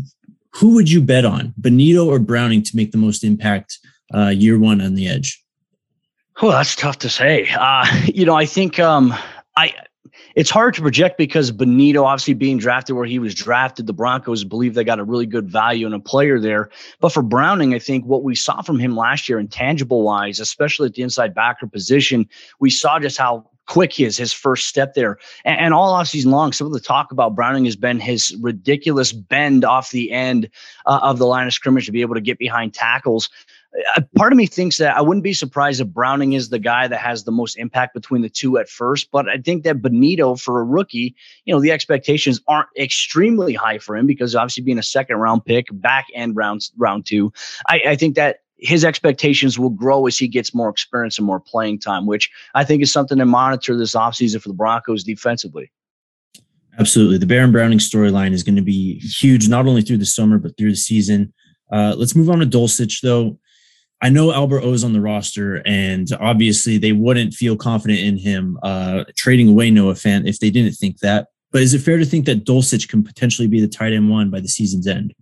who 0.53 0.75
would 0.75 0.89
you 0.89 1.01
bet 1.01 1.25
on, 1.25 1.53
Bonitto 1.59 2.05
or 2.05 2.19
Browning, 2.19 2.63
to 2.63 2.75
make 2.75 2.91
the 2.91 2.97
most 2.97 3.23
impact 3.23 3.79
uh, 4.13 4.29
year 4.29 4.59
one 4.59 4.79
on 4.81 4.95
the 4.95 5.07
edge? 5.07 5.43
Well, 6.41 6.51
that's 6.51 6.75
tough 6.75 6.99
to 6.99 7.09
say. 7.09 7.47
Uh, 7.49 7.85
you 8.05 8.25
know, 8.25 8.35
I 8.35 8.45
think 8.45 8.79
um, 8.79 9.13
I 9.55 9.73
it's 10.35 10.49
hard 10.49 10.73
to 10.73 10.81
project 10.81 11.17
because 11.17 11.51
Bonitto, 11.51 12.03
obviously 12.03 12.33
being 12.33 12.57
drafted 12.57 12.95
where 12.95 13.05
he 13.05 13.19
was 13.19 13.33
drafted, 13.33 13.87
the 13.87 13.93
Broncos 13.93 14.43
believe 14.43 14.73
they 14.73 14.83
got 14.83 14.99
a 14.99 15.03
really 15.03 15.25
good 15.25 15.49
value 15.49 15.87
in 15.87 15.93
a 15.93 15.99
player 15.99 16.39
there. 16.39 16.69
But 16.99 17.13
for 17.13 17.23
Browning, 17.23 17.73
I 17.73 17.79
think 17.79 18.05
what 18.05 18.23
we 18.23 18.35
saw 18.35 18.61
from 18.61 18.79
him 18.79 18.97
last 18.97 19.29
year, 19.29 19.39
intangible 19.39 20.03
wise, 20.03 20.39
especially 20.39 20.87
at 20.87 20.93
the 20.95 21.03
inside 21.03 21.33
backer 21.33 21.67
position, 21.67 22.27
we 22.59 22.69
saw 22.69 22.99
just 22.99 23.17
how 23.17 23.49
quick 23.67 23.93
he 23.93 24.03
is, 24.03 24.17
his 24.17 24.33
first 24.33 24.67
step 24.67 24.93
there. 24.93 25.17
And, 25.43 25.59
and 25.59 25.73
all 25.73 25.93
offseason 25.93 26.27
long, 26.27 26.51
some 26.51 26.67
of 26.67 26.73
the 26.73 26.79
talk 26.79 27.11
about 27.11 27.35
Browning 27.35 27.65
has 27.65 27.75
been 27.75 27.99
his 27.99 28.35
ridiculous 28.41 29.11
bend 29.11 29.63
off 29.63 29.91
the 29.91 30.11
end 30.11 30.49
uh, 30.85 30.99
of 31.01 31.17
the 31.17 31.25
line 31.25 31.47
of 31.47 31.53
scrimmage 31.53 31.85
to 31.85 31.91
be 31.91 32.01
able 32.01 32.15
to 32.15 32.21
get 32.21 32.37
behind 32.37 32.73
tackles 32.73 33.29
part 34.15 34.31
of 34.31 34.37
me 34.37 34.45
thinks 34.45 34.77
that 34.77 34.95
I 34.95 35.01
wouldn't 35.01 35.23
be 35.23 35.33
surprised 35.33 35.81
if 35.81 35.87
Browning 35.87 36.33
is 36.33 36.49
the 36.49 36.59
guy 36.59 36.87
that 36.87 36.99
has 36.99 37.23
the 37.23 37.31
most 37.31 37.57
impact 37.57 37.93
between 37.93 38.21
the 38.21 38.29
two 38.29 38.57
at 38.57 38.69
first. 38.69 39.09
But 39.11 39.27
I 39.29 39.37
think 39.37 39.63
that 39.63 39.81
Bonitto, 39.81 40.39
for 40.39 40.59
a 40.59 40.63
rookie, 40.63 41.15
you 41.45 41.53
know, 41.53 41.61
the 41.61 41.71
expectations 41.71 42.41
aren't 42.47 42.69
extremely 42.77 43.53
high 43.53 43.79
for 43.79 43.95
him 43.95 44.07
because 44.07 44.35
obviously 44.35 44.63
being 44.63 44.77
a 44.77 44.83
second 44.83 45.17
round 45.17 45.45
pick, 45.45 45.67
back 45.71 46.07
end 46.13 46.35
round 46.35 46.69
round 46.77 47.05
two, 47.05 47.33
I, 47.67 47.81
I 47.87 47.95
think 47.95 48.15
that 48.15 48.39
his 48.57 48.85
expectations 48.85 49.59
will 49.59 49.69
grow 49.69 50.07
as 50.07 50.17
he 50.17 50.27
gets 50.27 50.53
more 50.53 50.69
experience 50.69 51.17
and 51.17 51.27
more 51.27 51.39
playing 51.39 51.79
time, 51.79 52.05
which 52.05 52.31
I 52.53 52.63
think 52.63 52.81
is 52.81 52.91
something 52.91 53.17
to 53.17 53.25
monitor 53.25 53.77
this 53.77 53.95
offseason 53.95 54.41
for 54.41 54.49
the 54.49 54.55
Broncos 54.55 55.03
defensively. 55.03 55.71
Absolutely. 56.79 57.17
The 57.17 57.25
Baron 57.25 57.51
Browning 57.51 57.79
storyline 57.79 58.31
is 58.31 58.43
going 58.43 58.55
to 58.55 58.61
be 58.61 58.99
huge, 58.99 59.47
not 59.47 59.65
only 59.65 59.81
through 59.81 59.97
the 59.97 60.05
summer, 60.05 60.37
but 60.37 60.57
through 60.57 60.71
the 60.71 60.77
season. 60.77 61.33
Uh, 61.71 61.95
let's 61.97 62.15
move 62.15 62.29
on 62.29 62.39
to 62.39 62.45
Dulcich, 62.45 63.01
though. 63.01 63.37
I 64.01 64.09
know 64.09 64.33
Albert 64.33 64.61
O 64.61 64.73
is 64.73 64.83
on 64.83 64.93
the 64.93 65.01
roster, 65.01 65.61
and 65.65 66.07
obviously 66.19 66.77
they 66.77 66.91
wouldn't 66.91 67.33
feel 67.33 67.55
confident 67.55 67.99
in 67.99 68.17
him 68.17 68.59
uh, 68.61 69.05
trading 69.15 69.49
away 69.49 69.71
Noah 69.71 69.93
Fant 69.93 70.27
if 70.27 70.39
they 70.39 70.49
didn't 70.49 70.73
think 70.73 70.99
that. 70.99 71.27
But 71.51 71.61
is 71.61 71.73
it 71.73 71.79
fair 71.79 71.97
to 71.97 72.05
think 72.05 72.25
that 72.25 72.45
Dulcich 72.45 72.89
can 72.89 73.03
potentially 73.03 73.47
be 73.47 73.61
the 73.61 73.67
tight 73.67 73.93
end 73.93 74.09
one 74.09 74.29
by 74.29 74.41
the 74.41 74.47
season's 74.47 74.87
end? 74.87 75.13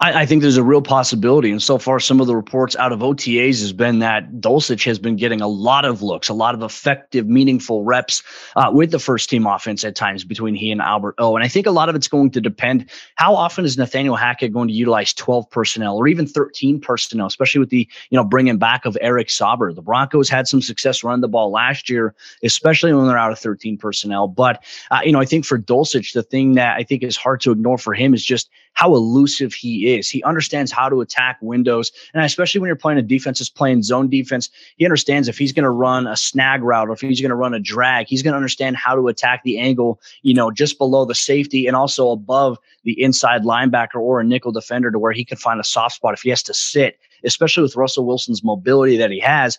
I, 0.00 0.20
I, 0.20 0.26
think 0.26 0.42
there's 0.42 0.56
a 0.56 0.62
real 0.62 0.80
possibility. 0.80 1.50
And 1.50 1.60
so 1.60 1.76
far, 1.76 1.98
some 1.98 2.20
of 2.20 2.28
the 2.28 2.36
reports 2.36 2.76
out 2.76 2.92
of 2.92 3.00
OTAs 3.00 3.60
has 3.60 3.72
been 3.72 3.98
that 3.98 4.30
Dulcich 4.34 4.84
has 4.84 4.98
been 4.98 5.16
getting 5.16 5.40
a 5.40 5.48
lot 5.48 5.84
of 5.84 6.02
looks, 6.02 6.28
a 6.28 6.34
lot 6.34 6.54
of 6.54 6.62
effective, 6.62 7.26
meaningful 7.26 7.82
reps 7.82 8.22
uh, 8.54 8.70
with 8.72 8.92
the 8.92 9.00
first 9.00 9.28
team 9.28 9.44
offense 9.44 9.84
at 9.84 9.96
times 9.96 10.22
between 10.22 10.54
he 10.54 10.70
and 10.70 10.80
Albert 10.80 11.16
O. 11.18 11.34
And 11.34 11.44
I 11.44 11.48
think 11.48 11.66
a 11.66 11.72
lot 11.72 11.88
of 11.88 11.96
it's 11.96 12.06
going 12.06 12.30
to 12.30 12.40
depend 12.40 12.88
how 13.16 13.34
often 13.34 13.64
is 13.64 13.76
Nathaniel 13.76 14.14
Hackett 14.14 14.52
going 14.52 14.68
to 14.68 14.74
utilize 14.74 15.12
12 15.12 15.50
personnel 15.50 15.96
or 15.96 16.06
even 16.06 16.26
13 16.26 16.80
personnel, 16.80 17.26
especially 17.26 17.58
with 17.58 17.70
the, 17.70 17.88
you 18.10 18.16
know, 18.16 18.24
bringing 18.24 18.58
back 18.58 18.84
of 18.84 18.96
Eric 19.00 19.28
Saubert. 19.28 19.74
The 19.74 19.82
Broncos 19.82 20.28
had 20.28 20.46
some 20.46 20.62
success 20.62 21.02
running 21.02 21.22
the 21.22 21.28
ball 21.28 21.50
last 21.50 21.90
year, 21.90 22.14
especially 22.44 22.92
when 22.92 23.08
they're 23.08 23.18
out 23.18 23.32
of 23.32 23.38
13 23.40 23.76
personnel. 23.76 24.28
But, 24.28 24.62
uh, 24.92 25.00
you 25.02 25.10
know, 25.10 25.20
I 25.20 25.24
think 25.24 25.44
for 25.44 25.58
Dulcich, 25.58 26.12
the 26.12 26.22
thing 26.22 26.52
that 26.54 26.76
I 26.76 26.84
think 26.84 27.02
is 27.02 27.16
hard 27.16 27.40
to 27.40 27.50
ignore 27.50 27.78
for 27.78 27.94
him 27.94 28.14
is 28.14 28.24
just 28.24 28.48
how 28.78 28.94
elusive 28.94 29.52
he 29.52 29.92
is. 29.92 30.08
He 30.08 30.22
understands 30.22 30.70
how 30.70 30.88
to 30.88 31.00
attack 31.00 31.36
windows. 31.40 31.90
And 32.14 32.24
especially 32.24 32.60
when 32.60 32.68
you're 32.68 32.76
playing 32.76 33.00
a 33.00 33.02
defense 33.02 33.40
that's 33.40 33.48
playing 33.48 33.82
zone 33.82 34.08
defense, 34.08 34.50
he 34.76 34.84
understands 34.84 35.26
if 35.26 35.36
he's 35.36 35.50
going 35.50 35.64
to 35.64 35.70
run 35.70 36.06
a 36.06 36.16
snag 36.16 36.62
route 36.62 36.88
or 36.88 36.92
if 36.92 37.00
he's 37.00 37.20
going 37.20 37.30
to 37.30 37.34
run 37.34 37.54
a 37.54 37.58
drag, 37.58 38.06
he's 38.06 38.22
going 38.22 38.34
to 38.34 38.36
understand 38.36 38.76
how 38.76 38.94
to 38.94 39.08
attack 39.08 39.42
the 39.42 39.58
angle, 39.58 40.00
you 40.22 40.32
know, 40.32 40.52
just 40.52 40.78
below 40.78 41.04
the 41.04 41.16
safety 41.16 41.66
and 41.66 41.74
also 41.74 42.12
above 42.12 42.56
the 42.84 43.02
inside 43.02 43.42
linebacker 43.42 43.96
or 43.96 44.20
a 44.20 44.24
nickel 44.24 44.52
defender 44.52 44.92
to 44.92 44.98
where 45.00 45.10
he 45.10 45.24
can 45.24 45.38
find 45.38 45.58
a 45.58 45.64
soft 45.64 45.96
spot 45.96 46.14
if 46.14 46.20
he 46.20 46.30
has 46.30 46.44
to 46.44 46.54
sit 46.54 47.00
especially 47.24 47.64
with 47.64 47.74
Russell 47.74 48.06
Wilson's 48.06 48.44
mobility 48.44 48.96
that 48.96 49.10
he 49.10 49.18
has 49.18 49.58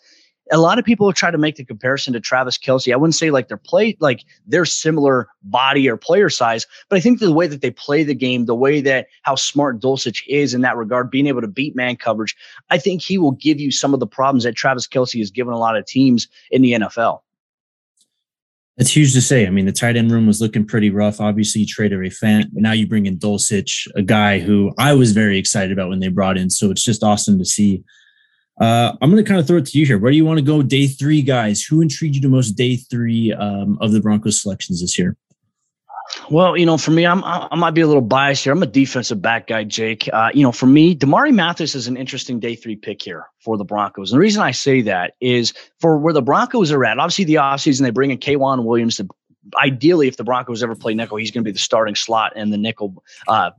a 0.52 0.58
lot 0.58 0.80
of 0.80 0.86
people 0.86 1.12
try 1.14 1.32
to 1.32 1.38
make 1.38 1.56
the 1.56 1.66
comparison 1.66 2.14
to 2.14 2.20
Travis 2.20 2.58
Kelce. 2.58 2.92
I 2.92 2.96
wouldn't 2.96 3.16
say 3.16 3.32
like 3.32 3.48
they're 3.48 3.58
play 3.58 3.96
like 4.00 4.24
they're 4.48 4.66
similar 4.66 5.28
body 5.44 5.90
or 5.90 5.98
player 5.98 6.30
size, 6.30 6.66
but 6.90 6.98
I 6.98 7.00
think 7.00 7.20
the 7.20 7.32
way 7.32 7.48
that 7.48 7.62
they 7.62 7.72
play 7.72 8.04
the 8.04 8.16
game, 8.16 8.46
the 8.46 8.56
way 8.56 8.82
that 8.82 9.08
how 9.24 9.36
smart 9.36 9.80
Dulcich 9.80 10.24
is 10.28 10.54
in 10.54 10.62
that 10.62 10.78
regard, 10.78 11.12
being 11.12 11.28
able 11.28 11.42
to 11.42 11.48
beat 11.48 11.76
man 11.76 11.96
coverage, 11.96 12.36
I 12.70 12.78
think 12.78 13.02
he 13.02 13.18
will 13.18 13.32
give 13.32 13.60
you 13.60 13.72
some 13.72 13.94
of 13.94 14.00
the 14.00 14.08
problems 14.08 14.44
that 14.44 14.56
Travis 14.56 14.88
Kelce 14.88 15.20
has 15.20 15.32
given 15.32 15.54
a 15.54 15.60
lot 15.60 15.78
of 15.78 15.86
teams 15.86 16.28
in 16.52 16.62
the 16.62 16.74
NFL. 16.74 17.22
It's 18.78 18.96
huge 18.96 19.14
to 19.14 19.22
say. 19.22 19.46
I 19.46 19.50
mean, 19.50 19.66
the 19.66 19.74
tight 19.74 19.98
end 19.98 20.10
room 20.10 20.26
was 20.26 20.40
looking 20.40 20.66
pretty 20.66 20.90
rough. 20.90 21.20
Obviously, 21.20 21.62
you 21.62 21.68
traded 21.68 22.04
a 22.04 22.10
fan. 22.10 22.50
Now 22.54 22.72
you 22.72 22.88
bring 22.88 23.08
in 23.08 23.18
Dulcich, 23.20 23.88
a 23.94 24.02
guy 24.02 24.40
who 24.40 24.72
I 24.78 24.94
was 24.94 25.12
very 25.12 25.38
excited 25.38 25.74
about 25.74 25.90
when 25.90 26.00
they 26.00 26.08
brought 26.08 26.38
in. 26.38 26.50
So 26.50 26.72
it's 26.72 26.84
just 26.84 27.04
awesome 27.04 27.38
to 27.40 27.46
see 27.46 27.84
uh, 28.60 28.94
I'm 29.02 29.12
going 29.12 29.24
to 29.24 29.28
kind 29.28 29.40
of 29.40 29.48
throw 29.48 29.58
it 29.58 29.66
to 29.68 29.80
you 29.80 29.86
here. 29.86 29.98
Where 29.98 30.12
do 30.12 30.18
you 30.18 30.26
want 30.26 30.40
to 30.40 30.46
go 30.46 30.62
day 30.62 30.88
three, 30.88 31.22
guys? 31.22 31.64
Who 31.64 31.82
intrigued 31.82 32.16
you 32.16 32.22
the 32.22 32.30
most 32.30 32.52
day 32.52 32.76
three 32.76 33.34
um, 33.34 33.78
of 33.82 33.92
the 33.92 34.02
Broncos 34.02 34.42
selections 34.42 34.82
this 34.82 34.98
year? 34.98 35.16
Well, 36.30 36.58
you 36.58 36.66
know, 36.66 36.78
for 36.78 36.92
me, 36.92 37.06
I'm 37.06 37.24
I 37.24 37.56
might 37.56 37.72
be 37.72 37.82
a 37.82 37.88
little 37.88 38.02
biased 38.02 38.44
here. 38.44 38.54
I'm 38.54 38.64
a 38.64 38.68
defensive 38.68 39.22
back 39.22 39.48
guy, 39.48 39.64
Jake. 39.64 40.10
Uh, 40.12 40.32
you 40.34 40.42
know, 40.42 40.52
for 40.52 40.66
me, 40.66 40.96
Damarri 40.96 41.34
Mathis 41.34 41.76
is 41.76 41.88
an 41.88 41.98
interesting 41.98 42.40
day 42.40 42.56
three 42.56 42.76
pick 42.76 43.02
here 43.02 43.28
for 43.44 43.58
the 43.58 43.64
Broncos. 43.64 44.12
And 44.12 44.18
the 44.18 44.22
reason 44.22 44.42
I 44.42 44.52
say 44.52 44.82
that 44.82 45.14
is 45.22 45.54
for 45.80 46.00
where 46.00 46.14
the 46.14 46.22
Broncos 46.22 46.72
are 46.72 46.84
at. 46.84 46.98
Obviously, 46.98 47.26
the 47.26 47.36
offseason, 47.36 47.82
they 47.82 47.92
bring 47.92 48.10
in 48.10 48.18
K'Waun 48.18 48.64
Williams 48.64 48.98
to 48.98 49.08
ideally, 49.62 50.08
if 50.08 50.18
the 50.18 50.24
Broncos 50.24 50.64
ever 50.64 50.76
play 50.76 50.94
nickel, 50.94 51.18
he's 51.18 51.32
going 51.32 51.44
to 51.44 51.48
be 51.48 51.52
the 51.52 51.60
starting 51.60 51.96
slot 51.96 52.34
and 52.36 52.52
the 52.52 52.58
nickel 52.58 53.04
uh, 53.28 53.52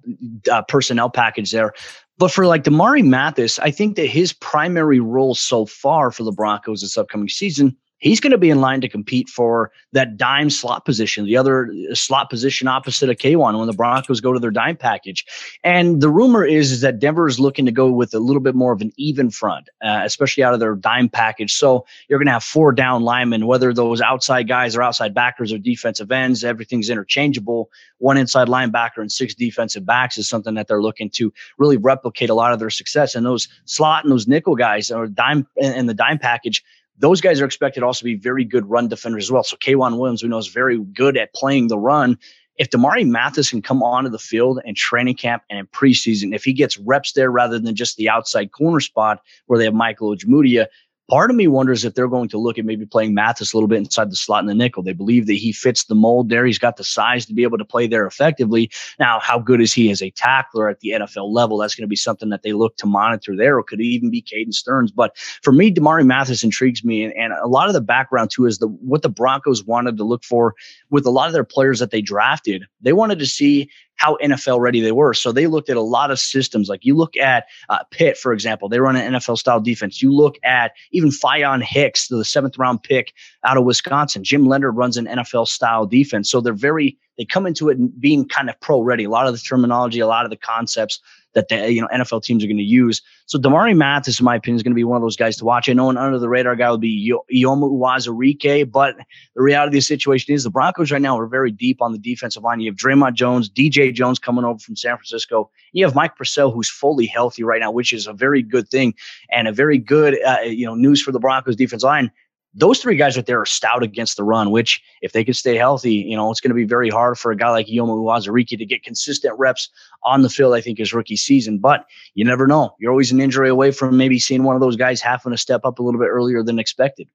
uh, 0.51 0.63
personnel 0.63 1.11
package 1.11 1.51
there. 1.51 1.73
But 2.21 2.31
for 2.31 2.47
like 2.47 2.65
Damarri 2.65 3.03
Mathis, 3.03 3.59
I 3.59 3.71
think 3.71 3.97
that 3.97 4.05
his 4.05 4.35
primary 4.35 5.01
role 5.01 5.35
so 5.35 5.65
far 5.65 6.11
for 6.11 6.23
the 6.23 6.31
Broncos 6.31 6.83
this 6.83 6.99
upcoming 6.99 7.31
season 7.31 7.75
he's 8.01 8.19
going 8.19 8.31
to 8.33 8.39
be 8.39 8.51
in 8.51 8.61
line 8.61 8.81
to 8.81 8.89
compete 8.89 9.29
for 9.29 9.71
that 9.93 10.17
dime 10.17 10.51
slot 10.51 10.85
position, 10.85 11.27
the 11.27 11.37
other 11.37 11.71
uh, 11.91 11.95
slot 11.95 12.31
position 12.31 12.67
opposite 12.67 13.09
of 13.09 13.17
K'Waun 13.17 13.59
when 13.59 13.67
the 13.67 13.73
Broncos 13.73 14.21
go 14.21 14.33
to 14.33 14.41
their 14.41 14.51
dime 14.51 14.77
package. 14.77 15.25
And 15.63 16.01
the 16.01 16.09
rumor 16.09 16.45
is, 16.45 16.73
is 16.73 16.81
that 16.81 16.99
Denver 16.99 17.29
is 17.29 17.39
looking 17.39 17.67
to 17.67 17.73
go 17.73 17.91
with 17.91 18.13
a 18.15 18.19
little 18.19 18.43
bit 18.43 18.55
more 18.55 18.73
of 18.73 18.81
an 18.81 18.93
even 18.97 19.31
front, 19.31 19.69
uh, 19.83 20.01
especially 20.05 20.43
out 20.43 20.55
of 20.55 20.61
their 20.61 20.75
dime 20.75 21.09
package. 21.09 21.55
So 21.55 21.87
you're 22.09 22.19
going 22.19 22.27
to 22.27 22.33
have 22.33 22.45
four 22.45 22.73
down 22.73 23.03
linemen, 23.03 23.47
whether 23.47 23.73
those 23.73 24.01
outside 24.01 24.49
guys 24.49 24.75
are 24.75 24.83
outside 24.83 25.15
backers 25.15 25.53
or 25.53 25.59
defensive 25.59 26.11
ends, 26.11 26.43
everything's 26.43 26.91
interchangeable. 26.91 27.71
One 27.99 28.17
inside 28.17 28.49
linebacker 28.49 28.99
and 28.99 29.13
six 29.13 29.35
defensive 29.35 29.85
backs 29.85 30.17
is 30.17 30.29
something 30.29 30.55
that 30.55 30.69
they're 30.69 30.83
looking 30.83 31.11
to 31.11 31.33
really 31.59 31.77
replicate 31.77 32.31
a 32.31 32.35
lot 32.35 32.53
of 32.53 32.59
their 32.59 32.71
success. 32.71 33.15
And 33.15 33.27
those 33.27 33.49
slot 33.67 34.05
and 34.05 34.13
those 34.13 34.27
nickel 34.27 34.57
guys 34.57 34.91
or 34.91 35.07
dime 35.07 35.47
and 35.61 35.89
the 35.89 35.95
dime 35.95 36.19
package 36.19 36.65
those 37.01 37.21
guys 37.21 37.41
are 37.41 37.47
expected 37.47 37.83
also 37.83 38.01
to 38.01 38.05
be 38.05 38.15
very 38.15 38.45
good 38.45 38.69
run 38.69 38.89
defenders 38.89 39.25
as 39.25 39.33
well. 39.33 39.43
So 39.43 39.57
K'Waun 39.57 39.99
Williams, 39.99 40.23
we 40.23 40.29
know, 40.29 40.39
is 40.39 40.49
very 40.49 40.79
good 40.79 41.17
at 41.17 41.35
playing 41.35 41.69
the 41.69 41.79
run. 41.79 42.19
If 42.57 42.69
Damarri 42.69 43.07
Mathis 43.07 43.51
can 43.51 43.63
come 43.63 43.83
onto 43.83 44.11
the 44.11 44.19
field 44.19 44.61
in 44.67 44.75
training 44.75 45.15
camp 45.15 45.43
and 45.49 45.59
in 45.59 45.67
preseason, 45.69 46.35
if 46.35 46.45
he 46.45 46.53
gets 46.53 46.77
reps 46.77 47.13
there 47.13 47.31
rather 47.31 47.59
than 47.59 47.75
just 47.75 47.97
the 47.97 48.11
outside 48.11 48.53
corner 48.53 48.81
spot 48.81 49.21
where 49.47 49.59
they 49.59 49.65
have 49.65 49.73
Michael 49.73 50.15
Ojemudia, 50.15 50.67
Part 51.11 51.29
of 51.29 51.37
me 51.37 51.49
wonders 51.49 51.85
if 51.85 51.95
they're 51.95 52.07
going 52.07 52.29
to 52.29 52.39
look 52.39 52.57
at 52.57 52.65
maybe 52.65 52.87
playing 52.87 53.15
Mathis 53.15 53.53
a 53.53 53.57
little 53.57 53.67
bit 53.67 53.79
inside 53.79 54.13
the 54.13 54.17
slot 54.17 54.45
in 54.45 54.47
the 54.47 54.55
nickel. 54.55 54.85
They 54.85 54.93
believe 54.93 55.27
that 55.27 55.33
he 55.35 55.53
fits 55.53 55.85
the 55.85 55.97
mold 55.97 56.29
there. 56.29 56.47
He's 56.47 56.59
got 56.59 56.77
the 56.77 56.85
size 56.85 57.27
to 57.27 57.35
be 57.35 57.43
able 57.43 57.59
to 57.59 57.65
play 57.65 57.89
there 57.89 58.07
effectively. 58.07 58.71
Now, 59.01 59.19
how 59.19 59.41
good 59.41 59.61
is 59.61 59.75
he 59.75 59.91
as 59.91 60.01
a 60.03 60.11
tackler 60.13 60.69
at 60.69 60.79
the 60.79 60.91
NFL 60.91 61.33
level? 61.33 61.59
That's 61.59 61.75
going 61.75 61.83
to 61.83 61.89
be 61.89 61.97
something 61.97 62.29
that 62.29 62.45
they 62.45 62.53
look 62.53 62.77
to 62.77 62.87
monitor 62.87 63.35
there, 63.35 63.59
or 63.59 63.65
could 63.65 63.81
even 63.81 64.09
be 64.09 64.23
Caden 64.23 64.55
Sterns? 64.55 64.93
But 64.93 65.19
for 65.43 65.53
me, 65.53 65.75
Damarri 65.75 66.07
Mathis 66.07 66.45
intrigues 66.45 66.85
me, 66.85 67.03
and, 67.03 67.13
and 67.15 67.33
a 67.33 67.49
lot 67.49 67.67
of 67.67 67.75
the 67.75 67.81
background 67.81 68.31
too 68.31 68.47
is 68.47 68.59
the 68.59 68.69
what 68.69 69.03
the 69.03 69.09
Broncos 69.09 69.65
wanted 69.65 69.97
to 69.97 70.05
look 70.05 70.23
for 70.23 70.55
with 70.91 71.07
a 71.07 71.11
lot 71.11 71.27
of 71.27 71.33
their 71.33 71.43
players 71.43 71.81
that 71.81 71.91
they 71.91 72.03
drafted. 72.03 72.67
They 72.83 72.93
wanted 72.93 73.19
to 73.19 73.27
see 73.27 73.69
how 74.01 74.17
NFL 74.23 74.61
ready 74.61 74.81
they 74.81 74.93
were. 74.93 75.13
So 75.13 75.31
they 75.31 75.47
looked 75.47 75.69
at 75.69 75.77
a 75.77 75.83
lot 75.83 76.11
of 76.11 76.19
systems. 76.19 76.71
Like 76.71 76.87
you 76.87 76.97
look 76.97 77.19
at 77.19 77.45
uh, 77.69 77.81
Pitt, 77.91 78.17
for 78.17 78.33
example, 78.33 78.67
they 78.67 78.81
run 78.81 78.97
an 78.97 79.13
NFL 79.13 79.37
style 79.37 79.61
defense. 79.61 80.01
You 80.01 80.11
look 80.11 80.37
at 80.43 80.73
even 80.91 81.11
Faion 81.11 81.63
Hicks, 81.63 82.09
the 82.09 82.25
seventh 82.25 82.57
round 82.57 82.83
pick 82.83 83.13
out 83.45 83.59
of 83.59 83.65
Wisconsin. 83.65 84.25
Jim 84.25 84.47
Leonhard 84.47 84.75
runs 84.75 84.97
an 84.97 85.05
NFL 85.05 85.49
style 85.49 85.85
defense. 85.85 86.31
So 86.31 86.41
they're 86.41 86.55
very, 86.55 86.97
they 87.21 87.27
come 87.27 87.47
into 87.47 87.69
it 87.69 88.01
being 88.01 88.27
kind 88.27 88.49
of 88.49 88.59
pro 88.61 88.81
ready. 88.81 89.05
A 89.05 89.11
lot 89.11 89.27
of 89.27 89.35
the 89.35 89.39
terminology, 89.39 90.01
a 90.01 90.07
lot 90.07 90.25
of 90.25 90.31
the 90.31 90.39
concepts 90.39 90.99
that 91.35 91.49
the 91.49 91.71
you 91.71 91.83
know 91.83 91.89
NFL 91.93 92.23
teams 92.23 92.43
are 92.43 92.47
going 92.47 92.57
to 92.57 92.63
use. 92.63 93.03
So 93.27 93.39
Damarri 93.39 93.77
Mathis, 93.77 94.21
in 94.21 94.25
my 94.25 94.37
opinion, 94.37 94.57
is 94.57 94.63
going 94.63 94.73
to 94.73 94.77
be 94.77 94.85
one 94.85 94.97
of 94.97 95.03
those 95.03 95.19
guys 95.19 95.37
to 95.37 95.45
watch. 95.45 95.69
I 95.69 95.75
know 95.75 95.91
an 95.91 95.99
under 95.99 96.19
the 96.19 96.31
radar 96.31 96.57
guy 96.57 96.71
would 96.71 96.81
be 96.81 97.13
Eyioma 97.31 97.71
Uwazurike, 97.71 98.73
but 98.73 98.97
the 99.37 99.43
reality 99.43 99.69
of 99.69 99.73
the 99.75 99.81
situation 99.83 100.33
is 100.35 100.45
the 100.45 100.51
Broncos 100.51 100.91
right 100.91 101.03
now 101.03 101.19
are 101.19 101.27
very 101.27 101.51
deep 101.51 101.83
on 101.83 101.93
the 101.93 101.99
defensive 101.99 102.43
line. 102.43 102.61
You 102.61 102.71
have 102.71 102.79
Dre'Mont 102.79 103.13
Jones, 103.13 103.51
DJ 103.51 103.93
Jones 103.93 104.19
coming 104.19 104.47
over 104.47 104.59
from 104.59 104.75
San 104.75 104.97
Francisco. 104.97 105.51
You 105.73 105.85
have 105.85 105.95
Mike 105.95 106.17
Purcell, 106.17 106.51
who's 106.51 106.71
fully 106.71 107.05
healthy 107.05 107.45
right 107.45 107.61
now, 107.61 107.71
which 107.71 107.93
is 107.93 108.07
a 108.07 108.15
very 108.15 108.43
good 108.43 108.67
thing 108.71 108.95
and 109.31 109.47
a 109.47 109.53
very 109.53 109.77
good 109.77 110.19
uh, 110.25 110.39
you 110.41 110.65
know 110.65 110.75
news 110.75 111.03
for 111.03 111.13
the 111.13 111.21
Broncos 111.21 111.55
defense 111.55 111.83
line 111.83 112.11
those 112.53 112.81
three 112.81 112.97
guys 112.97 113.17
right 113.17 113.27
there 113.27 113.41
are 113.41 113.47
stout 113.47 113.83
against 113.83 114.17
the 114.17 114.25
run, 114.25 114.51
which 114.51 114.83
if 115.03 115.13
they 115.13 115.23
can 115.23 115.35
stay 115.35 115.57
healthy, 115.57 115.95
you 115.95 116.17
know, 116.17 116.31
it's 116.31 116.41
going 116.41 116.51
to 116.51 116.55
be 116.55 116.65
very 116.65 116.91
hard 116.91 117.17
for 117.19 117.31
a 117.31 117.37
guy 117.37 117.51
like 117.51 117.67
Eyioma 117.67 117.97
Uwazurike 117.97 118.59
to 118.59 118.67
get 118.67 118.83
consistent 118.83 119.39
reps 119.39 119.69
on 120.03 120.23
the 120.23 120.29
field, 120.29 120.55
I 120.55 120.61
think, 120.61 120.79
his 120.79 120.93
rookie 120.93 121.17
season. 121.17 121.59
But 121.59 121.87
you 122.15 122.25
never 122.25 122.47
know. 122.47 122.75
You're 122.81 122.91
always 122.91 123.13
an 123.13 123.21
injury 123.21 123.49
away 123.49 123.71
from 123.71 123.97
maybe 123.97 124.19
seeing 124.19 124.43
one 124.43 124.57
of 124.57 124.61
those 124.61 124.77
guys 124.77 125.01
having 125.01 125.31
to 125.33 125.39
step 125.39 125.61
up 125.65 125.79
a 125.79 125.83
little 125.83 126.01
bit 126.01 126.09
earlier 126.09 126.43
than 126.43 126.59
expected. 126.59 127.09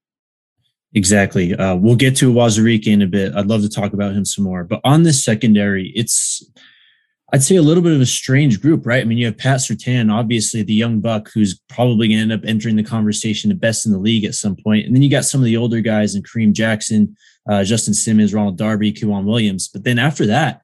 Exactly. 0.94 1.54
Uh, 1.54 1.74
we'll 1.76 1.96
get 1.96 2.16
to 2.16 2.32
Uwazurike 2.32 2.86
in 2.86 3.02
a 3.02 3.06
bit. 3.06 3.34
I'd 3.34 3.46
love 3.46 3.60
to 3.60 3.68
talk 3.68 3.92
about 3.92 4.12
him 4.12 4.24
some 4.24 4.44
more. 4.44 4.64
But 4.64 4.80
on 4.84 5.02
this 5.02 5.22
secondary, 5.22 5.92
it's 5.94 6.42
I'd 7.32 7.42
say 7.42 7.56
a 7.56 7.62
little 7.62 7.82
bit 7.82 7.92
of 7.92 8.00
a 8.00 8.06
strange 8.06 8.60
group, 8.60 8.86
right? 8.86 9.00
I 9.00 9.04
mean, 9.04 9.18
you 9.18 9.26
have 9.26 9.36
Pat 9.36 9.58
Surtain, 9.58 10.12
obviously 10.12 10.62
the 10.62 10.72
young 10.72 11.00
buck 11.00 11.28
who's 11.34 11.58
probably 11.68 12.06
going 12.08 12.18
to 12.18 12.22
end 12.22 12.32
up 12.32 12.48
entering 12.48 12.76
the 12.76 12.84
conversation, 12.84 13.48
the 13.48 13.56
best 13.56 13.84
in 13.84 13.90
the 13.90 13.98
league 13.98 14.24
at 14.24 14.36
some 14.36 14.54
point. 14.54 14.86
And 14.86 14.94
then 14.94 15.02
you 15.02 15.10
got 15.10 15.24
some 15.24 15.40
of 15.40 15.44
the 15.44 15.56
older 15.56 15.80
guys 15.80 16.14
and 16.14 16.26
Kareem 16.26 16.52
Jackson, 16.52 17.16
uh, 17.50 17.64
Justin 17.64 17.94
Simmons, 17.94 18.32
Ronald 18.32 18.56
Darby, 18.56 18.92
K'Waun 18.92 19.24
Williams. 19.24 19.66
But 19.66 19.82
then 19.82 19.98
after 19.98 20.24
that, 20.26 20.62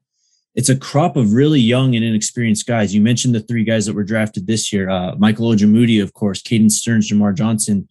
it's 0.55 0.69
a 0.69 0.77
crop 0.77 1.17
of 1.17 1.33
really 1.33 1.61
young 1.61 1.97
and 1.97 2.05
inexperienced 2.05 2.67
guys. 2.67 2.95
You 2.95 3.01
mentioned 3.01 3.35
the 3.35 3.41
three 3.41 3.65
guys 3.65 3.87
that 3.87 3.95
were 3.95 4.05
drafted 4.05 4.47
this 4.47 4.73
year: 4.73 4.89
uh, 4.89 5.15
Michael 5.17 5.51
Ojemudia, 5.51 6.03
of 6.03 6.13
course, 6.13 6.43
Caden 6.43 6.71
Sterns, 6.71 7.11
Jamar 7.11 7.35
Johnson. 7.35 7.89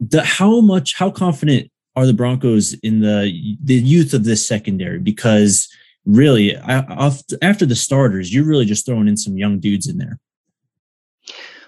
The 0.00 0.24
how 0.24 0.60
much, 0.60 0.94
how 0.94 1.10
confident 1.10 1.70
are 1.94 2.06
the 2.06 2.14
Broncos 2.14 2.72
in 2.74 3.00
the 3.00 3.56
the 3.62 3.74
youth 3.74 4.14
of 4.14 4.24
this 4.24 4.46
secondary? 4.46 4.98
Because 4.98 5.68
really 6.06 6.56
after 6.56 7.66
the 7.66 7.74
starters, 7.76 8.32
you're 8.32 8.46
really 8.46 8.64
just 8.64 8.86
throwing 8.86 9.08
in 9.08 9.16
some 9.16 9.36
young 9.36 9.58
dudes 9.58 9.88
in 9.88 9.98
there. 9.98 10.18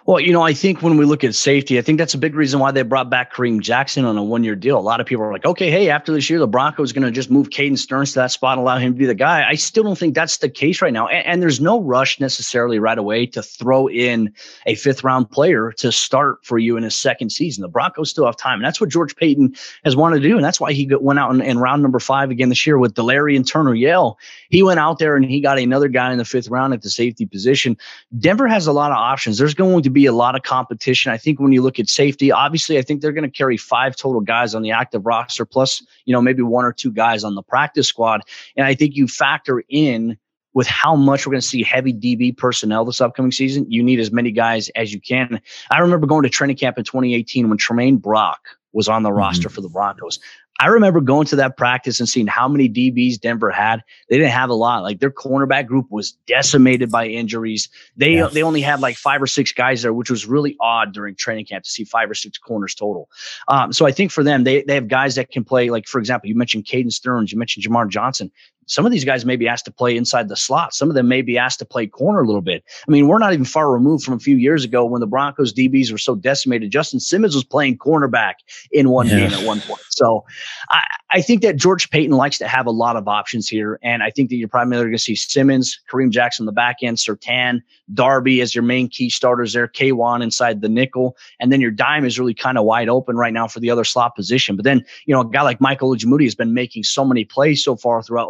Well, 0.08 0.20
you 0.20 0.32
know, 0.32 0.40
I 0.40 0.54
think 0.54 0.80
when 0.80 0.96
we 0.96 1.04
look 1.04 1.22
at 1.22 1.34
safety, 1.34 1.78
I 1.78 1.82
think 1.82 1.98
that's 1.98 2.14
a 2.14 2.18
big 2.18 2.34
reason 2.34 2.60
why 2.60 2.70
they 2.70 2.80
brought 2.80 3.10
back 3.10 3.30
Kareem 3.30 3.60
Jackson 3.60 4.06
on 4.06 4.16
a 4.16 4.24
one 4.24 4.42
year 4.42 4.56
deal. 4.56 4.78
A 4.78 4.80
lot 4.80 5.02
of 5.02 5.06
people 5.06 5.22
are 5.22 5.30
like, 5.30 5.44
okay, 5.44 5.70
hey, 5.70 5.90
after 5.90 6.14
this 6.14 6.30
year, 6.30 6.38
the 6.38 6.48
Broncos 6.48 6.94
going 6.94 7.04
to 7.04 7.10
just 7.10 7.30
move 7.30 7.50
Caden 7.50 7.76
Sterns 7.76 8.14
to 8.14 8.20
that 8.20 8.30
spot 8.30 8.56
and 8.56 8.62
allow 8.62 8.78
him 8.78 8.94
to 8.94 8.98
be 8.98 9.04
the 9.04 9.14
guy. 9.14 9.46
I 9.46 9.56
still 9.56 9.82
don't 9.82 9.98
think 9.98 10.14
that's 10.14 10.38
the 10.38 10.48
case 10.48 10.80
right 10.80 10.94
now. 10.94 11.08
And, 11.08 11.26
and, 11.26 11.42
there's 11.42 11.60
no 11.60 11.82
rush 11.82 12.20
necessarily 12.20 12.78
right 12.78 12.96
away 12.96 13.26
to 13.26 13.42
throw 13.42 13.86
in 13.86 14.32
a 14.64 14.76
fifth 14.76 15.04
round 15.04 15.30
player 15.30 15.72
to 15.72 15.92
start 15.92 16.38
for 16.42 16.58
you 16.58 16.78
in 16.78 16.84
his 16.84 16.96
second 16.96 17.28
season. 17.28 17.60
The 17.60 17.68
Broncos 17.68 18.08
still 18.08 18.24
have 18.24 18.36
time. 18.38 18.60
And 18.60 18.64
that's 18.64 18.80
what 18.80 18.88
George 18.88 19.14
Paton 19.14 19.54
has 19.84 19.94
wanted 19.94 20.22
to 20.22 20.28
do. 20.30 20.36
And 20.36 20.44
that's 20.44 20.58
why 20.58 20.72
he 20.72 20.90
went 20.90 21.18
out 21.18 21.34
in, 21.34 21.42
in 21.42 21.58
round 21.58 21.82
number 21.82 22.00
five 22.00 22.30
again 22.30 22.48
this 22.48 22.66
year 22.66 22.78
with 22.78 22.94
Delarrin 22.94 23.46
Turner-Yell. 23.46 24.18
He 24.48 24.62
went 24.62 24.80
out 24.80 24.98
there 24.98 25.16
and 25.16 25.24
he 25.24 25.40
got 25.40 25.58
another 25.58 25.88
guy 25.88 26.10
in 26.12 26.18
the 26.18 26.24
fifth 26.24 26.48
round 26.48 26.72
at 26.72 26.82
the 26.82 26.90
safety 26.90 27.26
position. 27.26 27.76
Denver 28.18 28.46
has 28.46 28.66
a 28.66 28.72
lot 28.72 28.90
of 28.90 28.96
options. 28.96 29.38
There's 29.38 29.54
going 29.54 29.82
to 29.82 29.90
be 29.90 30.06
a 30.06 30.12
lot 30.12 30.34
of 30.34 30.42
competition. 30.42 31.12
I 31.12 31.18
think 31.18 31.40
when 31.40 31.52
you 31.52 31.62
look 31.62 31.78
at 31.78 31.88
safety, 31.88 32.32
obviously, 32.32 32.78
I 32.78 32.82
think 32.82 33.00
they're 33.00 33.12
going 33.12 33.30
to 33.30 33.36
carry 33.36 33.56
five 33.56 33.96
total 33.96 34.20
guys 34.20 34.54
on 34.54 34.62
the 34.62 34.70
active 34.70 35.04
roster, 35.04 35.44
plus, 35.44 35.84
you 36.04 36.12
know, 36.12 36.22
maybe 36.22 36.42
one 36.42 36.64
or 36.64 36.72
two 36.72 36.92
guys 36.92 37.24
on 37.24 37.34
the 37.34 37.42
practice 37.42 37.88
squad. 37.88 38.22
And 38.56 38.66
I 38.66 38.74
think 38.74 38.96
you 38.96 39.06
factor 39.06 39.62
in 39.68 40.16
with 40.54 40.66
how 40.66 40.96
much 40.96 41.26
we're 41.26 41.32
going 41.32 41.40
to 41.40 41.46
see 41.46 41.62
heavy 41.62 41.92
DB 41.92 42.36
personnel 42.36 42.84
this 42.84 43.00
upcoming 43.00 43.30
season, 43.30 43.70
you 43.70 43.82
need 43.82 44.00
as 44.00 44.10
many 44.10 44.32
guys 44.32 44.68
as 44.70 44.92
you 44.92 45.00
can. 45.00 45.40
I 45.70 45.78
remember 45.78 46.06
going 46.06 46.22
to 46.22 46.28
training 46.28 46.56
camp 46.56 46.78
in 46.78 46.84
2018 46.84 47.48
when 47.48 47.58
Tremaine 47.58 47.98
Brock 47.98 48.40
was 48.72 48.88
on 48.88 49.02
the 49.02 49.08
mm-hmm. 49.08 49.18
roster 49.18 49.48
for 49.48 49.60
the 49.60 49.68
Broncos. 49.68 50.18
I 50.60 50.66
remember 50.66 51.00
going 51.00 51.26
to 51.28 51.36
that 51.36 51.56
practice 51.56 52.00
and 52.00 52.08
seeing 52.08 52.26
how 52.26 52.48
many 52.48 52.68
DBs 52.68 53.20
Denver 53.20 53.50
had. 53.50 53.84
They 54.08 54.16
didn't 54.16 54.32
have 54.32 54.50
a 54.50 54.54
lot. 54.54 54.82
Like 54.82 54.98
their 54.98 55.10
cornerback 55.10 55.66
group 55.66 55.86
was 55.90 56.12
decimated 56.26 56.90
by 56.90 57.06
injuries. 57.06 57.68
They 57.96 58.20
they 58.32 58.42
only 58.42 58.60
had 58.60 58.80
like 58.80 58.96
five 58.96 59.22
or 59.22 59.28
six 59.28 59.52
guys 59.52 59.82
there, 59.82 59.92
which 59.92 60.10
was 60.10 60.26
really 60.26 60.56
odd 60.60 60.92
during 60.92 61.14
training 61.14 61.46
camp 61.46 61.64
to 61.64 61.70
see 61.70 61.84
five 61.84 62.10
or 62.10 62.14
six 62.14 62.38
corners 62.38 62.74
total. 62.74 63.08
Um, 63.46 63.72
so 63.72 63.86
I 63.86 63.92
think 63.92 64.10
for 64.10 64.24
them, 64.24 64.42
they 64.44 64.62
they 64.62 64.74
have 64.74 64.88
guys 64.88 65.14
that 65.14 65.30
can 65.30 65.44
play. 65.44 65.70
Like 65.70 65.86
for 65.86 66.00
example, 66.00 66.28
you 66.28 66.34
mentioned 66.34 66.64
Caden 66.64 66.92
Sterns, 66.92 67.30
you 67.30 67.38
mentioned 67.38 67.64
Jamar 67.64 67.88
Johnson 67.88 68.32
some 68.68 68.86
of 68.86 68.92
these 68.92 69.04
guys 69.04 69.24
may 69.24 69.36
be 69.36 69.48
asked 69.48 69.64
to 69.64 69.72
play 69.72 69.96
inside 69.96 70.28
the 70.28 70.36
slot. 70.36 70.74
Some 70.74 70.88
of 70.88 70.94
them 70.94 71.08
may 71.08 71.22
be 71.22 71.36
asked 71.36 71.58
to 71.58 71.64
play 71.64 71.86
corner 71.86 72.20
a 72.20 72.26
little 72.26 72.42
bit. 72.42 72.62
I 72.86 72.90
mean, 72.90 73.08
we're 73.08 73.18
not 73.18 73.32
even 73.32 73.44
far 73.44 73.72
removed 73.72 74.04
from 74.04 74.14
a 74.14 74.18
few 74.18 74.36
years 74.36 74.64
ago 74.64 74.84
when 74.84 75.00
the 75.00 75.06
Broncos 75.06 75.52
DBs 75.52 75.90
were 75.90 75.98
so 75.98 76.14
decimated. 76.14 76.70
Justin 76.70 77.00
Simmons 77.00 77.34
was 77.34 77.44
playing 77.44 77.78
cornerback 77.78 78.34
in 78.70 78.90
one 78.90 79.08
yeah. 79.08 79.20
game 79.20 79.32
at 79.32 79.44
one 79.44 79.60
point. 79.62 79.80
So 79.90 80.24
I, 80.70 80.82
I 81.10 81.22
think 81.22 81.42
that 81.42 81.56
George 81.56 81.90
Paton 81.90 82.16
likes 82.16 82.38
to 82.38 82.46
have 82.46 82.66
a 82.66 82.70
lot 82.70 82.96
of 82.96 83.08
options 83.08 83.48
here. 83.48 83.78
And 83.82 84.02
I 84.02 84.10
think 84.10 84.28
that 84.30 84.36
you're 84.36 84.48
primarily 84.48 84.88
going 84.88 84.98
to 84.98 85.02
see 85.02 85.16
Simmons, 85.16 85.80
Kareem 85.90 86.10
Jackson 86.10 86.42
on 86.42 86.46
the 86.46 86.52
back 86.52 86.76
end, 86.82 86.98
Surtain, 86.98 87.62
Darby 87.94 88.40
as 88.42 88.54
your 88.54 88.64
main 88.64 88.88
key 88.88 89.08
starters 89.08 89.54
there, 89.54 89.66
K1 89.66 90.22
inside 90.22 90.60
the 90.60 90.68
nickel. 90.68 91.16
And 91.40 91.50
then 91.50 91.60
your 91.60 91.70
dime 91.70 92.04
is 92.04 92.18
really 92.18 92.34
kind 92.34 92.58
of 92.58 92.64
wide 92.64 92.88
open 92.88 93.16
right 93.16 93.32
now 93.32 93.48
for 93.48 93.60
the 93.60 93.70
other 93.70 93.84
slot 93.84 94.14
position. 94.14 94.56
But 94.56 94.64
then, 94.64 94.84
you 95.06 95.14
know, 95.14 95.22
a 95.22 95.28
guy 95.28 95.42
like 95.42 95.60
Michael 95.60 95.94
Ojemudia 95.94 96.24
has 96.24 96.34
been 96.34 96.52
making 96.52 96.84
so 96.84 97.04
many 97.04 97.24
plays 97.24 97.64
so 97.64 97.76
far 97.76 98.02
throughout 98.02 98.28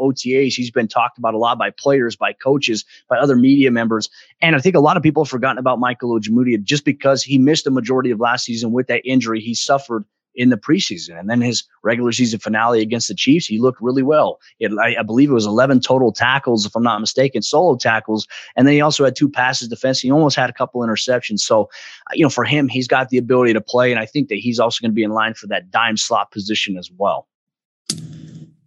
He's 0.56 0.70
been 0.70 0.88
talked 0.88 1.18
about 1.18 1.34
a 1.34 1.38
lot 1.38 1.58
by 1.58 1.70
players, 1.70 2.16
by 2.16 2.32
coaches, 2.32 2.84
by 3.08 3.18
other 3.18 3.36
media 3.36 3.70
members. 3.70 4.08
And 4.40 4.56
I 4.56 4.60
think 4.60 4.74
a 4.74 4.80
lot 4.80 4.96
of 4.96 5.02
people 5.02 5.24
have 5.24 5.30
forgotten 5.30 5.58
about 5.58 5.78
Michael 5.78 6.18
Ojemudia 6.18 6.62
just 6.62 6.84
because 6.84 7.22
he 7.22 7.38
missed 7.38 7.66
a 7.66 7.70
majority 7.70 8.10
of 8.10 8.20
last 8.20 8.44
season 8.44 8.72
with 8.72 8.86
that 8.88 9.02
injury 9.04 9.40
he 9.40 9.54
suffered 9.54 10.04
in 10.38 10.50
the 10.50 10.56
preseason. 10.56 11.18
And 11.18 11.28
then 11.28 11.40
his 11.40 11.64
regular 11.82 12.12
season 12.12 12.38
finale 12.38 12.80
against 12.80 13.08
the 13.08 13.14
Chiefs, 13.14 13.46
he 13.46 13.58
looked 13.58 13.82
really 13.82 14.04
well. 14.04 14.38
It, 14.60 14.70
I, 14.80 15.00
I, 15.00 15.02
believe 15.02 15.30
it 15.30 15.34
was 15.34 15.46
11 15.46 15.80
total 15.80 16.12
tackles, 16.12 16.64
if 16.64 16.76
I'm 16.76 16.84
not 16.84 17.00
mistaken, 17.00 17.42
solo 17.42 17.76
tackles. 17.76 18.26
And 18.54 18.66
then 18.66 18.74
he 18.74 18.80
also 18.80 19.04
had 19.04 19.16
two 19.16 19.28
passes 19.28 19.68
defense. 19.68 19.98
He 19.98 20.12
almost 20.12 20.36
had 20.36 20.48
a 20.48 20.52
couple 20.52 20.80
interceptions. 20.80 21.40
So, 21.40 21.62
uh, 21.62 22.14
you 22.14 22.22
know, 22.22 22.30
for 22.30 22.44
him, 22.44 22.68
he's 22.68 22.86
got 22.86 23.08
the 23.08 23.18
ability 23.18 23.52
to 23.54 23.60
play. 23.60 23.90
And 23.90 24.00
I 24.00 24.06
think 24.06 24.28
that 24.28 24.36
he's 24.36 24.60
also 24.60 24.80
going 24.80 24.92
to 24.92 24.94
be 24.94 25.02
in 25.02 25.10
line 25.10 25.34
for 25.34 25.48
that 25.48 25.72
dime 25.72 25.96
slot 25.96 26.30
position 26.30 26.78
as 26.78 26.88
well. 26.96 27.26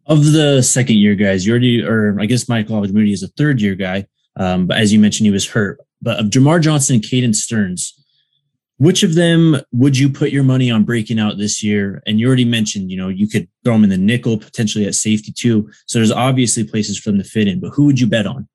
Of 0.08 0.32
the 0.32 0.62
second 0.62 0.98
year 0.98 1.16
guys, 1.16 1.46
you 1.46 1.52
already, 1.52 1.84
or 1.84 2.20
I 2.20 2.26
guess 2.26 2.50
Michael 2.50 2.82
Moody 2.82 3.14
is 3.14 3.24
a 3.24 3.28
third 3.30 3.62
year 3.62 3.76
guy. 3.76 4.08
Um, 4.36 4.68
but 4.68 4.78
as 4.78 4.92
you 4.92 5.00
mentioned, 5.00 5.26
he 5.26 5.32
was 5.32 5.48
hurt. 5.48 5.80
But 6.02 6.20
of 6.20 6.28
Jamar 6.28 6.62
Johnson 6.62 6.96
and 6.96 7.04
Caden 7.04 7.36
Sterns, 7.36 7.94
which 8.78 9.04
of 9.04 9.14
them 9.14 9.62
would 9.72 9.96
you 9.96 10.10
put 10.10 10.32
your 10.32 10.44
money 10.44 10.72
on 10.72 10.84
breaking 10.84 11.20
out 11.20 11.38
this 11.38 11.62
year? 11.62 12.02
And 12.08 12.20
you 12.20 12.26
already 12.26 12.46
mentioned, 12.46 12.90
you 12.90 12.98
know, 12.98 13.10
you 13.10 13.28
could 13.28 13.48
throw 13.64 13.76
them 13.76 13.84
in 13.84 13.92
the 13.92 13.98
nickel, 13.98 14.40
potentially 14.40 14.88
at 14.88 14.96
safety 14.96 15.32
too. 15.32 15.70
So 15.86 16.00
there's 16.00 16.12
obviously 16.12 16.64
places 16.64 16.98
for 16.98 17.12
them 17.12 17.20
to 17.20 17.24
fit 17.24 17.48
in, 17.48 17.60
but 17.60 17.70
who 17.70 17.86
would 17.86 18.00
you 18.00 18.08
bet 18.08 18.26
on? 18.26 18.48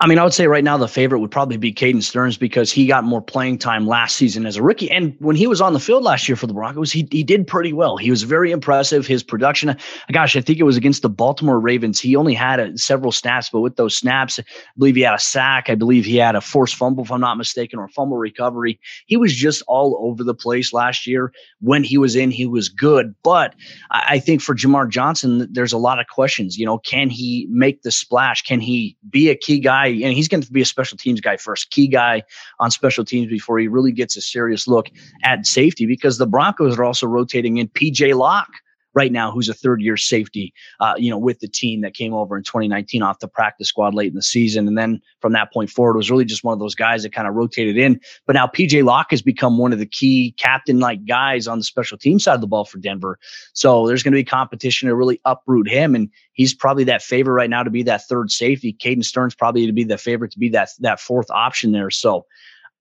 I 0.00 0.06
mean, 0.06 0.20
I 0.20 0.22
would 0.22 0.32
say 0.32 0.46
right 0.46 0.62
now 0.62 0.76
the 0.76 0.86
favorite 0.86 1.18
would 1.18 1.32
probably 1.32 1.56
be 1.56 1.72
Caden 1.74 2.04
Sterns 2.04 2.36
because 2.36 2.70
he 2.70 2.86
got 2.86 3.02
more 3.02 3.20
playing 3.20 3.58
time 3.58 3.84
last 3.84 4.14
season 4.14 4.46
as 4.46 4.56
a 4.56 4.62
rookie. 4.62 4.88
And 4.92 5.16
when 5.18 5.34
he 5.34 5.48
was 5.48 5.60
on 5.60 5.72
the 5.72 5.80
field 5.80 6.04
last 6.04 6.28
year 6.28 6.36
for 6.36 6.46
the 6.46 6.54
Broncos, 6.54 6.92
he, 6.92 7.08
he 7.10 7.24
did 7.24 7.48
pretty 7.48 7.72
well. 7.72 7.96
He 7.96 8.08
was 8.08 8.22
very 8.22 8.52
impressive. 8.52 9.08
His 9.08 9.24
production, 9.24 9.76
gosh, 10.12 10.36
I 10.36 10.40
think 10.40 10.60
it 10.60 10.62
was 10.62 10.76
against 10.76 11.02
the 11.02 11.08
Baltimore 11.08 11.58
Ravens. 11.58 11.98
He 11.98 12.14
only 12.14 12.32
had 12.32 12.60
a, 12.60 12.78
several 12.78 13.10
snaps, 13.10 13.50
but 13.50 13.58
with 13.58 13.74
those 13.74 13.96
snaps, 13.96 14.38
I 14.38 14.44
believe 14.76 14.94
he 14.94 15.02
had 15.02 15.14
a 15.14 15.18
sack. 15.18 15.68
I 15.68 15.74
believe 15.74 16.04
he 16.04 16.16
had 16.16 16.36
a 16.36 16.40
forced 16.40 16.76
fumble, 16.76 17.02
if 17.02 17.10
I'm 17.10 17.20
not 17.20 17.36
mistaken, 17.36 17.80
or 17.80 17.88
fumble 17.88 18.18
recovery. 18.18 18.78
He 19.06 19.16
was 19.16 19.34
just 19.34 19.64
all 19.66 19.98
over 20.00 20.22
the 20.22 20.34
place 20.34 20.72
last 20.72 21.08
year. 21.08 21.32
When 21.60 21.82
he 21.82 21.98
was 21.98 22.14
in, 22.14 22.30
he 22.30 22.46
was 22.46 22.68
good. 22.68 23.16
But 23.24 23.56
I, 23.90 24.04
I 24.10 24.18
think 24.20 24.42
for 24.42 24.54
Jamar 24.54 24.88
Johnson, 24.88 25.48
there's 25.50 25.72
a 25.72 25.78
lot 25.78 25.98
of 25.98 26.06
questions. 26.06 26.56
You 26.56 26.66
know, 26.66 26.78
can 26.78 27.10
he 27.10 27.48
make 27.50 27.82
the 27.82 27.90
splash? 27.90 28.42
Can 28.42 28.60
he 28.60 28.96
be 29.10 29.28
a 29.28 29.34
key 29.34 29.58
guy? 29.58 29.87
And 29.88 30.12
he's 30.12 30.28
going 30.28 30.42
to 30.42 30.52
be 30.52 30.62
a 30.62 30.66
special 30.66 30.96
teams 30.96 31.20
guy 31.20 31.36
first, 31.36 31.70
key 31.70 31.88
guy 31.88 32.22
on 32.58 32.70
special 32.70 33.04
teams 33.04 33.28
before 33.28 33.58
he 33.58 33.68
really 33.68 33.92
gets 33.92 34.16
a 34.16 34.20
serious 34.20 34.66
look 34.66 34.88
at 35.24 35.46
safety 35.46 35.86
because 35.86 36.18
the 36.18 36.26
Broncos 36.26 36.78
are 36.78 36.84
also 36.84 37.06
rotating 37.06 37.58
in 37.58 37.68
PJ 37.68 38.16
Locke 38.16 38.52
right 38.94 39.12
now 39.12 39.30
who's 39.30 39.48
a 39.48 39.54
third 39.54 39.80
year 39.80 39.96
safety, 39.96 40.52
uh, 40.80 40.94
you 40.96 41.10
know, 41.10 41.18
with 41.18 41.40
the 41.40 41.48
team 41.48 41.80
that 41.82 41.94
came 41.94 42.14
over 42.14 42.36
in 42.36 42.42
2019 42.42 43.02
off 43.02 43.18
the 43.18 43.28
practice 43.28 43.68
squad 43.68 43.94
late 43.94 44.08
in 44.08 44.14
the 44.14 44.22
season. 44.22 44.66
And 44.66 44.76
then 44.76 45.00
from 45.20 45.32
that 45.32 45.52
point 45.52 45.70
forward, 45.70 45.94
it 45.94 45.98
was 45.98 46.10
really 46.10 46.24
just 46.24 46.44
one 46.44 46.52
of 46.52 46.58
those 46.58 46.74
guys 46.74 47.02
that 47.02 47.12
kind 47.12 47.28
of 47.28 47.34
rotated 47.34 47.76
in. 47.76 48.00
But 48.26 48.34
now 48.34 48.46
PJ 48.46 48.84
Locke 48.84 49.10
has 49.10 49.22
become 49.22 49.58
one 49.58 49.72
of 49.72 49.78
the 49.78 49.86
key 49.86 50.34
captain 50.38 50.80
like 50.80 51.04
guys 51.06 51.46
on 51.46 51.58
the 51.58 51.64
special 51.64 51.98
team 51.98 52.18
side 52.18 52.34
of 52.34 52.40
the 52.40 52.46
ball 52.46 52.64
for 52.64 52.78
Denver. 52.78 53.18
So 53.52 53.86
there's 53.86 54.02
going 54.02 54.12
to 54.12 54.18
be 54.18 54.24
competition 54.24 54.88
to 54.88 54.94
really 54.94 55.20
uproot 55.24 55.68
him. 55.68 55.94
And 55.94 56.10
he's 56.32 56.54
probably 56.54 56.84
that 56.84 57.02
favorite 57.02 57.34
right 57.34 57.50
now 57.50 57.62
to 57.62 57.70
be 57.70 57.82
that 57.84 58.06
third 58.06 58.30
safety. 58.30 58.72
Caden 58.72 59.04
Stern's 59.04 59.34
probably 59.34 59.66
to 59.66 59.72
be 59.72 59.84
the 59.84 59.98
favorite 59.98 60.32
to 60.32 60.38
be 60.38 60.48
that, 60.50 60.70
that 60.80 61.00
fourth 61.00 61.30
option 61.30 61.72
there. 61.72 61.90
So, 61.90 62.26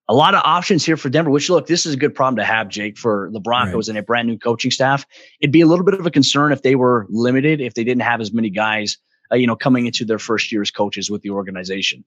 a 0.10 0.14
lot 0.14 0.34
of 0.34 0.42
options 0.44 0.86
here 0.86 0.98
for 0.98 1.10
Denver, 1.10 1.30
which 1.30 1.50
look, 1.50 1.68
this 1.68 1.86
is 1.86 1.94
a 1.94 1.98
good 1.98 2.16
problem 2.16 2.38
to 2.38 2.46
have, 2.46 2.70
Jake, 2.70 2.98
for 2.98 3.30
the 3.34 3.40
Broncos 3.40 3.88
right. 3.88 3.92
and 3.94 3.98
a 3.98 4.04
brand 4.04 4.28
new 4.28 4.38
coaching 4.38 4.72
staff. 4.72 5.06
It'd 5.42 5.52
be 5.52 5.62
a 5.62 5.66
little 5.66 5.84
bit 5.84 5.96
of 5.96 6.06
a 6.06 6.12
concern 6.12 6.52
if 6.52 6.62
they 6.62 6.76
were 6.76 7.06
limited, 7.10 7.60
if 7.60 7.74
they 7.74 7.84
didn't 7.84 8.04
have 8.04 8.22
as 8.22 8.32
many 8.32 8.50
guys, 8.50 8.98
uh, 9.32 9.36
you 9.36 9.48
know, 9.48 9.56
coming 9.56 9.86
into 9.86 10.06
their 10.06 10.20
first 10.20 10.52
year 10.52 10.62
as 10.62 10.72
coaches 10.72 11.12
with 11.12 11.22
the 11.24 11.32
organization. 11.32 12.06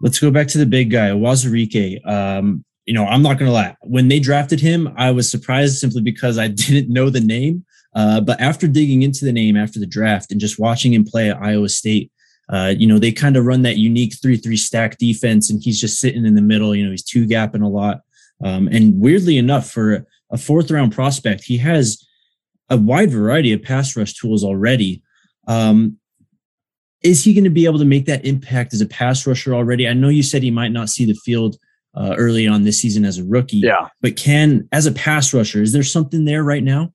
Let's 0.00 0.20
go 0.20 0.30
back 0.30 0.46
to 0.48 0.58
the 0.58 0.66
big 0.66 0.90
guy, 0.90 1.08
Uwazurike. 1.08 2.06
Um, 2.06 2.64
you 2.84 2.94
know, 2.94 3.06
I'm 3.06 3.22
not 3.22 3.38
going 3.38 3.48
to 3.48 3.52
lie. 3.52 3.76
When 3.82 4.08
they 4.08 4.20
drafted 4.20 4.60
him, 4.60 4.92
I 4.96 5.10
was 5.10 5.30
surprised 5.30 5.78
simply 5.78 6.02
because 6.02 6.38
I 6.38 6.48
didn't 6.48 6.92
know 6.92 7.10
the 7.10 7.20
name. 7.20 7.64
Uh, 7.94 8.20
but 8.20 8.40
after 8.40 8.68
digging 8.68 9.02
into 9.02 9.24
the 9.24 9.32
name 9.32 9.56
after 9.56 9.80
the 9.80 9.86
draft 9.86 10.30
and 10.30 10.40
just 10.40 10.58
watching 10.58 10.92
him 10.92 11.04
play 11.04 11.30
at 11.30 11.42
Iowa 11.42 11.68
State, 11.68 12.12
uh, 12.50 12.74
you 12.76 12.86
know, 12.86 12.98
they 12.98 13.12
kind 13.12 13.36
of 13.36 13.44
run 13.44 13.62
that 13.62 13.76
unique 13.76 14.14
3 14.20 14.36
3 14.36 14.56
stack 14.56 14.98
defense, 14.98 15.50
and 15.50 15.62
he's 15.62 15.80
just 15.80 16.00
sitting 16.00 16.24
in 16.24 16.34
the 16.34 16.42
middle. 16.42 16.74
You 16.74 16.84
know, 16.84 16.90
he's 16.90 17.04
two 17.04 17.26
gapping 17.26 17.62
a 17.62 17.68
lot. 17.68 18.00
Um, 18.42 18.68
and 18.68 18.98
weirdly 19.00 19.36
enough, 19.36 19.70
for 19.70 20.06
a 20.30 20.38
fourth 20.38 20.70
round 20.70 20.92
prospect, 20.92 21.44
he 21.44 21.58
has 21.58 22.04
a 22.70 22.76
wide 22.76 23.10
variety 23.10 23.52
of 23.52 23.62
pass 23.62 23.96
rush 23.96 24.14
tools 24.14 24.44
already. 24.44 25.02
Um, 25.46 25.98
is 27.02 27.22
he 27.22 27.32
going 27.32 27.44
to 27.44 27.50
be 27.50 27.64
able 27.64 27.78
to 27.78 27.84
make 27.84 28.06
that 28.06 28.24
impact 28.24 28.74
as 28.74 28.80
a 28.80 28.86
pass 28.86 29.26
rusher 29.26 29.54
already? 29.54 29.88
I 29.88 29.92
know 29.92 30.08
you 30.08 30.22
said 30.22 30.42
he 30.42 30.50
might 30.50 30.72
not 30.72 30.88
see 30.88 31.04
the 31.04 31.14
field 31.14 31.56
uh, 31.94 32.14
early 32.18 32.46
on 32.46 32.64
this 32.64 32.80
season 32.80 33.04
as 33.04 33.18
a 33.18 33.24
rookie. 33.24 33.58
Yeah. 33.58 33.88
But 34.00 34.16
can, 34.16 34.68
as 34.72 34.86
a 34.86 34.92
pass 34.92 35.32
rusher, 35.32 35.62
is 35.62 35.72
there 35.72 35.82
something 35.82 36.24
there 36.24 36.44
right 36.44 36.62
now? 36.62 36.92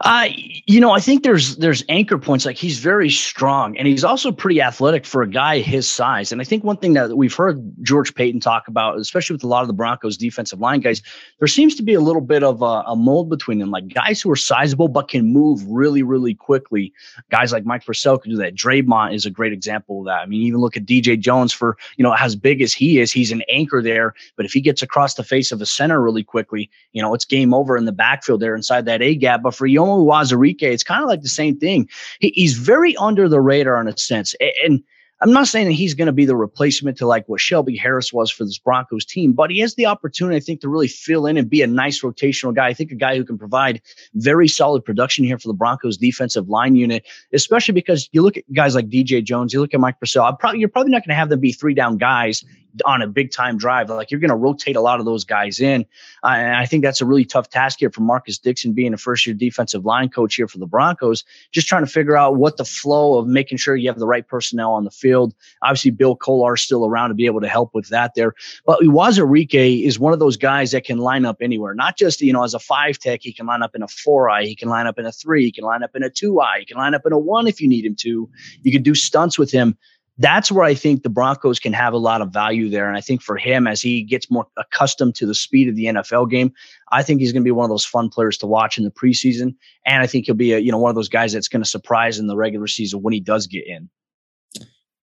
Uh, 0.00 0.28
you 0.66 0.80
know, 0.80 0.90
I 0.90 1.00
think 1.00 1.22
there's 1.22 1.56
there's 1.56 1.82
anchor 1.88 2.18
points. 2.18 2.44
Like 2.44 2.56
he's 2.56 2.78
very 2.78 3.08
strong, 3.08 3.76
and 3.78 3.88
he's 3.88 4.04
also 4.04 4.30
pretty 4.30 4.60
athletic 4.60 5.06
for 5.06 5.22
a 5.22 5.28
guy 5.28 5.60
his 5.60 5.88
size. 5.88 6.32
And 6.32 6.40
I 6.40 6.44
think 6.44 6.64
one 6.64 6.76
thing 6.76 6.92
that 6.94 7.16
we've 7.16 7.34
heard 7.34 7.62
George 7.82 8.14
Paton 8.14 8.40
talk 8.40 8.68
about, 8.68 8.98
especially 8.98 9.34
with 9.34 9.44
a 9.44 9.46
lot 9.46 9.62
of 9.62 9.68
the 9.68 9.74
Broncos 9.74 10.16
defensive 10.16 10.60
line 10.60 10.80
guys, 10.80 11.00
there 11.38 11.48
seems 11.48 11.74
to 11.76 11.82
be 11.82 11.94
a 11.94 12.00
little 12.00 12.20
bit 12.20 12.42
of 12.42 12.60
a, 12.60 12.84
a 12.86 12.96
mold 12.96 13.30
between 13.30 13.58
them. 13.58 13.70
Like 13.70 13.88
guys 13.88 14.20
who 14.20 14.30
are 14.30 14.36
sizable 14.36 14.88
but 14.88 15.08
can 15.08 15.32
move 15.32 15.64
really, 15.66 16.02
really 16.02 16.34
quickly. 16.34 16.92
Guys 17.30 17.52
like 17.52 17.64
Mike 17.64 17.86
Purcell 17.86 18.18
can 18.18 18.32
do 18.32 18.36
that. 18.38 18.54
Dre'Mont 18.54 19.14
is 19.14 19.24
a 19.24 19.30
great 19.30 19.52
example 19.52 20.00
of 20.00 20.06
that. 20.06 20.20
I 20.20 20.26
mean, 20.26 20.42
even 20.42 20.60
look 20.60 20.76
at 20.76 20.84
DJ 20.84 21.18
Jones 21.18 21.52
for 21.52 21.78
you 21.96 22.02
know 22.02 22.14
as 22.18 22.36
big 22.36 22.60
as 22.60 22.74
he 22.74 23.00
is, 23.00 23.12
he's 23.12 23.32
an 23.32 23.42
anchor 23.48 23.80
there. 23.80 24.14
But 24.36 24.44
if 24.44 24.52
he 24.52 24.60
gets 24.60 24.82
across 24.82 25.14
the 25.14 25.24
face 25.24 25.52
of 25.52 25.62
a 25.62 25.66
center 25.66 26.02
really 26.02 26.22
quickly, 26.22 26.70
you 26.92 27.00
know, 27.00 27.14
it's 27.14 27.24
game 27.24 27.54
over 27.54 27.78
in 27.78 27.86
the 27.86 27.92
backfield 27.92 28.40
there 28.40 28.54
inside 28.54 28.84
that 28.84 29.00
A 29.00 29.14
gap. 29.14 29.42
But 29.42 29.54
for 29.54 29.66
you 29.66 29.85
Yomo 29.86 30.04
Uwazurike, 30.04 30.62
it's 30.62 30.82
kind 30.82 31.02
of 31.02 31.08
like 31.08 31.22
the 31.22 31.28
same 31.28 31.58
thing. 31.58 31.88
He, 32.20 32.30
he's 32.34 32.54
very 32.54 32.96
under 32.96 33.28
the 33.28 33.40
radar 33.40 33.80
in 33.80 33.88
a 33.88 33.96
sense. 33.96 34.34
And 34.64 34.82
I'm 35.22 35.32
not 35.32 35.48
saying 35.48 35.66
that 35.66 35.72
he's 35.72 35.94
going 35.94 36.06
to 36.06 36.12
be 36.12 36.26
the 36.26 36.36
replacement 36.36 36.98
to 36.98 37.06
like 37.06 37.26
what 37.26 37.40
Shelby 37.40 37.74
Harris 37.76 38.12
was 38.12 38.30
for 38.30 38.44
this 38.44 38.58
Broncos 38.58 39.06
team, 39.06 39.32
but 39.32 39.50
he 39.50 39.60
has 39.60 39.74
the 39.74 39.86
opportunity, 39.86 40.36
I 40.36 40.40
think, 40.40 40.60
to 40.60 40.68
really 40.68 40.88
fill 40.88 41.24
in 41.24 41.38
and 41.38 41.48
be 41.48 41.62
a 41.62 41.66
nice 41.66 42.02
rotational 42.02 42.54
guy. 42.54 42.66
I 42.66 42.74
think 42.74 42.92
a 42.92 42.96
guy 42.96 43.16
who 43.16 43.24
can 43.24 43.38
provide 43.38 43.80
very 44.14 44.46
solid 44.46 44.84
production 44.84 45.24
here 45.24 45.38
for 45.38 45.48
the 45.48 45.54
Broncos 45.54 45.96
defensive 45.96 46.50
line 46.50 46.76
unit, 46.76 47.06
especially 47.32 47.72
because 47.72 48.10
you 48.12 48.20
look 48.20 48.36
at 48.36 48.44
guys 48.52 48.74
like 48.74 48.90
DJ 48.90 49.24
Jones, 49.24 49.54
you 49.54 49.60
look 49.60 49.72
at 49.72 49.80
Mike 49.80 49.98
Purcell. 49.98 50.30
Probably, 50.34 50.60
you're 50.60 50.68
probably 50.68 50.92
not 50.92 50.98
going 50.98 51.14
to 51.14 51.18
have 51.18 51.30
them 51.30 51.40
be 51.40 51.52
three 51.52 51.74
down 51.74 51.96
guys 51.96 52.44
on 52.84 53.02
a 53.02 53.06
big 53.06 53.30
time 53.30 53.56
drive. 53.56 53.88
Like 53.88 54.10
you're 54.10 54.20
going 54.20 54.30
to 54.30 54.36
rotate 54.36 54.76
a 54.76 54.80
lot 54.80 55.00
of 55.00 55.06
those 55.06 55.24
guys 55.24 55.60
in. 55.60 55.86
Uh, 56.22 56.34
and 56.36 56.56
I 56.56 56.66
think 56.66 56.84
that's 56.84 57.00
a 57.00 57.06
really 57.06 57.24
tough 57.24 57.48
task 57.48 57.78
here 57.80 57.90
for 57.90 58.02
Marcus 58.02 58.38
Dixon 58.38 58.72
being 58.72 58.92
a 58.92 58.96
first 58.96 59.26
year 59.26 59.34
defensive 59.34 59.84
line 59.84 60.08
coach 60.08 60.34
here 60.34 60.48
for 60.48 60.58
the 60.58 60.66
Broncos, 60.66 61.24
just 61.52 61.68
trying 61.68 61.84
to 61.84 61.90
figure 61.90 62.16
out 62.16 62.36
what 62.36 62.56
the 62.56 62.64
flow 62.64 63.18
of 63.18 63.26
making 63.26 63.58
sure 63.58 63.76
you 63.76 63.88
have 63.88 63.98
the 63.98 64.06
right 64.06 64.26
personnel 64.26 64.72
on 64.72 64.84
the 64.84 64.90
field. 64.90 65.34
Obviously, 65.62 65.90
Bill 65.90 66.16
Kollar 66.16 66.54
is 66.54 66.62
still 66.62 66.86
around 66.86 67.10
to 67.10 67.14
be 67.14 67.26
able 67.26 67.40
to 67.40 67.48
help 67.48 67.74
with 67.74 67.88
that 67.88 68.14
there. 68.14 68.34
But 68.64 68.80
Uwazurike 68.80 69.84
is 69.84 69.98
one 69.98 70.12
of 70.12 70.18
those 70.18 70.36
guys 70.36 70.72
that 70.72 70.84
can 70.84 70.98
line 70.98 71.24
up 71.24 71.38
anywhere, 71.40 71.74
not 71.74 71.96
just, 71.96 72.20
you 72.20 72.32
know, 72.32 72.44
as 72.44 72.54
a 72.54 72.58
five 72.58 72.98
tech, 72.98 73.20
he 73.22 73.32
can 73.32 73.46
line 73.46 73.62
up 73.62 73.74
in 73.74 73.82
a 73.82 73.88
four 73.88 74.28
eye, 74.30 74.44
he 74.44 74.54
can 74.54 74.68
line 74.68 74.86
up 74.86 74.98
in 74.98 75.06
a 75.06 75.12
three, 75.12 75.44
he 75.44 75.52
can 75.52 75.64
line 75.64 75.82
up 75.82 75.94
in 75.94 76.02
a 76.02 76.10
two 76.10 76.40
eye, 76.40 76.60
he 76.60 76.66
can 76.66 76.76
line 76.76 76.94
up 76.94 77.02
in 77.06 77.12
a 77.12 77.18
one 77.18 77.46
if 77.46 77.60
you 77.60 77.68
need 77.68 77.84
him 77.84 77.94
to. 77.96 78.28
You 78.62 78.72
can 78.72 78.82
do 78.82 78.94
stunts 78.94 79.38
with 79.38 79.50
him 79.50 79.76
that's 80.18 80.50
where 80.50 80.64
I 80.64 80.74
think 80.74 81.02
the 81.02 81.10
Broncos 81.10 81.58
can 81.58 81.72
have 81.74 81.92
a 81.92 81.98
lot 81.98 82.22
of 82.22 82.30
value 82.30 82.70
there. 82.70 82.88
And 82.88 82.96
I 82.96 83.00
think 83.00 83.22
for 83.22 83.36
him, 83.36 83.66
as 83.66 83.82
he 83.82 84.02
gets 84.02 84.30
more 84.30 84.46
accustomed 84.56 85.14
to 85.16 85.26
the 85.26 85.34
speed 85.34 85.68
of 85.68 85.76
the 85.76 85.86
NFL 85.86 86.30
game, 86.30 86.52
I 86.90 87.02
think 87.02 87.20
he's 87.20 87.32
going 87.32 87.42
to 87.42 87.46
be 87.46 87.50
one 87.50 87.64
of 87.64 87.70
those 87.70 87.84
fun 87.84 88.08
players 88.08 88.38
to 88.38 88.46
watch 88.46 88.78
in 88.78 88.84
the 88.84 88.90
preseason. 88.90 89.54
And 89.84 90.02
I 90.02 90.06
think 90.06 90.26
he'll 90.26 90.34
be 90.34 90.52
a, 90.52 90.58
you 90.58 90.72
know, 90.72 90.78
one 90.78 90.90
of 90.90 90.94
those 90.94 91.10
guys 91.10 91.32
that's 91.32 91.48
going 91.48 91.62
to 91.62 91.68
surprise 91.68 92.18
in 92.18 92.28
the 92.28 92.36
regular 92.36 92.66
season 92.66 93.02
when 93.02 93.12
he 93.12 93.20
does 93.20 93.46
get 93.46 93.66
in. 93.66 93.90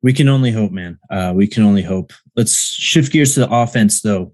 We 0.01 0.13
can 0.13 0.27
only 0.27 0.51
hope, 0.51 0.71
man. 0.71 0.99
Uh, 1.09 1.31
we 1.35 1.47
can 1.47 1.63
only 1.63 1.83
hope. 1.83 2.11
Let's 2.35 2.55
shift 2.55 3.13
gears 3.13 3.35
to 3.35 3.41
the 3.41 3.51
offense, 3.51 4.01
though. 4.01 4.33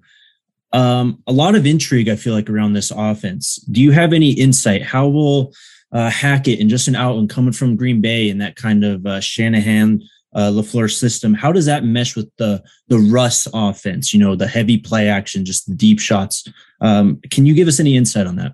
Um, 0.72 1.22
a 1.28 1.34
lot 1.34 1.56
of 1.56 1.66
intrigue, 1.66 2.10
I 2.10 2.16
feel 2.16 2.34
like, 2.34 2.50
around 2.50 2.74
this 2.74 2.92
offense. 2.92 3.58
Do 3.72 3.82
you 3.82 3.92
have 3.92 4.14
any 4.14 4.32
insight? 4.32 4.82
How 4.82 5.08
will 5.08 5.54
uh, 5.92 6.10
Hackett 6.10 6.60
and 6.60 6.70
Justin 6.70 6.94
Outten 6.94 7.30
coming 7.30 7.52
from 7.52 7.76
Green 7.76 8.02
Bay 8.02 8.30
and 8.30 8.40
that 8.42 8.56
kind 8.56 8.84
of 8.84 9.06
uh, 9.06 9.20
Shanahan 9.20 10.02
uh, 10.34 10.52
LaFleur 10.52 10.92
system. 10.92 11.34
How 11.34 11.52
does 11.52 11.66
that 11.66 11.84
mesh 11.84 12.16
with 12.16 12.30
the 12.38 12.64
the 12.88 13.00
Russ 13.00 13.48
offense? 13.54 14.14
You 14.14 14.20
know, 14.20 14.36
the 14.36 14.48
heavy 14.48 14.78
play 14.78 15.08
action, 15.08 15.46
just 15.46 15.68
the 15.68 15.76
deep 15.76 16.00
shots. 16.00 16.48
Um, 16.82 17.20
can 17.30 17.46
you 17.46 17.54
give 17.54 17.68
us 17.68 17.80
any 17.80 17.96
insight 17.96 18.28
on 18.28 18.36
that? 18.38 18.54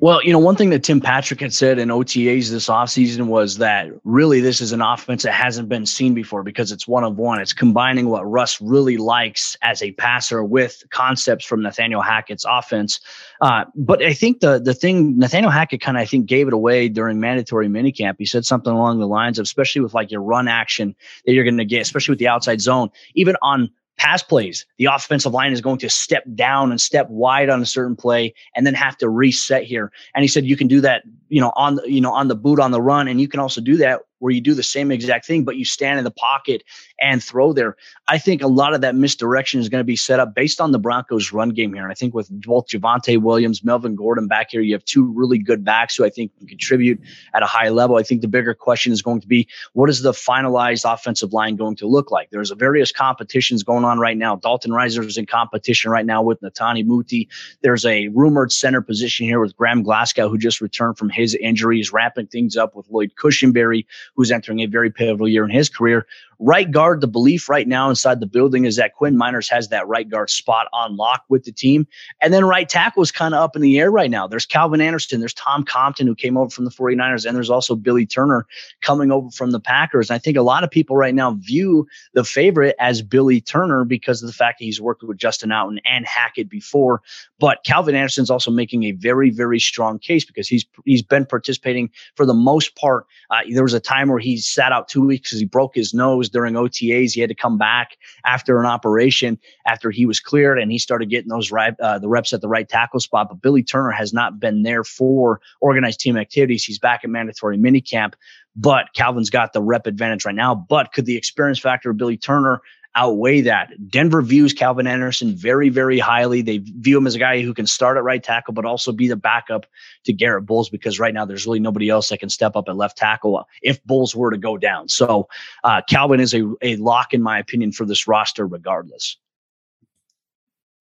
Well, 0.00 0.22
you 0.22 0.32
know, 0.32 0.38
one 0.38 0.54
thing 0.54 0.70
that 0.70 0.84
Tim 0.84 1.00
Patrick 1.00 1.40
had 1.40 1.52
said 1.52 1.80
in 1.80 1.88
OTAs 1.88 2.50
this 2.50 2.68
offseason 2.68 3.26
was 3.26 3.56
that 3.56 3.88
really 4.04 4.40
this 4.40 4.60
is 4.60 4.70
an 4.70 4.80
offense 4.80 5.24
that 5.24 5.32
hasn't 5.32 5.68
been 5.68 5.86
seen 5.86 6.14
before 6.14 6.44
because 6.44 6.70
it's 6.70 6.86
one 6.86 7.02
of 7.02 7.16
one. 7.16 7.40
It's 7.40 7.52
combining 7.52 8.08
what 8.08 8.22
Russ 8.22 8.60
really 8.60 8.96
likes 8.96 9.56
as 9.60 9.82
a 9.82 9.90
passer 9.92 10.44
with 10.44 10.84
concepts 10.90 11.44
from 11.44 11.62
Nathaniel 11.62 12.00
Hackett's 12.00 12.46
offense. 12.48 13.00
Uh, 13.40 13.64
but 13.74 14.00
I 14.00 14.12
think 14.12 14.38
the 14.38 14.60
the 14.60 14.72
thing 14.72 15.18
Nathaniel 15.18 15.50
Hackett 15.50 15.80
kind 15.80 15.96
of 15.96 16.02
I 16.02 16.06
think 16.06 16.26
gave 16.26 16.46
it 16.46 16.54
away 16.54 16.88
during 16.88 17.18
mandatory 17.18 17.66
minicamp. 17.66 18.14
He 18.18 18.26
said 18.26 18.46
something 18.46 18.72
along 18.72 19.00
the 19.00 19.08
lines 19.08 19.40
of, 19.40 19.44
especially 19.44 19.80
with 19.80 19.94
like 19.94 20.12
your 20.12 20.22
run 20.22 20.46
action 20.46 20.94
that 21.26 21.32
you're 21.32 21.44
going 21.44 21.58
to 21.58 21.64
get, 21.64 21.82
especially 21.82 22.12
with 22.12 22.20
the 22.20 22.28
outside 22.28 22.60
zone, 22.60 22.90
even 23.14 23.36
on 23.42 23.68
pass 23.98 24.22
plays, 24.22 24.64
the 24.78 24.86
offensive 24.86 25.32
line 25.32 25.52
is 25.52 25.60
going 25.60 25.78
to 25.78 25.90
step 25.90 26.24
down 26.34 26.70
and 26.70 26.80
step 26.80 27.08
wide 27.10 27.50
on 27.50 27.60
a 27.60 27.66
certain 27.66 27.96
play 27.96 28.32
and 28.54 28.66
then 28.66 28.74
have 28.74 28.96
to 28.98 29.08
reset 29.08 29.64
here. 29.64 29.92
And 30.14 30.22
he 30.22 30.28
said 30.28 30.46
you 30.46 30.56
can 30.56 30.68
do 30.68 30.80
that, 30.80 31.02
you 31.28 31.40
know, 31.40 31.52
on 31.56 31.78
you 31.84 32.00
know 32.00 32.12
on 32.12 32.28
the 32.28 32.36
boot 32.36 32.60
on 32.60 32.70
the 32.70 32.80
run, 32.80 33.08
and 33.08 33.20
you 33.20 33.28
can 33.28 33.40
also 33.40 33.60
do 33.60 33.76
that 33.76 34.00
where 34.18 34.32
you 34.32 34.40
do 34.40 34.54
the 34.54 34.62
same 34.62 34.90
exact 34.90 35.26
thing, 35.26 35.44
but 35.44 35.56
you 35.56 35.64
stand 35.64 35.98
in 35.98 36.04
the 36.04 36.10
pocket 36.10 36.62
and 37.00 37.22
throw 37.22 37.52
there. 37.52 37.76
I 38.08 38.18
think 38.18 38.42
a 38.42 38.46
lot 38.46 38.74
of 38.74 38.80
that 38.80 38.94
misdirection 38.94 39.60
is 39.60 39.68
going 39.68 39.80
to 39.80 39.84
be 39.84 39.96
set 39.96 40.20
up 40.20 40.34
based 40.34 40.60
on 40.60 40.72
the 40.72 40.78
Broncos' 40.78 41.32
run 41.32 41.50
game 41.50 41.72
here. 41.72 41.82
And 41.82 41.92
I 41.92 41.94
think 41.94 42.14
with 42.14 42.28
both 42.30 42.68
Javonte 42.68 43.20
Williams, 43.20 43.62
Melvin 43.62 43.94
Gordon 43.94 44.26
back 44.26 44.50
here, 44.50 44.60
you 44.60 44.74
have 44.74 44.84
two 44.84 45.12
really 45.12 45.38
good 45.38 45.64
backs 45.64 45.96
who 45.96 46.04
I 46.04 46.10
think 46.10 46.36
can 46.38 46.46
contribute 46.46 47.00
at 47.34 47.42
a 47.42 47.46
high 47.46 47.68
level. 47.68 47.96
I 47.96 48.02
think 48.02 48.20
the 48.20 48.28
bigger 48.28 48.54
question 48.54 48.92
is 48.92 49.02
going 49.02 49.20
to 49.20 49.26
be 49.26 49.48
what 49.72 49.90
is 49.90 50.02
the 50.02 50.12
finalized 50.12 50.90
offensive 50.90 51.32
line 51.32 51.56
going 51.56 51.76
to 51.76 51.86
look 51.86 52.10
like? 52.10 52.30
There's 52.30 52.50
various 52.50 52.92
competitions 52.92 53.62
going 53.62 53.84
on 53.84 53.98
right 53.98 54.16
now. 54.16 54.36
Dalton 54.36 54.72
Risner 54.72 55.04
is 55.04 55.16
in 55.16 55.26
competition 55.26 55.90
right 55.90 56.06
now 56.06 56.22
with 56.22 56.40
Netane 56.40 56.84
Muti. 56.86 57.28
There's 57.62 57.84
a 57.84 58.08
rumored 58.08 58.52
center 58.52 58.80
position 58.80 59.26
here 59.26 59.40
with 59.40 59.56
Graham 59.56 59.82
Glasgow, 59.82 60.28
who 60.28 60.38
just 60.38 60.60
returned 60.60 60.98
from 60.98 61.10
his 61.10 61.34
injuries, 61.34 61.92
wrapping 61.92 62.26
things 62.26 62.56
up 62.56 62.74
with 62.74 62.88
Lloyd 62.90 63.12
Cushenberry, 63.16 63.84
who's 64.14 64.30
entering 64.30 64.60
a 64.60 64.66
very 64.66 64.90
pivotal 64.90 65.28
year 65.28 65.44
in 65.44 65.50
his 65.50 65.68
career. 65.68 66.06
Right 66.40 66.70
guard, 66.70 67.00
the 67.00 67.08
belief 67.08 67.48
right 67.48 67.66
now 67.66 67.90
inside 67.90 68.20
the 68.20 68.26
building 68.26 68.64
is 68.64 68.76
that 68.76 68.94
Quinn 68.94 69.16
Meinerz 69.16 69.50
has 69.50 69.68
that 69.68 69.88
right 69.88 70.08
guard 70.08 70.30
spot 70.30 70.68
on 70.72 70.96
lock 70.96 71.24
with 71.28 71.42
the 71.42 71.50
team. 71.50 71.86
And 72.20 72.32
then 72.32 72.44
right 72.44 72.68
tackle 72.68 73.02
is 73.02 73.10
kind 73.10 73.34
of 73.34 73.40
up 73.40 73.56
in 73.56 73.62
the 73.62 73.78
air 73.80 73.90
right 73.90 74.10
now. 74.10 74.28
There's 74.28 74.46
Calvin 74.46 74.80
Anderson, 74.80 75.18
there's 75.18 75.34
Tom 75.34 75.64
Compton, 75.64 76.06
who 76.06 76.14
came 76.14 76.36
over 76.36 76.48
from 76.48 76.64
the 76.64 76.70
49ers, 76.70 77.26
and 77.26 77.34
there's 77.34 77.50
also 77.50 77.74
Billy 77.74 78.06
Turner 78.06 78.46
coming 78.82 79.10
over 79.10 79.30
from 79.30 79.50
the 79.50 79.58
Packers. 79.58 80.10
And 80.10 80.14
I 80.14 80.18
think 80.18 80.36
a 80.36 80.42
lot 80.42 80.62
of 80.62 80.70
people 80.70 80.96
right 80.96 81.14
now 81.14 81.32
view 81.32 81.88
the 82.14 82.22
favorite 82.22 82.76
as 82.78 83.02
Billy 83.02 83.40
Turner 83.40 83.84
because 83.84 84.22
of 84.22 84.28
the 84.28 84.32
fact 84.32 84.60
that 84.60 84.64
he's 84.64 84.80
worked 84.80 85.02
with 85.02 85.18
Justin 85.18 85.50
Outten 85.50 85.78
and 85.84 86.06
Hackett 86.06 86.48
before. 86.48 87.02
But 87.40 87.64
Calvin 87.64 87.96
Anderson's 87.96 88.30
also 88.30 88.52
making 88.52 88.84
a 88.84 88.92
very, 88.92 89.30
very 89.30 89.58
strong 89.58 89.98
case 89.98 90.24
because 90.24 90.46
he's 90.46 90.64
he's 90.84 91.02
been 91.02 91.26
participating 91.26 91.90
for 92.14 92.24
the 92.24 92.34
most 92.34 92.76
part. 92.76 93.06
Uh, 93.30 93.40
there 93.52 93.64
was 93.64 93.74
a 93.74 93.80
time 93.80 94.08
where 94.08 94.18
he 94.18 94.36
sat 94.36 94.70
out 94.70 94.88
two 94.88 95.04
weeks 95.04 95.30
because 95.30 95.40
he 95.40 95.46
broke 95.46 95.74
his 95.74 95.92
nose 95.92 96.27
during 96.30 96.54
OTAs. 96.54 97.12
He 97.12 97.20
had 97.20 97.30
to 97.30 97.34
come 97.34 97.58
back 97.58 97.96
after 98.24 98.60
an 98.60 98.66
operation 98.66 99.38
after 99.66 99.90
he 99.90 100.06
was 100.06 100.20
cleared, 100.20 100.58
and 100.58 100.70
he 100.70 100.78
started 100.78 101.10
getting 101.10 101.28
those 101.28 101.52
uh, 101.52 101.98
the 101.98 102.08
reps 102.08 102.32
at 102.32 102.40
the 102.40 102.48
right 102.48 102.68
tackle 102.68 103.00
spot. 103.00 103.28
But 103.28 103.42
Billy 103.42 103.62
Turner 103.62 103.90
has 103.90 104.12
not 104.12 104.40
been 104.40 104.62
there 104.62 104.84
for 104.84 105.40
organized 105.60 106.00
team 106.00 106.16
activities. 106.16 106.64
He's 106.64 106.78
back 106.78 107.00
at 107.04 107.10
mandatory 107.10 107.58
minicamp, 107.58 108.14
but 108.56 108.86
Calvin's 108.94 109.30
got 109.30 109.52
the 109.52 109.62
rep 109.62 109.86
advantage 109.86 110.24
right 110.24 110.34
now. 110.34 110.54
But 110.54 110.92
could 110.92 111.06
the 111.06 111.16
experience 111.16 111.58
factor 111.58 111.90
of 111.90 111.96
Billy 111.96 112.16
Turner 112.16 112.60
outweigh 112.98 113.40
that. 113.42 113.70
Denver 113.88 114.20
views 114.20 114.52
Calvin 114.52 114.88
Anderson 114.88 115.34
very, 115.34 115.68
very 115.68 116.00
highly. 116.00 116.42
They 116.42 116.58
view 116.58 116.98
him 116.98 117.06
as 117.06 117.14
a 117.14 117.18
guy 117.18 117.42
who 117.42 117.54
can 117.54 117.66
start 117.66 117.96
at 117.96 118.02
right 118.02 118.22
tackle, 118.22 118.52
but 118.52 118.64
also 118.64 118.90
be 118.90 119.06
the 119.06 119.16
backup 119.16 119.66
to 120.04 120.12
Garrett 120.12 120.46
Bolles 120.46 120.68
because 120.68 120.98
right 120.98 121.14
now 121.14 121.24
there's 121.24 121.46
really 121.46 121.60
nobody 121.60 121.88
else 121.88 122.08
that 122.08 122.18
can 122.18 122.28
step 122.28 122.56
up 122.56 122.68
at 122.68 122.76
left 122.76 122.98
tackle 122.98 123.44
if 123.62 123.82
Bolles 123.84 124.16
were 124.16 124.32
to 124.32 124.36
go 124.36 124.58
down. 124.58 124.88
So 124.88 125.28
uh, 125.62 125.80
Calvin 125.88 126.18
is 126.18 126.34
a, 126.34 126.52
a 126.60 126.74
lock, 126.76 127.14
in 127.14 127.22
my 127.22 127.38
opinion, 127.38 127.70
for 127.70 127.86
this 127.86 128.08
roster 128.08 128.46
regardless. 128.46 129.16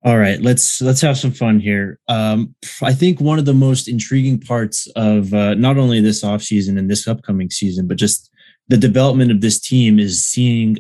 All 0.04 0.18
right, 0.18 0.42
let's 0.42 0.82
let's 0.82 1.02
have 1.02 1.18
some 1.18 1.32
fun 1.32 1.60
here. 1.60 2.00
Um, 2.08 2.56
I 2.82 2.94
think 2.94 3.20
one 3.20 3.40
of 3.40 3.46
the 3.46 3.54
most 3.54 3.88
intriguing 3.88 4.40
parts 4.40 4.88
of 4.96 5.34
uh, 5.34 5.56
not 5.56 5.78
only 5.78 6.02
this 6.02 6.24
offseason 6.24 6.80
and 6.80 6.90
this 6.90 7.08
upcoming 7.08 7.50
season, 7.50 7.88
but 7.88 7.98
just 7.98 8.32
the 8.70 8.78
development 8.78 9.32
of 9.32 9.42
this 9.42 9.60
team 9.60 10.00
is 10.00 10.24
seeing 10.24 10.78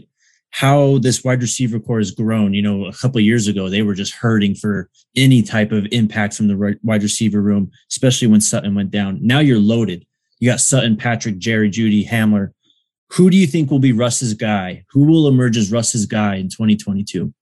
how 0.52 0.98
this 1.00 1.24
wide 1.24 1.42
receiver 1.42 1.80
core 1.80 2.00
has 2.00 2.12
grown. 2.12 2.54
You 2.54 2.62
know, 2.62 2.86
a 2.86 2.94
couple 2.94 3.20
years 3.22 3.48
ago, 3.48 3.70
they 3.70 3.82
were 3.82 3.94
just 3.94 4.14
hurting 4.14 4.56
for 4.56 4.90
any 5.16 5.42
type 5.42 5.72
of 5.72 5.88
impact 5.92 6.36
from 6.36 6.48
the 6.48 6.78
wide 6.84 7.04
receiver 7.04 7.42
room, 7.42 7.72
especially 7.92 8.28
when 8.28 8.42
Sutton 8.42 8.76
went 8.76 8.92
down. 8.92 9.20
Now 9.22 9.40
you're 9.40 9.60
loaded. 9.60 10.06
You 10.40 10.50
got 10.50 10.60
Sutton, 10.60 10.98
Patrick, 10.98 11.38
Jerry, 11.38 11.70
Jeudy, 11.70 12.08
Hamler. 12.08 12.52
Who 13.12 13.30
do 13.30 13.38
you 13.38 13.48
think 13.48 13.72
will 13.72 13.80
be 13.80 13.94
Russ's 13.94 14.34
guy? 14.34 14.84
Who 14.92 15.04
will 15.06 15.28
emerge 15.28 15.58
as 15.58 15.72
Russ's 15.72 16.06
guy 16.06 16.36
in 16.36 16.50
2022? 16.50 17.34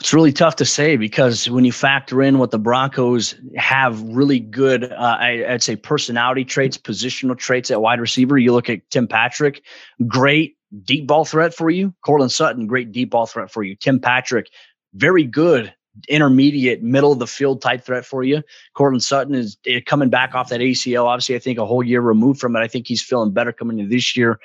It's 0.00 0.14
really 0.14 0.32
tough 0.32 0.56
to 0.56 0.64
say 0.64 0.96
because 0.96 1.48
when 1.50 1.66
you 1.66 1.72
factor 1.72 2.22
in 2.22 2.38
what 2.38 2.50
the 2.50 2.58
Broncos 2.58 3.34
have 3.56 4.00
really 4.02 4.40
good, 4.40 4.90
uh, 4.90 5.18
I, 5.20 5.44
would 5.50 5.62
say 5.62 5.76
personality 5.76 6.42
traits, 6.42 6.78
positional 6.78 7.36
traits 7.36 7.70
at 7.70 7.82
wide 7.82 8.00
receiver. 8.00 8.38
You 8.38 8.54
look 8.54 8.70
at 8.70 8.88
Tim 8.88 9.06
Patrick, 9.06 9.62
great 10.06 10.56
deep 10.84 11.06
ball 11.06 11.24
threat 11.24 11.54
for 11.54 11.70
you. 11.70 11.94
Courtland 12.04 12.32
Sutton, 12.32 12.66
great 12.66 12.92
deep 12.92 13.10
ball 13.10 13.26
threat 13.26 13.50
for 13.50 13.62
you. 13.62 13.76
Tim 13.76 14.00
Patrick, 14.00 14.50
very 14.94 15.24
good 15.24 15.72
intermediate 16.08 16.82
middle 16.82 17.12
of 17.12 17.18
the 17.18 17.26
field 17.26 17.60
type 17.60 17.84
threat 17.84 18.04
for 18.04 18.22
you. 18.22 18.42
Courtland 18.74 19.02
Sutton 19.02 19.34
is 19.34 19.56
eh, 19.66 19.80
coming 19.84 20.08
back 20.08 20.34
off 20.34 20.48
that 20.48 20.60
ACL. 20.60 21.04
Obviously, 21.04 21.34
I 21.34 21.40
think 21.40 21.58
a 21.58 21.66
whole 21.66 21.82
year 21.82 22.00
removed 22.00 22.40
from 22.40 22.56
it. 22.56 22.60
I 22.60 22.68
think 22.68 22.86
he's 22.86 23.02
feeling 23.02 23.32
better 23.32 23.52
coming 23.52 23.78
into 23.78 23.90
this 23.90 24.16
year. 24.16 24.38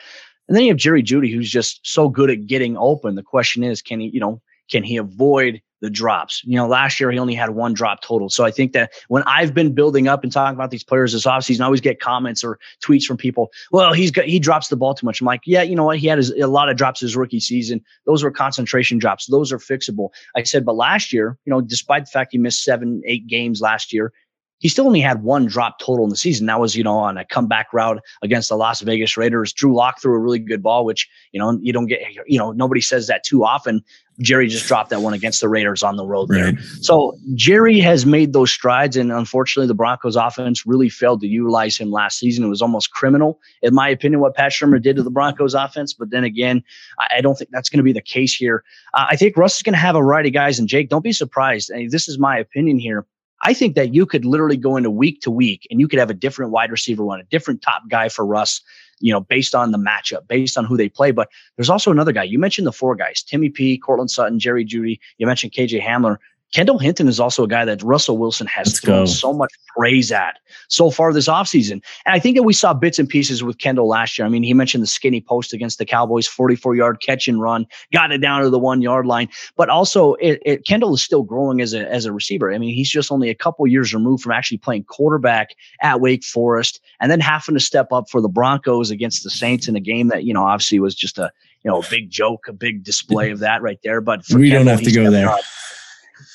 And 0.47 0.55
then 0.55 0.63
you 0.63 0.71
have 0.71 0.77
Jerry 0.77 1.03
Jeudy, 1.03 1.33
who's 1.33 1.49
just 1.49 1.79
so 1.83 2.09
good 2.09 2.29
at 2.29 2.45
getting 2.45 2.77
open. 2.77 3.15
The 3.15 3.23
question 3.23 3.63
is, 3.63 3.81
can 3.81 3.99
he, 3.99 4.09
you 4.09 4.19
know, 4.19 4.41
can 4.69 4.83
he 4.83 4.97
avoid 4.97 5.61
the 5.85 5.91
drops. 5.91 6.41
You 6.45 6.55
know, 6.55 6.67
last 6.67 6.99
year 6.99 7.11
he 7.11 7.19
only 7.19 7.35
had 7.35 7.51
one 7.51 7.73
drop 7.73 8.01
total. 8.01 8.27
So 8.27 8.43
I 8.43 8.49
think 8.49 8.73
that 8.73 8.91
when 9.07 9.21
I've 9.27 9.53
been 9.53 9.75
building 9.75 10.07
up 10.07 10.23
and 10.23 10.31
talking 10.31 10.55
about 10.55 10.71
these 10.71 10.83
players 10.83 11.13
this 11.13 11.27
offseason, 11.27 11.61
I 11.61 11.65
always 11.65 11.79
get 11.79 11.99
comments 11.99 12.43
or 12.43 12.57
tweets 12.83 13.03
from 13.03 13.17
people, 13.17 13.51
well, 13.71 13.93
he's 13.93 14.09
got, 14.09 14.25
he 14.25 14.39
drops 14.39 14.69
the 14.69 14.75
ball 14.75 14.95
too 14.95 15.05
much. 15.05 15.21
I'm 15.21 15.27
like, 15.27 15.41
yeah, 15.45 15.61
you 15.61 15.75
know 15.75 15.85
what? 15.85 15.99
He 15.99 16.07
had 16.07 16.17
his, 16.17 16.31
a 16.31 16.47
lot 16.47 16.69
of 16.69 16.75
drops 16.75 17.01
his 17.01 17.15
rookie 17.15 17.39
season. 17.39 17.83
Those 18.07 18.23
were 18.23 18.31
concentration 18.31 18.97
drops. 18.97 19.27
Those 19.27 19.51
are 19.51 19.59
fixable. 19.59 20.09
I 20.35 20.41
said, 20.41 20.65
but 20.65 20.75
last 20.75 21.13
year, 21.13 21.37
you 21.45 21.51
know, 21.51 21.61
despite 21.61 22.05
the 22.05 22.11
fact 22.11 22.31
he 22.31 22.39
missed 22.39 22.63
seven, 22.63 23.03
eight 23.05 23.27
games 23.27 23.61
last 23.61 23.93
year, 23.93 24.11
he 24.59 24.69
still 24.69 24.87
only 24.87 25.01
had 25.01 25.21
one 25.21 25.45
drop 25.45 25.79
total 25.79 26.05
in 26.05 26.09
the 26.09 26.15
season. 26.15 26.47
That 26.47 26.61
was, 26.61 26.75
you 26.75 26.83
know, 26.83 26.97
on 26.97 27.17
a 27.17 27.25
comeback 27.25 27.73
route 27.73 28.01
against 28.23 28.49
the 28.49 28.55
Las 28.55 28.79
Vegas 28.81 29.17
Raiders. 29.17 29.51
Drew 29.51 29.75
Lock 29.75 30.01
threw 30.01 30.15
a 30.15 30.19
really 30.19 30.39
good 30.39 30.63
ball, 30.63 30.85
which, 30.85 31.09
you 31.33 31.39
know, 31.39 31.59
you 31.61 31.73
don't 31.73 31.87
get, 31.87 32.01
you 32.25 32.39
know, 32.39 32.51
nobody 32.53 32.79
says 32.81 33.05
that 33.07 33.23
too 33.23 33.43
often. 33.43 33.83
Jerry 34.19 34.47
just 34.47 34.67
dropped 34.67 34.89
that 34.91 35.01
one 35.01 35.13
against 35.13 35.41
the 35.41 35.49
Raiders 35.49 35.83
on 35.83 35.97
the 35.97 36.05
road 36.05 36.29
right. 36.29 36.55
there. 36.55 36.63
So 36.81 37.17
Jerry 37.33 37.79
has 37.79 38.05
made 38.05 38.33
those 38.33 38.51
strides, 38.51 38.95
and 38.95 39.11
unfortunately, 39.11 39.67
the 39.67 39.73
Broncos 39.73 40.15
offense 40.15 40.65
really 40.65 40.89
failed 40.89 41.21
to 41.21 41.27
utilize 41.27 41.77
him 41.77 41.91
last 41.91 42.19
season. 42.19 42.45
It 42.45 42.47
was 42.47 42.61
almost 42.61 42.91
criminal, 42.91 43.39
in 43.61 43.73
my 43.73 43.89
opinion, 43.89 44.21
what 44.21 44.35
Pat 44.35 44.51
Shurmur 44.51 44.81
did 44.81 44.95
to 44.95 45.03
the 45.03 45.11
Broncos 45.11 45.53
offense. 45.53 45.93
But 45.93 46.11
then 46.11 46.23
again, 46.23 46.63
I, 47.11 47.21
don't 47.21 47.37
think 47.37 47.49
that's 47.51 47.69
going 47.69 47.79
to 47.79 47.83
be 47.83 47.93
the 47.93 48.01
case 48.01 48.33
here. 48.33 48.63
Uh, 48.93 49.07
I 49.09 49.15
think 49.15 49.35
Russ 49.35 49.57
is 49.57 49.63
going 49.63 49.73
to 49.73 49.79
have 49.79 49.95
a 49.95 49.99
variety 49.99 50.29
of 50.29 50.33
guys, 50.33 50.59
and 50.59 50.67
Jake, 50.67 50.89
don't 50.89 51.03
be 51.03 51.13
surprised. 51.13 51.71
I 51.73 51.77
mean, 51.77 51.89
this 51.89 52.07
is 52.07 52.17
my 52.17 52.37
opinion 52.37 52.79
here. 52.79 53.05
I 53.45 53.53
think 53.53 53.75
that 53.75 53.93
you 53.93 54.07
could 54.07 54.25
literally 54.25 54.57
go 54.57 54.75
into 54.75 54.89
week 54.89 55.21
to 55.21 55.29
week 55.29 55.67
and 55.69 55.79
you 55.79 55.87
could 55.87 55.99
have 55.99 56.09
a 56.09 56.15
different 56.15 56.51
wide 56.51 56.71
receiver 56.71 57.05
one, 57.05 57.19
a 57.19 57.25
different 57.25 57.61
top 57.61 57.83
guy 57.87 58.09
for 58.09 58.25
Russ, 58.25 58.59
you 58.99 59.13
know, 59.13 59.19
based 59.19 59.53
on 59.53 59.69
the 59.69 59.77
matchup, 59.77 60.27
based 60.27 60.57
on 60.57 60.65
who 60.65 60.75
they 60.75 60.89
play. 60.89 61.11
But 61.11 61.29
there's 61.55 61.69
also 61.69 61.91
another 61.91 62.11
guy. 62.11 62.23
You 62.23 62.39
mentioned 62.39 62.65
the 62.65 62.71
four 62.71 62.95
guys, 62.95 63.21
Timmy 63.21 63.49
P, 63.49 63.77
Courtland 63.77 64.09
Sutton, 64.09 64.39
Jerry 64.39 64.65
Jeudy. 64.65 64.99
You 65.19 65.27
mentioned 65.27 65.51
KJ 65.51 65.79
Hamler. 65.79 66.17
Kendall 66.53 66.79
Hinton 66.79 67.07
is 67.07 67.19
also 67.19 67.43
a 67.43 67.47
guy 67.47 67.65
that 67.65 67.83
Russell 67.83 68.17
Wilson 68.17 68.47
has 68.47 68.67
Let's 68.67 68.79
thrown 68.79 69.01
go. 69.01 69.05
so 69.05 69.33
much 69.33 69.51
praise 69.75 70.11
at 70.11 70.39
so 70.69 70.89
far 70.89 71.11
this 71.11 71.27
offseason. 71.27 71.81
And 72.05 72.15
I 72.15 72.19
think 72.19 72.37
that 72.37 72.43
we 72.43 72.53
saw 72.53 72.73
bits 72.73 72.97
and 72.97 73.09
pieces 73.09 73.43
with 73.43 73.57
Kendall 73.57 73.87
last 73.87 74.17
year. 74.17 74.25
I 74.25 74.29
mean, 74.29 74.43
he 74.43 74.53
mentioned 74.53 74.81
the 74.81 74.87
skinny 74.87 75.21
post 75.21 75.53
against 75.53 75.79
the 75.79 75.85
Cowboys, 75.85 76.27
44 76.27 76.75
yard 76.75 77.01
catch 77.01 77.27
and 77.27 77.41
run, 77.41 77.67
got 77.91 78.11
it 78.11 78.19
down 78.19 78.41
to 78.41 78.49
the 78.49 78.59
one 78.59 78.81
yard 78.81 79.05
line. 79.05 79.27
But 79.57 79.69
also, 79.69 80.13
it, 80.15 80.41
it, 80.45 80.65
Kendall 80.65 80.93
is 80.93 81.03
still 81.03 81.23
growing 81.23 81.61
as 81.61 81.73
a, 81.73 81.91
as 81.91 82.05
a 82.05 82.13
receiver. 82.13 82.53
I 82.53 82.57
mean, 82.57 82.73
he's 82.73 82.89
just 82.89 83.11
only 83.11 83.29
a 83.29 83.35
couple 83.35 83.67
years 83.67 83.93
removed 83.93 84.23
from 84.23 84.31
actually 84.31 84.57
playing 84.59 84.85
quarterback 84.85 85.55
at 85.81 85.99
Wake 85.99 86.23
Forest 86.23 86.79
and 86.99 87.11
then 87.11 87.19
having 87.19 87.55
to 87.55 87.59
step 87.59 87.91
up 87.91 88.09
for 88.09 88.21
the 88.21 88.29
Broncos 88.29 88.91
against 88.91 89.23
the 89.23 89.29
Saints 89.29 89.67
in 89.67 89.75
a 89.75 89.81
game 89.81 90.07
that, 90.07 90.23
you 90.23 90.33
know, 90.33 90.43
obviously 90.43 90.79
was 90.79 90.95
just 90.95 91.17
a, 91.17 91.31
you 91.63 91.71
know, 91.71 91.81
a 91.81 91.85
big 91.89 92.09
joke, 92.09 92.47
a 92.47 92.53
big 92.53 92.83
display 92.83 93.31
of 93.31 93.39
that 93.39 93.61
right 93.61 93.79
there. 93.83 93.99
But 93.99 94.23
we 94.33 94.49
Kendall, 94.49 94.65
don't 94.65 94.77
have 94.77 94.85
to 94.85 94.91
go 94.91 95.09
there. 95.09 95.29
Up, 95.29 95.41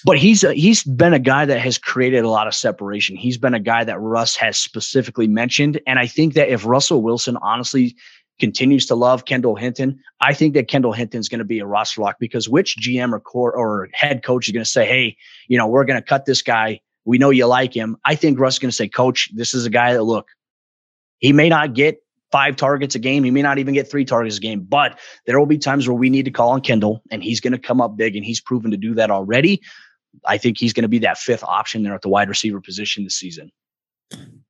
but 0.04 0.18
he's 0.18 0.44
a, 0.44 0.54
he's 0.54 0.82
been 0.84 1.12
a 1.12 1.18
guy 1.18 1.44
that 1.44 1.60
has 1.60 1.78
created 1.78 2.24
a 2.24 2.28
lot 2.28 2.46
of 2.46 2.54
separation. 2.54 3.16
He's 3.16 3.38
been 3.38 3.54
a 3.54 3.60
guy 3.60 3.84
that 3.84 4.00
Russ 4.00 4.36
has 4.36 4.58
specifically 4.58 5.28
mentioned, 5.28 5.80
and 5.86 5.98
I 5.98 6.06
think 6.06 6.34
that 6.34 6.48
if 6.48 6.64
Russell 6.64 7.02
Wilson 7.02 7.36
honestly 7.38 7.96
continues 8.38 8.86
to 8.86 8.94
love 8.94 9.26
Kendall 9.26 9.54
Hinton, 9.56 10.00
I 10.20 10.32
think 10.32 10.54
that 10.54 10.68
Kendall 10.68 10.92
Hinton's 10.92 11.28
going 11.28 11.40
to 11.40 11.44
be 11.44 11.58
a 11.58 11.66
roster 11.66 12.00
lock 12.00 12.16
because 12.18 12.48
which 12.48 12.76
GM 12.76 13.12
or 13.12 13.20
core 13.20 13.54
or 13.54 13.88
head 13.92 14.22
coach 14.22 14.48
is 14.48 14.52
going 14.52 14.64
to 14.64 14.70
say, 14.70 14.86
"Hey, 14.86 15.16
you 15.48 15.58
know, 15.58 15.66
we're 15.66 15.84
going 15.84 16.00
to 16.00 16.06
cut 16.06 16.24
this 16.24 16.42
guy. 16.42 16.80
We 17.04 17.18
know 17.18 17.30
you 17.30 17.46
like 17.46 17.74
him." 17.74 17.96
I 18.04 18.14
think 18.14 18.38
Russ 18.38 18.54
is 18.54 18.58
going 18.58 18.70
to 18.70 18.76
say, 18.76 18.88
"Coach, 18.88 19.30
this 19.34 19.54
is 19.54 19.66
a 19.66 19.70
guy 19.70 19.92
that 19.92 20.02
look, 20.02 20.28
he 21.18 21.32
may 21.32 21.48
not 21.48 21.74
get 21.74 22.02
five 22.32 22.56
targets 22.56 22.94
a 22.94 22.98
game. 22.98 23.24
He 23.24 23.30
may 23.30 23.42
not 23.42 23.58
even 23.58 23.74
get 23.74 23.90
three 23.90 24.04
targets 24.04 24.38
a 24.38 24.40
game, 24.40 24.60
but 24.60 24.98
there 25.26 25.38
will 25.38 25.46
be 25.46 25.58
times 25.58 25.88
where 25.88 25.96
we 25.96 26.10
need 26.10 26.24
to 26.24 26.30
call 26.30 26.50
on 26.50 26.60
Kendall 26.60 27.02
and 27.10 27.22
he's 27.22 27.40
going 27.40 27.52
to 27.52 27.58
come 27.58 27.80
up 27.80 27.96
big 27.96 28.16
and 28.16 28.24
he's 28.24 28.40
proven 28.40 28.70
to 28.70 28.76
do 28.76 28.94
that 28.94 29.10
already. 29.10 29.60
I 30.26 30.38
think 30.38 30.58
he's 30.58 30.72
going 30.72 30.82
to 30.82 30.88
be 30.88 30.98
that 31.00 31.18
fifth 31.18 31.44
option 31.44 31.82
there 31.82 31.94
at 31.94 32.02
the 32.02 32.08
wide 32.08 32.28
receiver 32.28 32.60
position 32.60 33.04
this 33.04 33.16
season. 33.16 33.50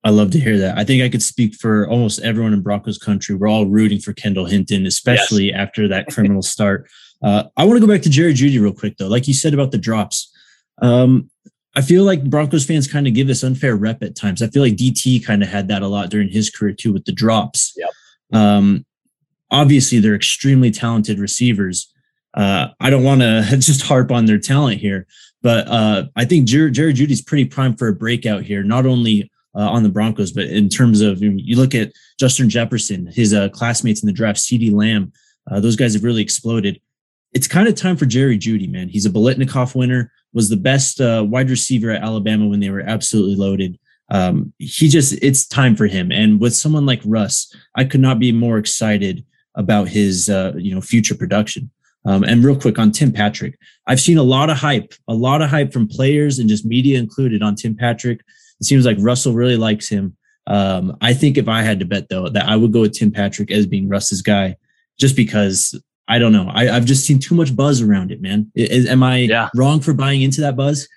I 0.03 0.11
love 0.11 0.31
to 0.31 0.41
hear 0.41 0.59
that. 0.59 0.79
I 0.79 0.85
think 0.85 1.03
I 1.03 1.11
could 1.11 1.23
speak 1.23 1.55
for 1.55 1.89
almost 1.89 2.21
everyone 2.21 2.55
in 2.55 2.63
Broncos 2.63 2.97
country. 2.97 3.35
We're 3.35 3.49
all 3.49 3.67
rooting 3.67 4.01
for 4.01 4.15
Kendall 4.15 4.47
Hinton, 4.47 4.87
especially 4.87 5.47
yes. 5.47 5.57
after 5.57 5.89
that 5.89 6.07
criminal 6.09 6.41
start. 6.41 6.89
Uh, 7.23 7.45
I 7.57 7.65
want 7.65 7.79
to 7.79 7.87
go 7.87 7.93
back 7.93 8.03
to 8.03 8.11
Jerry 8.11 8.33
Jeudy 8.33 8.61
real 8.61 8.73
quick, 8.73 8.97
though. 8.97 9.09
Like 9.09 9.29
you 9.29 9.35
said 9.35 9.53
about 9.53 9.73
the 9.73 9.79
drops, 9.79 10.35
um, 10.81 11.30
I 11.77 11.83
feel 11.83 12.05
like 12.05 12.25
Broncos 12.25 12.65
fans 12.65 12.91
kind 12.91 13.07
of 13.07 13.15
give 13.15 13.27
this 13.27 13.45
unfair 13.45 13.77
rep 13.77 14.03
at 14.03 14.17
times. 14.17 14.43
I 14.43 14.49
feel 14.49 14.63
like 14.63 14.75
DT 14.75 15.25
kind 15.25 15.43
of 15.43 15.49
had 15.49 15.69
that 15.69 15.83
a 15.83 15.87
lot 15.87 16.11
during 16.11 16.29
his 16.29 16.51
career 16.51 16.73
too 16.73 16.93
with 16.93 17.05
the 17.05 17.13
drops. 17.13 17.75
Yep. 17.77 17.91
Um, 18.33 18.85
obviously, 19.51 20.01
they're 20.01 20.15
extremely 20.15 20.71
talented 20.71 21.19
receivers. 21.19 21.93
Uh, 22.35 22.69
I 22.81 22.91
don't 22.91 23.05
want 23.05 23.21
to 23.21 23.45
just 23.51 23.83
harp 23.83 24.11
on 24.11 24.27
their 24.27 24.39
talent 24.39 24.81
here, 24.81 25.07
but 25.43 25.69
uh, 25.69 26.05
I 26.17 26.25
think 26.25 26.47
Jerry, 26.47 26.71
Jerry 26.71 26.93
Jeudy's 26.93 27.23
pretty 27.23 27.45
prime 27.45 27.77
for 27.77 27.89
a 27.89 27.95
breakout 27.95 28.43
here, 28.43 28.63
not 28.63 28.87
only 28.87 29.31
uh, 29.55 29.69
on 29.69 29.83
the 29.83 29.89
Broncos, 29.89 30.33
but 30.33 30.45
in 30.45 30.69
terms 30.69 31.01
of 31.01 31.23
you 31.23 31.57
look 31.57 31.75
at 31.75 31.93
Justin 32.19 32.49
Jefferson, 32.49 33.07
his 33.07 33.35
uh, 33.35 33.49
classmates 33.49 34.03
in 34.03 34.07
the 34.07 34.13
draft, 34.13 34.39
CeeDee 34.39 34.73
Lamb, 34.73 35.13
uh, 35.51 35.61
those 35.61 35.77
guys 35.77 35.95
have 35.95 36.05
really 36.05 36.23
exploded. 36.23 36.81
It's 37.33 37.49
kind 37.49 37.69
of 37.69 37.75
time 37.75 37.97
for 37.97 38.07
Jerry 38.07 38.39
Jeudy, 38.39 38.71
man. 38.71 38.89
He's 38.89 39.07
a 39.07 39.11
Biletnikoff 39.11 39.75
winner 39.75 40.13
was 40.33 40.49
the 40.49 40.57
best 40.57 41.01
uh, 41.01 41.25
wide 41.29 41.51
receiver 41.51 41.91
at 41.91 42.03
Alabama 42.03 42.47
when 42.47 42.61
they 42.61 42.71
were 42.71 42.81
absolutely 42.81 43.37
loaded. 43.37 43.79
Um, 44.11 44.53
he 44.59 44.89
just, 44.89 45.13
it's 45.23 45.47
time 45.47 45.77
for 45.77 45.87
him. 45.87 46.11
And 46.11 46.41
with 46.41 46.55
someone 46.55 46.87
like 46.87 47.01
Russ, 47.05 47.55
I 47.77 47.85
could 47.85 48.01
not 48.01 48.19
be 48.19 48.33
more 48.33 48.59
excited 48.59 49.25
about 49.55 49.89
his, 49.89 50.29
uh, 50.29 50.53
you 50.57 50.75
know, 50.75 50.81
future 50.81 51.15
production. 51.15 51.71
Um, 52.07 52.25
and 52.25 52.43
real 52.43 52.59
quick 52.59 52.79
on 52.79 52.93
Tim 52.93 53.13
Patrick, 53.13 53.59
I've 53.87 54.01
seen 54.01 54.19
a 54.19 54.23
lot 54.23 54.51
of 54.51 54.57
hype, 54.57 54.95
a 55.07 55.15
lot 55.15 55.43
of 55.43 55.51
hype 55.51 55.73
from 55.73 55.87
players 55.87 56.39
and 56.39 56.49
just 56.49 56.65
media 56.65 56.99
included 56.99 57.43
on 57.43 57.57
Tim 57.57 57.77
Patrick. 57.77 58.21
It 58.61 58.65
seems 58.65 58.87
like 58.87 58.97
Russell 59.01 59.35
really 59.35 59.57
likes 59.57 59.89
him. 59.89 60.17
Um, 60.47 60.97
I 61.01 61.13
think 61.13 61.37
if 61.37 61.49
I 61.49 61.63
had 61.63 61.79
to 61.81 61.85
bet 61.85 62.09
though, 62.09 62.29
that 62.29 62.49
I 62.49 62.57
would 62.57 62.73
go 62.73 62.81
with 62.81 62.95
Tim 62.95 63.11
Patrick 63.11 63.51
as 63.51 63.67
being 63.67 63.89
Russ's 63.89 64.23
guy, 64.23 64.57
just 64.99 65.15
because 65.15 65.81
I 66.11 66.19
don't 66.19 66.33
know. 66.33 66.51
I, 66.53 66.65
have 66.65 66.85
just 66.85 67.07
seen 67.07 67.21
too 67.21 67.37
much 67.37 67.55
buzz 67.55 67.81
around 67.81 68.11
it, 68.11 68.21
man. 68.21 68.51
Is, 68.57 68.87
am 68.89 69.03
I 69.05 69.19
yeah. 69.19 69.49
wrong 69.55 69.81
for 69.81 69.95
buying 69.95 70.23
into 70.23 70.41
that 70.41 70.57
buzz? 70.57 70.89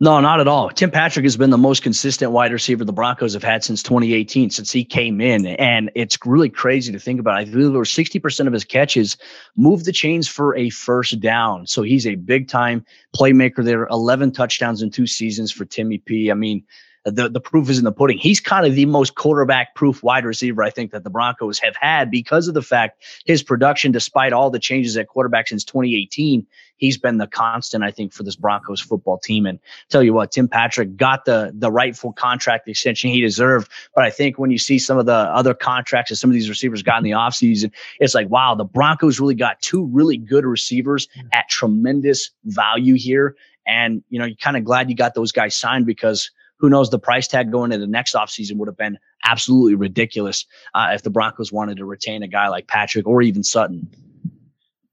No, 0.00 0.18
not 0.18 0.40
at 0.40 0.48
all. 0.48 0.68
Tim 0.68 0.90
Patrick 0.90 1.24
has 1.24 1.36
been 1.36 1.50
the 1.50 1.56
most 1.56 1.84
consistent 1.84 2.32
wide 2.32 2.52
receiver 2.52 2.84
the 2.84 2.92
Broncos 2.92 3.34
have 3.34 3.44
had 3.44 3.62
since 3.62 3.84
2018, 3.84 4.50
since 4.50 4.72
he 4.72 4.84
came 4.84 5.20
in. 5.20 5.46
And 5.46 5.92
it's 5.94 6.18
really 6.26 6.50
crazy 6.50 6.90
to 6.90 6.98
think 6.98 7.20
about. 7.20 7.36
I 7.36 7.44
believe 7.44 7.68
over 7.68 7.84
60% 7.84 8.46
of 8.48 8.52
his 8.52 8.64
catches 8.64 9.16
move 9.56 9.84
the 9.84 9.92
chains 9.92 10.26
for 10.26 10.56
a 10.56 10.70
first 10.70 11.20
down. 11.20 11.68
So 11.68 11.82
he's 11.82 12.04
a 12.04 12.16
big 12.16 12.48
time 12.48 12.84
playmaker 13.16 13.64
there. 13.64 13.86
11 13.86 14.32
touchdowns 14.32 14.82
in 14.82 14.90
two 14.90 15.06
seasons 15.06 15.52
for 15.52 15.64
Timmy 15.64 15.98
P. 15.98 16.32
I 16.32 16.34
mean, 16.34 16.64
the, 17.04 17.28
the 17.28 17.40
proof 17.40 17.68
is 17.68 17.78
in 17.78 17.84
the 17.84 17.92
pudding. 17.92 18.18
He's 18.18 18.40
kind 18.40 18.66
of 18.66 18.74
the 18.74 18.86
most 18.86 19.14
quarterback 19.14 19.74
proof 19.74 20.02
wide 20.02 20.24
receiver 20.24 20.62
I 20.62 20.70
think 20.70 20.92
that 20.92 21.02
the 21.04 21.10
Broncos 21.10 21.58
have 21.58 21.74
had 21.76 22.10
because 22.10 22.48
of 22.48 22.54
the 22.54 22.62
fact 22.62 23.02
his 23.24 23.42
production, 23.42 23.90
despite 23.92 24.32
all 24.32 24.50
the 24.50 24.58
changes 24.58 24.96
at 24.96 25.08
quarterback 25.08 25.48
since 25.48 25.64
2018, 25.64 26.46
he's 26.76 26.98
been 26.98 27.18
the 27.18 27.26
constant, 27.26 27.82
I 27.82 27.90
think, 27.90 28.12
for 28.12 28.22
this 28.22 28.36
Broncos 28.36 28.80
football 28.80 29.18
team. 29.18 29.46
And 29.46 29.58
tell 29.88 30.02
you 30.02 30.14
what, 30.14 30.30
Tim 30.30 30.48
Patrick 30.48 30.96
got 30.96 31.24
the 31.24 31.52
the 31.54 31.70
rightful 31.70 32.12
contract 32.12 32.68
extension 32.68 33.10
he 33.10 33.20
deserved. 33.20 33.70
But 33.94 34.04
I 34.04 34.10
think 34.10 34.38
when 34.38 34.50
you 34.50 34.58
see 34.58 34.78
some 34.78 34.98
of 34.98 35.06
the 35.06 35.12
other 35.12 35.54
contracts 35.54 36.10
that 36.10 36.16
some 36.16 36.30
of 36.30 36.34
these 36.34 36.48
receivers 36.48 36.82
got 36.82 36.98
in 36.98 37.04
the 37.04 37.10
offseason, 37.10 37.72
it's 37.98 38.14
like, 38.14 38.28
wow, 38.28 38.54
the 38.54 38.64
Broncos 38.64 39.18
really 39.18 39.34
got 39.34 39.60
two 39.60 39.86
really 39.86 40.18
good 40.18 40.44
receivers 40.44 41.08
at 41.32 41.48
tremendous 41.48 42.30
value 42.44 42.94
here. 42.94 43.34
And, 43.66 44.02
you 44.08 44.18
know, 44.18 44.24
you're 44.24 44.36
kind 44.36 44.56
of 44.56 44.64
glad 44.64 44.90
you 44.90 44.96
got 44.96 45.14
those 45.14 45.32
guys 45.32 45.54
signed 45.54 45.86
because 45.86 46.30
who 46.62 46.70
knows 46.70 46.88
the 46.88 46.98
price 46.98 47.26
tag 47.26 47.50
going 47.50 47.72
into 47.72 47.84
the 47.84 47.90
next 47.90 48.14
offseason 48.14 48.56
would 48.56 48.68
have 48.68 48.76
been 48.76 48.96
absolutely 49.24 49.74
ridiculous 49.74 50.46
uh, 50.74 50.90
if 50.92 51.02
the 51.02 51.10
Broncos 51.10 51.52
wanted 51.52 51.76
to 51.78 51.84
retain 51.84 52.22
a 52.22 52.28
guy 52.28 52.48
like 52.48 52.68
Patrick 52.68 53.06
or 53.06 53.20
even 53.20 53.42
Sutton. 53.42 53.90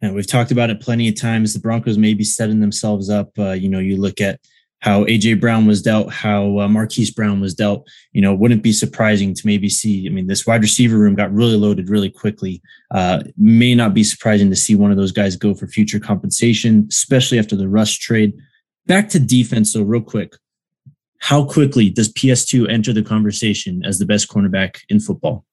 And 0.01 0.15
we've 0.15 0.27
talked 0.27 0.51
about 0.51 0.71
it 0.71 0.81
plenty 0.81 1.07
of 1.07 1.15
times. 1.15 1.53
The 1.53 1.59
Broncos 1.59 1.97
may 1.97 2.15
be 2.15 2.23
setting 2.23 2.59
themselves 2.59 3.09
up. 3.09 3.37
Uh, 3.37 3.51
you 3.51 3.69
know, 3.69 3.77
you 3.77 3.97
look 3.97 4.19
at 4.19 4.39
how 4.79 5.03
AJ 5.03 5.39
Brown 5.41 5.67
was 5.67 5.81
dealt, 5.81 6.11
how 6.11 6.57
uh, 6.57 6.67
Marquise 6.67 7.11
Brown 7.11 7.39
was 7.39 7.53
dealt. 7.53 7.87
You 8.13 8.21
know, 8.21 8.33
wouldn't 8.33 8.63
be 8.63 8.71
surprising 8.71 9.35
to 9.35 9.45
maybe 9.45 9.69
see. 9.69 10.07
I 10.07 10.09
mean, 10.09 10.25
this 10.25 10.47
wide 10.47 10.61
receiver 10.61 10.97
room 10.97 11.13
got 11.13 11.31
really 11.31 11.57
loaded 11.57 11.89
really 11.89 12.09
quickly. 12.09 12.63
Uh, 12.89 13.21
may 13.37 13.75
not 13.75 13.93
be 13.93 14.03
surprising 14.03 14.49
to 14.49 14.55
see 14.55 14.73
one 14.73 14.89
of 14.89 14.97
those 14.97 15.11
guys 15.11 15.35
go 15.35 15.53
for 15.53 15.67
future 15.67 15.99
compensation, 15.99 16.87
especially 16.89 17.37
after 17.37 17.55
the 17.55 17.69
Russ 17.69 17.93
trade. 17.95 18.33
Back 18.87 19.09
to 19.09 19.19
defense, 19.19 19.73
though, 19.73 19.83
real 19.83 20.01
quick. 20.01 20.33
How 21.19 21.45
quickly 21.45 21.89
does 21.89 22.11
PS2 22.11 22.69
enter 22.69 22.93
the 22.93 23.03
conversation 23.03 23.83
as 23.85 23.99
the 23.99 24.05
best 24.05 24.29
cornerback 24.29 24.77
in 24.89 24.99
football? 24.99 25.45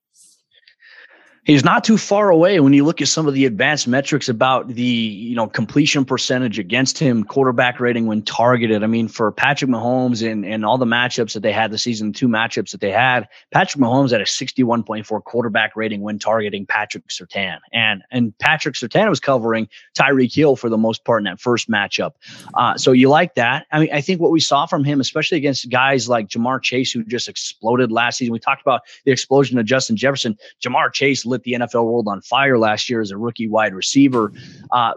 He's 1.46 1.62
not 1.62 1.84
too 1.84 1.96
far 1.96 2.28
away 2.28 2.58
when 2.58 2.72
you 2.72 2.84
look 2.84 3.00
at 3.00 3.06
some 3.06 3.28
of 3.28 3.34
the 3.34 3.46
advanced 3.46 3.86
metrics 3.86 4.28
about 4.28 4.66
the 4.66 4.82
you 4.82 5.36
know 5.36 5.46
completion 5.46 6.04
percentage 6.04 6.58
against 6.58 6.98
him, 6.98 7.22
quarterback 7.22 7.78
rating 7.78 8.06
when 8.06 8.22
targeted. 8.22 8.82
I 8.82 8.88
mean, 8.88 9.06
for 9.06 9.30
Patrick 9.30 9.70
Mahomes 9.70 10.28
and 10.28 10.44
and 10.44 10.64
all 10.64 10.76
the 10.76 10.84
matchups 10.84 11.34
that 11.34 11.44
they 11.44 11.52
had 11.52 11.70
the 11.70 11.78
season, 11.78 12.12
two 12.12 12.26
matchups 12.26 12.72
that 12.72 12.80
they 12.80 12.90
had, 12.90 13.28
Patrick 13.52 13.80
Mahomes 13.80 14.10
had 14.10 14.20
a 14.20 14.24
61.4 14.24 15.22
quarterback 15.22 15.76
rating 15.76 16.00
when 16.00 16.18
targeting 16.18 16.66
Patrick 16.66 17.06
Surtain, 17.06 17.58
and 17.72 18.02
and 18.10 18.36
Patrick 18.38 18.74
Surtain 18.74 19.08
was 19.08 19.20
covering 19.20 19.68
Tyreek 19.96 20.34
Hill 20.34 20.56
for 20.56 20.68
the 20.68 20.76
most 20.76 21.04
part 21.04 21.20
in 21.20 21.24
that 21.26 21.40
first 21.40 21.70
matchup. 21.70 22.14
Uh, 22.54 22.76
so 22.76 22.90
you 22.90 23.08
like 23.08 23.36
that? 23.36 23.66
I 23.70 23.78
mean, 23.78 23.90
I 23.92 24.00
think 24.00 24.20
what 24.20 24.32
we 24.32 24.40
saw 24.40 24.66
from 24.66 24.82
him, 24.82 25.00
especially 25.00 25.38
against 25.38 25.70
guys 25.70 26.08
like 26.08 26.26
Ja'Marr 26.26 26.60
Chase, 26.60 26.90
who 26.90 27.04
just 27.04 27.28
exploded 27.28 27.92
last 27.92 28.18
season. 28.18 28.32
We 28.32 28.40
talked 28.40 28.62
about 28.62 28.80
the 29.04 29.12
explosion 29.12 29.58
of 29.58 29.64
Justin 29.64 29.96
Jefferson. 29.96 30.36
Ja'Marr 30.60 30.92
Chase 30.92 31.24
lit 31.36 31.42
the 31.44 31.52
NFL 31.52 31.84
world 31.84 32.08
on 32.08 32.20
fire 32.22 32.58
last 32.58 32.88
year 32.88 33.00
as 33.00 33.10
a 33.10 33.16
rookie 33.16 33.48
wide 33.48 33.74
receiver. 33.74 34.32
Uh, 34.70 34.94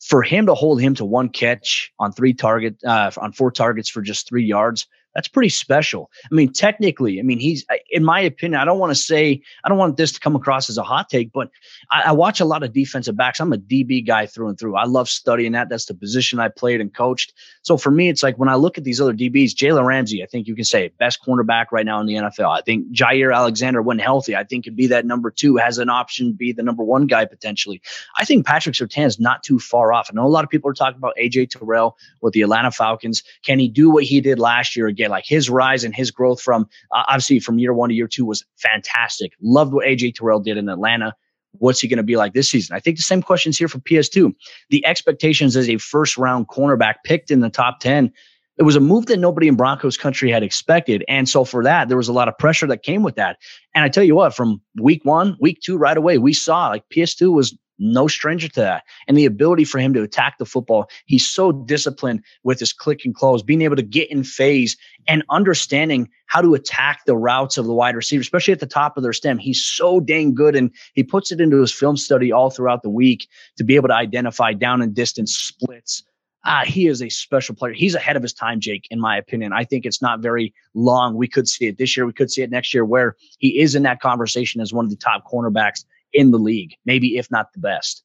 for 0.00 0.22
him 0.22 0.46
to 0.46 0.54
hold 0.54 0.80
him 0.80 0.94
to 0.94 1.04
one 1.04 1.28
catch 1.28 1.92
on 1.98 2.12
three 2.12 2.32
target 2.32 2.76
uh, 2.84 3.10
on 3.18 3.32
four 3.32 3.50
targets 3.50 3.90
for 3.90 4.00
just 4.00 4.26
three 4.26 4.44
yards 4.44 4.86
that's 5.14 5.28
pretty 5.28 5.48
special. 5.48 6.10
I 6.30 6.34
mean, 6.34 6.52
technically, 6.52 7.18
I 7.18 7.22
mean, 7.22 7.40
he's, 7.40 7.64
in 7.90 8.04
my 8.04 8.20
opinion, 8.20 8.60
I 8.60 8.64
don't 8.64 8.78
want 8.78 8.90
to 8.90 9.00
say, 9.00 9.42
I 9.64 9.68
don't 9.68 9.78
want 9.78 9.96
this 9.96 10.12
to 10.12 10.20
come 10.20 10.36
across 10.36 10.70
as 10.70 10.78
a 10.78 10.82
hot 10.82 11.08
take, 11.08 11.32
but 11.32 11.50
I, 11.90 12.02
I, 12.06 12.12
watch 12.12 12.40
a 12.40 12.44
lot 12.44 12.62
of 12.62 12.72
defensive 12.72 13.16
backs. 13.16 13.40
I'm 13.40 13.52
a 13.52 13.58
DB 13.58 14.06
guy 14.06 14.26
through 14.26 14.48
and 14.48 14.58
through. 14.58 14.76
I 14.76 14.84
love 14.84 15.08
studying 15.08 15.52
that. 15.52 15.68
That's 15.68 15.86
the 15.86 15.94
position 15.94 16.38
I 16.38 16.48
played 16.48 16.80
and 16.80 16.94
coached. 16.94 17.32
So 17.62 17.76
for 17.76 17.90
me, 17.90 18.08
it's 18.08 18.22
like 18.22 18.38
when 18.38 18.48
I 18.48 18.54
look 18.54 18.78
at 18.78 18.84
these 18.84 19.00
other 19.00 19.12
DBs, 19.12 19.50
Jalen 19.50 19.84
Ramsey, 19.84 20.22
I 20.22 20.26
think 20.26 20.46
you 20.46 20.54
can 20.54 20.64
say 20.64 20.92
best 20.98 21.20
cornerback 21.26 21.66
right 21.72 21.86
now 21.86 22.00
in 22.00 22.06
the 22.06 22.14
NFL. 22.14 22.56
I 22.56 22.60
think 22.60 22.90
Jaire 22.92 23.34
Alexander, 23.34 23.82
when 23.82 23.98
healthy, 23.98 24.36
I 24.36 24.44
think 24.44 24.64
could 24.64 24.76
be 24.76 24.86
that 24.88 25.06
number 25.06 25.30
two, 25.30 25.56
has 25.56 25.78
an 25.78 25.88
option 25.88 26.28
to 26.28 26.34
be 26.34 26.52
the 26.52 26.62
number 26.62 26.84
one 26.84 27.06
guy 27.06 27.24
potentially. 27.24 27.82
I 28.18 28.24
think 28.24 28.46
Patrick 28.46 28.76
Surtain 28.76 29.06
is 29.06 29.18
not 29.18 29.42
too 29.42 29.58
far 29.58 29.92
off. 29.92 30.08
I 30.10 30.14
know 30.14 30.26
a 30.26 30.28
lot 30.28 30.44
of 30.44 30.50
people 30.50 30.70
are 30.70 30.74
talking 30.74 30.98
about 30.98 31.14
AJ 31.20 31.50
Terrell 31.50 31.96
with 32.20 32.34
the 32.34 32.42
Atlanta 32.42 32.70
Falcons. 32.70 33.22
Can 33.42 33.58
he 33.58 33.68
do 33.68 33.90
what 33.90 34.04
he 34.04 34.20
did 34.20 34.38
last 34.38 34.76
year 34.76 34.86
again? 34.86 34.99
Like 35.08 35.24
his 35.26 35.48
rise 35.48 35.84
and 35.84 35.94
his 35.94 36.10
growth 36.10 36.40
from 36.40 36.68
uh, 36.92 37.04
obviously 37.06 37.40
from 37.40 37.58
year 37.58 37.72
one 37.72 37.88
to 37.88 37.94
year 37.94 38.08
two 38.08 38.24
was 38.24 38.44
fantastic. 38.56 39.32
Loved 39.40 39.72
what 39.72 39.86
AJ 39.86 40.14
Terrell 40.14 40.40
did 40.40 40.56
in 40.56 40.68
Atlanta. 40.68 41.14
What's 41.52 41.80
he 41.80 41.88
going 41.88 41.96
to 41.96 42.02
be 42.02 42.16
like 42.16 42.32
this 42.32 42.48
season? 42.48 42.76
I 42.76 42.80
think 42.80 42.96
the 42.96 43.02
same 43.02 43.22
questions 43.22 43.58
here 43.58 43.66
for 43.66 43.78
PS2. 43.80 44.32
The 44.70 44.86
expectations 44.86 45.56
as 45.56 45.68
a 45.68 45.78
first 45.78 46.16
round 46.16 46.48
cornerback 46.48 46.96
picked 47.04 47.30
in 47.30 47.40
the 47.40 47.50
top 47.50 47.80
10 47.80 48.12
it 48.60 48.64
was 48.64 48.76
a 48.76 48.80
move 48.80 49.06
that 49.06 49.16
nobody 49.16 49.48
in 49.48 49.56
Broncos 49.56 49.96
country 49.96 50.30
had 50.30 50.42
expected. 50.42 51.02
And 51.08 51.26
so 51.26 51.46
for 51.46 51.64
that, 51.64 51.88
there 51.88 51.96
was 51.96 52.08
a 52.08 52.12
lot 52.12 52.28
of 52.28 52.36
pressure 52.36 52.66
that 52.66 52.82
came 52.82 53.02
with 53.02 53.14
that. 53.14 53.38
And 53.74 53.82
I 53.82 53.88
tell 53.88 54.04
you 54.04 54.14
what, 54.14 54.34
from 54.34 54.60
week 54.78 55.02
one, 55.02 55.38
week 55.40 55.60
two, 55.64 55.78
right 55.78 55.96
away, 55.96 56.18
we 56.18 56.34
saw 56.34 56.68
like 56.68 56.84
PS2 56.94 57.32
was 57.32 57.56
no 57.80 58.06
stranger 58.06 58.48
to 58.48 58.60
that. 58.60 58.84
And 59.08 59.16
the 59.16 59.24
ability 59.24 59.64
for 59.64 59.78
him 59.78 59.92
to 59.94 60.02
attack 60.02 60.38
the 60.38 60.44
football, 60.44 60.88
he's 61.06 61.28
so 61.28 61.50
disciplined 61.50 62.22
with 62.44 62.60
his 62.60 62.72
click 62.72 63.04
and 63.04 63.14
close, 63.14 63.42
being 63.42 63.62
able 63.62 63.76
to 63.76 63.82
get 63.82 64.10
in 64.10 64.22
phase 64.22 64.76
and 65.08 65.24
understanding 65.30 66.08
how 66.26 66.40
to 66.40 66.54
attack 66.54 67.00
the 67.06 67.16
routes 67.16 67.58
of 67.58 67.66
the 67.66 67.74
wide 67.74 67.96
receiver, 67.96 68.20
especially 68.20 68.52
at 68.52 68.60
the 68.60 68.66
top 68.66 68.96
of 68.96 69.02
their 69.02 69.12
stem. 69.12 69.38
He's 69.38 69.64
so 69.64 69.98
dang 69.98 70.34
good. 70.34 70.54
And 70.54 70.70
he 70.94 71.02
puts 71.02 71.32
it 71.32 71.40
into 71.40 71.60
his 71.60 71.72
film 71.72 71.96
study 71.96 72.30
all 72.30 72.50
throughout 72.50 72.82
the 72.82 72.90
week 72.90 73.26
to 73.56 73.64
be 73.64 73.76
able 73.76 73.88
to 73.88 73.94
identify 73.94 74.52
down 74.52 74.82
and 74.82 74.94
distance 74.94 75.34
splits 75.36 76.04
Ah, 76.44 76.62
he 76.64 76.86
is 76.86 77.02
a 77.02 77.10
special 77.10 77.54
player. 77.54 77.74
He's 77.74 77.94
ahead 77.94 78.16
of 78.16 78.22
his 78.22 78.32
time, 78.32 78.60
Jake, 78.60 78.86
in 78.90 78.98
my 78.98 79.16
opinion. 79.16 79.52
I 79.52 79.64
think 79.64 79.84
it's 79.84 80.00
not 80.00 80.20
very 80.20 80.54
long. 80.74 81.14
We 81.14 81.28
could 81.28 81.46
see 81.46 81.66
it 81.66 81.76
this 81.76 81.96
year. 81.96 82.06
We 82.06 82.14
could 82.14 82.30
see 82.30 82.42
it 82.42 82.50
next 82.50 82.72
year 82.72 82.84
where 82.84 83.16
he 83.38 83.60
is 83.60 83.74
in 83.74 83.82
that 83.82 84.00
conversation 84.00 84.60
as 84.60 84.72
one 84.72 84.86
of 84.86 84.90
the 84.90 84.96
top 84.96 85.24
cornerbacks 85.30 85.84
in 86.12 86.30
the 86.30 86.38
league, 86.38 86.74
maybe 86.84 87.16
if 87.16 87.30
not 87.30 87.52
the 87.52 87.60
best. 87.60 88.04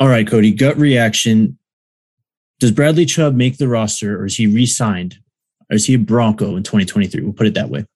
All 0.00 0.08
right, 0.08 0.26
Cody, 0.26 0.52
gut 0.52 0.76
reaction. 0.76 1.58
Does 2.58 2.72
Bradley 2.72 3.06
Chubb 3.06 3.34
make 3.34 3.58
the 3.58 3.68
roster 3.68 4.20
or 4.20 4.26
is 4.26 4.36
he 4.36 4.46
re 4.46 4.66
signed? 4.66 5.18
Or 5.70 5.76
is 5.76 5.86
he 5.86 5.94
a 5.94 5.98
Bronco 5.98 6.56
in 6.56 6.62
2023? 6.62 7.22
We'll 7.22 7.32
put 7.32 7.46
it 7.46 7.54
that 7.54 7.70
way. 7.70 7.86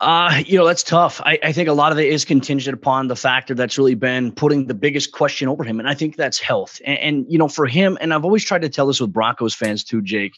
Uh, 0.00 0.42
you 0.46 0.56
know, 0.56 0.66
that's 0.66 0.82
tough. 0.82 1.20
I, 1.24 1.38
I 1.42 1.52
think 1.52 1.68
a 1.68 1.74
lot 1.74 1.92
of 1.92 1.98
it 1.98 2.08
is 2.08 2.24
contingent 2.24 2.72
upon 2.74 3.08
the 3.08 3.16
factor 3.16 3.54
that's 3.54 3.76
really 3.76 3.94
been 3.94 4.32
putting 4.32 4.66
the 4.66 4.74
biggest 4.74 5.12
question 5.12 5.46
over 5.46 5.62
him. 5.62 5.78
And 5.78 5.88
I 5.88 5.94
think 5.94 6.16
that's 6.16 6.38
health. 6.38 6.80
And, 6.86 6.98
and, 6.98 7.26
you 7.28 7.36
know, 7.36 7.48
for 7.48 7.66
him, 7.66 7.98
and 8.00 8.14
I've 8.14 8.24
always 8.24 8.42
tried 8.42 8.62
to 8.62 8.70
tell 8.70 8.86
this 8.86 9.00
with 9.00 9.12
Broncos 9.12 9.54
fans 9.54 9.84
too, 9.84 10.00
Jake. 10.00 10.32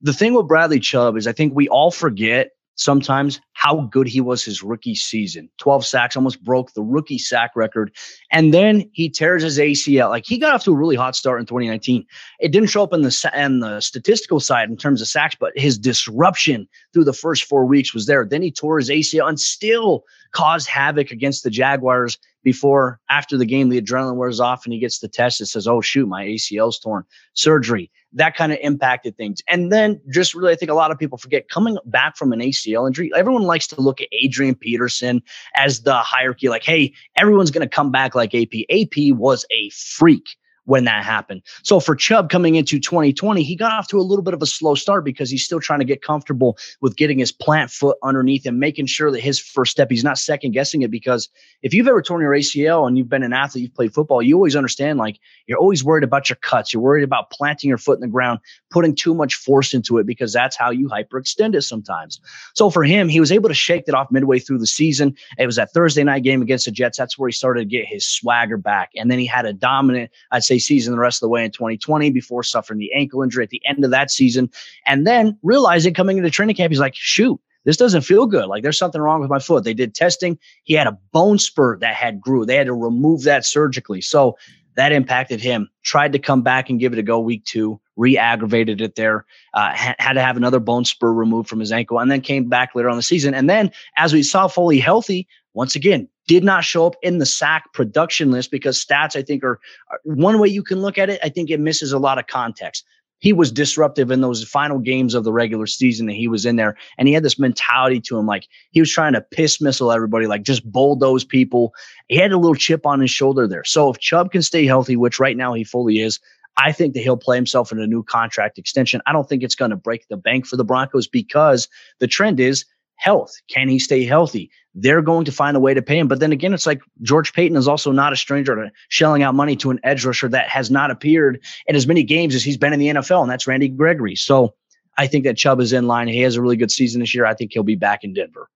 The 0.00 0.14
thing 0.14 0.32
with 0.32 0.48
Bradley 0.48 0.80
Chubb 0.80 1.18
is 1.18 1.26
I 1.26 1.32
think 1.32 1.54
we 1.54 1.68
all 1.68 1.90
forget 1.90 2.52
sometimes 2.76 3.40
how 3.54 3.82
good 3.92 4.08
he 4.08 4.20
was 4.20 4.44
his 4.44 4.62
rookie 4.62 4.94
season. 4.94 5.48
12 5.58 5.86
sacks 5.86 6.16
almost 6.16 6.42
broke 6.42 6.72
the 6.72 6.82
rookie 6.82 7.18
sack 7.18 7.52
record. 7.54 7.94
And 8.30 8.52
then 8.52 8.88
he 8.92 9.08
tears 9.08 9.42
his 9.42 9.58
acl 9.58 10.10
like 10.10 10.26
he 10.26 10.38
got 10.38 10.54
off 10.54 10.64
to 10.64 10.72
a 10.72 10.76
really 10.76 10.96
hot 10.96 11.14
start 11.14 11.40
in 11.40 11.46
2019 11.46 12.04
it 12.40 12.50
didn't 12.50 12.70
show 12.70 12.82
up 12.82 12.92
in 12.92 13.02
the 13.02 13.32
in 13.36 13.60
the 13.60 13.80
statistical 13.80 14.40
side 14.40 14.68
in 14.68 14.76
terms 14.76 15.00
of 15.00 15.08
sacks 15.08 15.36
but 15.38 15.52
his 15.56 15.78
disruption 15.78 16.66
through 16.92 17.04
the 17.04 17.12
first 17.12 17.44
four 17.44 17.64
weeks 17.66 17.94
was 17.94 18.06
there. 18.06 18.24
Then 18.24 18.42
he 18.42 18.50
tore 18.50 18.78
his 18.78 18.90
acl 18.90 19.28
and 19.28 19.38
still 19.38 20.04
caused 20.32 20.68
havoc 20.68 21.10
against 21.10 21.44
the 21.44 21.50
jaguars 21.50 22.18
before 22.42 22.98
after 23.10 23.36
the 23.36 23.46
game 23.46 23.68
the 23.68 23.80
adrenaline 23.80 24.16
wears 24.16 24.40
off 24.40 24.64
and 24.64 24.72
he 24.72 24.80
gets 24.80 24.98
the 24.98 25.08
test 25.08 25.38
that 25.38 25.46
says 25.46 25.68
oh 25.68 25.80
shoot 25.80 26.08
my 26.08 26.24
acl's 26.24 26.78
torn. 26.78 27.04
Surgery 27.34 27.90
that 28.14 28.36
kind 28.36 28.52
of 28.52 28.58
impacted 28.62 29.16
things. 29.16 29.42
And 29.48 29.72
then 29.72 30.00
just 30.10 30.34
really, 30.34 30.52
I 30.52 30.56
think 30.56 30.70
a 30.70 30.74
lot 30.74 30.90
of 30.90 30.98
people 30.98 31.18
forget 31.18 31.48
coming 31.48 31.78
back 31.86 32.16
from 32.16 32.32
an 32.32 32.40
ACL 32.40 32.86
injury, 32.86 33.10
everyone 33.16 33.42
likes 33.42 33.66
to 33.68 33.80
look 33.80 34.00
at 34.00 34.08
Adrian 34.12 34.54
Peterson 34.54 35.22
as 35.54 35.82
the 35.82 35.94
hierarchy, 35.94 36.48
like, 36.48 36.64
hey, 36.64 36.92
everyone's 37.16 37.50
going 37.50 37.66
to 37.66 37.74
come 37.74 37.90
back 37.90 38.14
like 38.14 38.34
AP. 38.34 38.52
AP 38.70 39.16
was 39.16 39.44
a 39.50 39.70
freak 39.70 40.36
when 40.64 40.84
that 40.84 41.04
happened. 41.04 41.42
So 41.62 41.80
for 41.80 41.94
Chubb 41.94 42.30
coming 42.30 42.54
into 42.54 42.78
2020, 42.78 43.42
he 43.42 43.56
got 43.56 43.72
off 43.72 43.88
to 43.88 43.98
a 43.98 44.02
little 44.02 44.22
bit 44.22 44.34
of 44.34 44.42
a 44.42 44.46
slow 44.46 44.74
start 44.74 45.04
because 45.04 45.30
he's 45.30 45.44
still 45.44 45.60
trying 45.60 45.80
to 45.80 45.84
get 45.84 46.02
comfortable 46.02 46.56
with 46.80 46.96
getting 46.96 47.18
his 47.18 47.32
plant 47.32 47.70
foot 47.70 47.96
underneath 48.02 48.46
and 48.46 48.60
making 48.60 48.86
sure 48.86 49.10
that 49.10 49.20
his 49.20 49.38
first 49.38 49.72
step, 49.72 49.90
he's 49.90 50.04
not 50.04 50.18
second 50.18 50.52
guessing 50.52 50.82
it. 50.82 50.90
Because 50.90 51.28
if 51.62 51.74
you've 51.74 51.88
ever 51.88 52.02
torn 52.02 52.22
your 52.22 52.32
ACL 52.32 52.86
and 52.86 52.96
you've 52.96 53.08
been 53.08 53.22
an 53.22 53.32
athlete, 53.32 53.62
you've 53.62 53.74
played 53.74 53.92
football, 53.92 54.22
you 54.22 54.36
always 54.36 54.56
understand 54.56 54.98
like 54.98 55.18
you're 55.46 55.58
always 55.58 55.82
worried 55.82 56.04
about 56.04 56.28
your 56.28 56.36
cuts. 56.36 56.72
You're 56.72 56.82
worried 56.82 57.04
about 57.04 57.30
planting 57.30 57.68
your 57.68 57.78
foot 57.78 57.96
in 57.96 58.00
the 58.00 58.08
ground, 58.08 58.40
putting 58.70 58.94
too 58.94 59.14
much 59.14 59.34
force 59.34 59.74
into 59.74 59.98
it 59.98 60.06
because 60.06 60.32
that's 60.32 60.56
how 60.56 60.70
you 60.70 60.88
hyperextend 60.88 61.54
it 61.54 61.62
sometimes. 61.62 62.20
So 62.54 62.70
for 62.70 62.84
him, 62.84 63.08
he 63.08 63.20
was 63.20 63.32
able 63.32 63.48
to 63.48 63.54
shake 63.54 63.86
that 63.86 63.94
off 63.94 64.10
midway 64.10 64.38
through 64.38 64.58
the 64.58 64.66
season. 64.66 65.16
It 65.38 65.46
was 65.46 65.56
that 65.56 65.72
Thursday 65.72 66.04
night 66.04 66.22
game 66.22 66.42
against 66.42 66.66
the 66.66 66.70
Jets. 66.70 66.98
That's 66.98 67.18
where 67.18 67.28
he 67.28 67.32
started 67.32 67.60
to 67.60 67.66
get 67.66 67.86
his 67.86 68.04
swagger 68.04 68.56
back. 68.56 68.90
And 68.96 69.10
then 69.10 69.18
he 69.18 69.26
had 69.26 69.46
a 69.46 69.52
dominant, 69.52 70.10
I'd 70.30 70.44
say, 70.44 70.51
season 70.58 70.92
the 70.92 70.98
rest 70.98 71.18
of 71.18 71.26
the 71.26 71.30
way 71.30 71.44
in 71.44 71.50
2020 71.50 72.10
before 72.10 72.42
suffering 72.42 72.78
the 72.78 72.92
ankle 72.92 73.22
injury 73.22 73.44
at 73.44 73.50
the 73.50 73.62
end 73.66 73.84
of 73.84 73.90
that 73.90 74.10
season. 74.10 74.50
And 74.86 75.06
then 75.06 75.38
realizing 75.42 75.94
coming 75.94 76.18
into 76.18 76.30
training 76.30 76.56
camp, 76.56 76.70
he's 76.70 76.80
like, 76.80 76.94
shoot, 76.94 77.40
this 77.64 77.76
doesn't 77.76 78.02
feel 78.02 78.26
good. 78.26 78.46
Like 78.46 78.62
there's 78.62 78.78
something 78.78 79.00
wrong 79.00 79.20
with 79.20 79.30
my 79.30 79.38
foot. 79.38 79.64
They 79.64 79.74
did 79.74 79.94
testing. 79.94 80.38
He 80.64 80.74
had 80.74 80.86
a 80.86 80.98
bone 81.12 81.38
spur 81.38 81.78
that 81.78 81.94
had 81.94 82.20
grew. 82.20 82.44
They 82.44 82.56
had 82.56 82.66
to 82.66 82.74
remove 82.74 83.22
that 83.22 83.46
surgically. 83.46 84.00
So 84.00 84.36
that 84.76 84.92
impacted 84.92 85.40
him. 85.40 85.68
Tried 85.82 86.12
to 86.12 86.18
come 86.18 86.42
back 86.42 86.70
and 86.70 86.80
give 86.80 86.92
it 86.92 86.98
a 86.98 87.02
go 87.02 87.20
week 87.20 87.44
two, 87.44 87.80
re-aggravated 87.96 88.80
it 88.80 88.94
there. 88.94 89.26
Uh, 89.52 89.72
had, 89.72 89.96
had 89.98 90.12
to 90.14 90.22
have 90.22 90.36
another 90.36 90.60
bone 90.60 90.84
spur 90.84 91.12
removed 91.12 91.48
from 91.48 91.60
his 91.60 91.72
ankle, 91.72 91.98
and 91.98 92.10
then 92.10 92.20
came 92.20 92.48
back 92.48 92.74
later 92.74 92.88
on 92.88 92.96
the 92.96 93.02
season. 93.02 93.34
And 93.34 93.50
then, 93.50 93.70
as 93.96 94.12
we 94.12 94.22
saw 94.22 94.48
fully 94.48 94.78
healthy, 94.78 95.28
once 95.54 95.74
again 95.76 96.08
did 96.26 96.44
not 96.44 96.64
show 96.64 96.86
up 96.86 96.94
in 97.02 97.18
the 97.18 97.26
sack 97.26 97.72
production 97.72 98.30
list 98.30 98.50
because 98.50 98.82
stats, 98.82 99.16
I 99.16 99.22
think, 99.22 99.42
are, 99.44 99.60
are, 99.90 100.00
one 100.04 100.38
way 100.38 100.48
you 100.48 100.62
can 100.62 100.80
look 100.80 100.98
at 100.98 101.10
it. 101.10 101.20
I 101.22 101.28
think 101.28 101.50
it 101.50 101.60
misses 101.60 101.92
a 101.92 101.98
lot 101.98 102.18
of 102.18 102.26
context. 102.26 102.84
He 103.18 103.32
was 103.32 103.52
disruptive 103.52 104.10
in 104.10 104.20
those 104.20 104.42
final 104.42 104.80
games 104.80 105.14
of 105.14 105.22
the 105.22 105.32
regular 105.32 105.66
season 105.66 106.06
that 106.06 106.14
he 106.14 106.26
was 106.26 106.44
in 106.44 106.56
there. 106.56 106.76
And 106.98 107.06
he 107.06 107.14
had 107.14 107.22
this 107.22 107.38
mentality 107.38 108.00
to 108.00 108.18
him 108.18 108.26
like 108.26 108.48
he 108.72 108.80
was 108.80 108.90
trying 108.90 109.12
to 109.12 109.20
piss 109.20 109.60
missile 109.60 109.92
everybody, 109.92 110.26
like 110.26 110.42
just 110.42 110.70
bulldoze 110.70 111.24
people. 111.24 111.72
He 112.08 112.16
had 112.16 112.32
a 112.32 112.36
little 112.36 112.56
chip 112.56 112.84
on 112.84 113.00
his 113.00 113.12
shoulder 113.12 113.46
there. 113.46 113.62
So 113.62 113.90
if 113.90 114.00
Chubb 114.00 114.32
can 114.32 114.42
stay 114.42 114.66
healthy, 114.66 114.96
which 114.96 115.20
right 115.20 115.36
now 115.36 115.52
he 115.52 115.62
fully 115.62 116.00
is, 116.00 116.18
I 116.56 116.72
think 116.72 116.94
that 116.94 117.00
he'll 117.00 117.16
play 117.16 117.36
himself 117.36 117.70
in 117.72 117.78
a 117.78 117.86
new 117.86 118.02
contract 118.02 118.58
extension. 118.58 119.00
I 119.06 119.12
don't 119.12 119.28
think 119.28 119.42
it's 119.42 119.54
going 119.54 119.70
to 119.70 119.76
break 119.76 120.08
the 120.08 120.16
bank 120.16 120.46
for 120.46 120.56
the 120.56 120.64
Broncos 120.64 121.06
because 121.06 121.68
the 121.98 122.08
trend 122.08 122.40
is 122.40 122.64
health. 123.02 123.32
Can 123.48 123.68
he 123.68 123.78
stay 123.78 124.04
healthy? 124.04 124.50
They're 124.74 125.02
going 125.02 125.24
to 125.24 125.32
find 125.32 125.56
a 125.56 125.60
way 125.60 125.74
to 125.74 125.82
pay 125.82 125.98
him. 125.98 126.08
But 126.08 126.20
then 126.20 126.32
again, 126.32 126.54
it's 126.54 126.66
like 126.66 126.80
George 127.02 127.32
Paton 127.32 127.56
is 127.56 127.68
also 127.68 127.92
not 127.92 128.12
a 128.12 128.16
stranger 128.16 128.54
to 128.54 128.70
shelling 128.88 129.22
out 129.22 129.34
money 129.34 129.56
to 129.56 129.70
an 129.70 129.80
edge 129.82 130.04
rusher 130.04 130.28
that 130.28 130.48
has 130.48 130.70
not 130.70 130.90
appeared 130.90 131.42
in 131.66 131.76
as 131.76 131.86
many 131.86 132.02
games 132.04 132.34
as 132.34 132.44
he's 132.44 132.56
been 132.56 132.72
in 132.72 132.78
the 132.78 132.88
NFL, 132.88 133.22
and 133.22 133.30
that's 133.30 133.46
Randy 133.46 133.68
Gregory. 133.68 134.16
So 134.16 134.54
I 134.96 135.06
think 135.06 135.24
that 135.24 135.36
Chubb 135.36 135.60
is 135.60 135.72
in 135.72 135.86
line. 135.86 136.08
He 136.08 136.20
has 136.20 136.36
a 136.36 136.42
really 136.42 136.56
good 136.56 136.70
season 136.70 137.00
this 137.00 137.14
year. 137.14 137.26
I 137.26 137.34
think 137.34 137.52
he'll 137.52 137.62
be 137.62 137.74
back 137.74 138.04
in 138.04 138.14
Denver. 138.14 138.48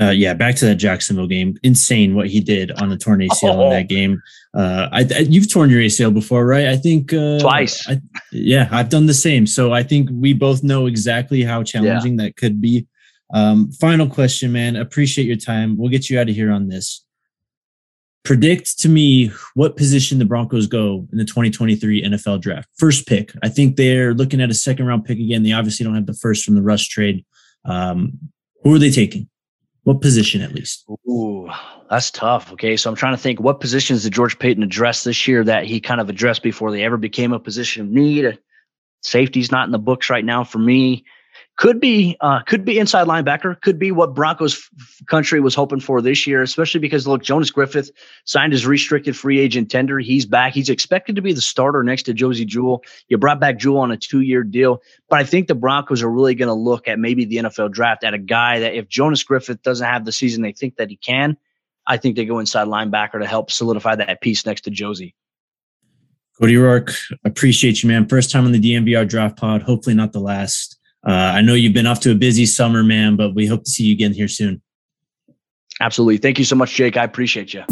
Uh, 0.00 0.10
yeah, 0.10 0.32
back 0.32 0.56
to 0.56 0.64
that 0.64 0.76
Jacksonville 0.76 1.26
game. 1.26 1.56
Insane 1.62 2.14
what 2.14 2.26
he 2.26 2.40
did 2.40 2.70
on 2.72 2.88
the 2.88 2.96
torn 2.96 3.20
ACL 3.20 3.56
oh. 3.56 3.64
in 3.64 3.70
that 3.70 3.88
game. 3.88 4.22
Uh, 4.54 4.88
I, 4.90 5.00
I, 5.00 5.18
you've 5.18 5.52
torn 5.52 5.68
your 5.68 5.80
ACL 5.80 6.14
before, 6.14 6.46
right? 6.46 6.68
I 6.68 6.76
think 6.76 7.12
uh, 7.12 7.38
twice. 7.38 7.86
I, 7.88 8.00
yeah, 8.32 8.68
I've 8.72 8.88
done 8.88 9.06
the 9.06 9.14
same. 9.14 9.46
So 9.46 9.72
I 9.72 9.82
think 9.82 10.08
we 10.12 10.32
both 10.32 10.62
know 10.62 10.86
exactly 10.86 11.42
how 11.42 11.62
challenging 11.62 12.18
yeah. 12.18 12.26
that 12.26 12.36
could 12.36 12.60
be. 12.60 12.86
Um, 13.32 13.72
final 13.72 14.08
question, 14.08 14.52
man. 14.52 14.76
Appreciate 14.76 15.26
your 15.26 15.36
time. 15.36 15.76
We'll 15.76 15.90
get 15.90 16.10
you 16.10 16.18
out 16.18 16.28
of 16.28 16.34
here 16.34 16.52
on 16.52 16.68
this. 16.68 17.04
Predict 18.24 18.78
to 18.80 18.88
me 18.88 19.32
what 19.54 19.76
position 19.76 20.18
the 20.18 20.24
Broncos 20.24 20.68
go 20.68 21.08
in 21.10 21.18
the 21.18 21.24
2023 21.24 22.04
NFL 22.04 22.40
draft. 22.40 22.68
First 22.76 23.06
pick. 23.06 23.32
I 23.42 23.48
think 23.48 23.76
they're 23.76 24.14
looking 24.14 24.40
at 24.40 24.50
a 24.50 24.54
second 24.54 24.86
round 24.86 25.04
pick 25.04 25.18
again. 25.18 25.42
They 25.42 25.52
obviously 25.52 25.84
don't 25.84 25.96
have 25.96 26.06
the 26.06 26.14
first 26.14 26.44
from 26.44 26.54
the 26.54 26.62
Rush 26.62 26.88
trade. 26.88 27.24
Um, 27.64 28.12
who 28.62 28.74
are 28.74 28.78
they 28.78 28.90
taking? 28.90 29.28
What 29.84 30.00
position 30.00 30.42
at 30.42 30.54
least? 30.54 30.84
Ooh, 31.08 31.48
that's 31.90 32.12
tough. 32.12 32.52
Okay. 32.52 32.76
So 32.76 32.88
I'm 32.88 32.94
trying 32.94 33.14
to 33.14 33.20
think 33.20 33.40
what 33.40 33.60
positions 33.60 34.04
did 34.04 34.12
George 34.12 34.38
Paton 34.38 34.62
address 34.62 35.02
this 35.02 35.26
year 35.26 35.42
that 35.42 35.64
he 35.64 35.80
kind 35.80 36.00
of 36.00 36.08
addressed 36.08 36.44
before 36.44 36.70
they 36.70 36.84
ever 36.84 36.96
became 36.96 37.32
a 37.32 37.40
position 37.40 37.82
of 37.82 37.88
need? 37.88 38.38
Safety's 39.02 39.50
not 39.50 39.66
in 39.66 39.72
the 39.72 39.80
books 39.80 40.08
right 40.08 40.24
now 40.24 40.44
for 40.44 40.58
me. 40.58 41.04
Could 41.58 41.80
be, 41.80 42.16
uh, 42.20 42.40
could 42.42 42.64
be 42.64 42.78
inside 42.78 43.06
linebacker. 43.06 43.60
Could 43.60 43.78
be 43.78 43.92
what 43.92 44.14
Broncos 44.14 44.54
f- 44.54 45.06
country 45.06 45.38
was 45.38 45.54
hoping 45.54 45.80
for 45.80 46.00
this 46.00 46.26
year, 46.26 46.42
especially 46.42 46.80
because 46.80 47.06
look, 47.06 47.22
Jonas 47.22 47.50
Griffith 47.50 47.90
signed 48.24 48.54
his 48.54 48.66
restricted 48.66 49.16
free 49.16 49.38
agent 49.38 49.70
tender. 49.70 49.98
He's 49.98 50.24
back. 50.24 50.54
He's 50.54 50.70
expected 50.70 51.14
to 51.16 51.22
be 51.22 51.34
the 51.34 51.42
starter 51.42 51.84
next 51.84 52.04
to 52.04 52.14
Josey 52.14 52.46
Jewell. 52.46 52.82
You 53.08 53.18
brought 53.18 53.38
back 53.38 53.58
Jewell 53.58 53.80
on 53.80 53.90
a 53.90 53.98
two-year 53.98 54.44
deal, 54.44 54.80
but 55.10 55.20
I 55.20 55.24
think 55.24 55.46
the 55.46 55.54
Broncos 55.54 56.02
are 56.02 56.10
really 56.10 56.34
going 56.34 56.48
to 56.48 56.54
look 56.54 56.88
at 56.88 56.98
maybe 56.98 57.26
the 57.26 57.36
NFL 57.36 57.72
draft 57.72 58.02
at 58.02 58.14
a 58.14 58.18
guy 58.18 58.60
that 58.60 58.74
if 58.74 58.88
Jonas 58.88 59.22
Griffith 59.22 59.62
doesn't 59.62 59.86
have 59.86 60.06
the 60.06 60.12
season 60.12 60.42
they 60.42 60.52
think 60.52 60.76
that 60.76 60.88
he 60.88 60.96
can, 60.96 61.36
I 61.86 61.98
think 61.98 62.16
they 62.16 62.24
go 62.24 62.38
inside 62.38 62.66
linebacker 62.66 63.20
to 63.20 63.26
help 63.26 63.50
solidify 63.50 63.96
that 63.96 64.22
piece 64.22 64.46
next 64.46 64.62
to 64.62 64.70
Josey. 64.70 65.14
Cody 66.40 66.54
Roark, 66.54 66.96
appreciate 67.24 67.82
you, 67.82 67.88
man. 67.88 68.08
First 68.08 68.30
time 68.30 68.46
on 68.46 68.52
the 68.52 68.60
DNVR 68.60 69.06
draft 69.06 69.36
pod. 69.36 69.62
Hopefully 69.62 69.94
not 69.94 70.12
the 70.12 70.20
last. 70.20 70.78
Uh, 71.06 71.10
I 71.10 71.40
know 71.40 71.54
you've 71.54 71.72
been 71.72 71.86
off 71.86 72.00
to 72.00 72.12
a 72.12 72.14
busy 72.14 72.46
summer, 72.46 72.82
man, 72.82 73.16
but 73.16 73.34
we 73.34 73.46
hope 73.46 73.64
to 73.64 73.70
see 73.70 73.84
you 73.84 73.92
again 73.92 74.12
here 74.12 74.28
soon. 74.28 74.62
Absolutely. 75.80 76.18
Thank 76.18 76.38
you 76.38 76.44
so 76.44 76.54
much, 76.54 76.74
Jake. 76.74 76.96
I 76.96 77.04
appreciate 77.04 77.52
you. 77.52 77.64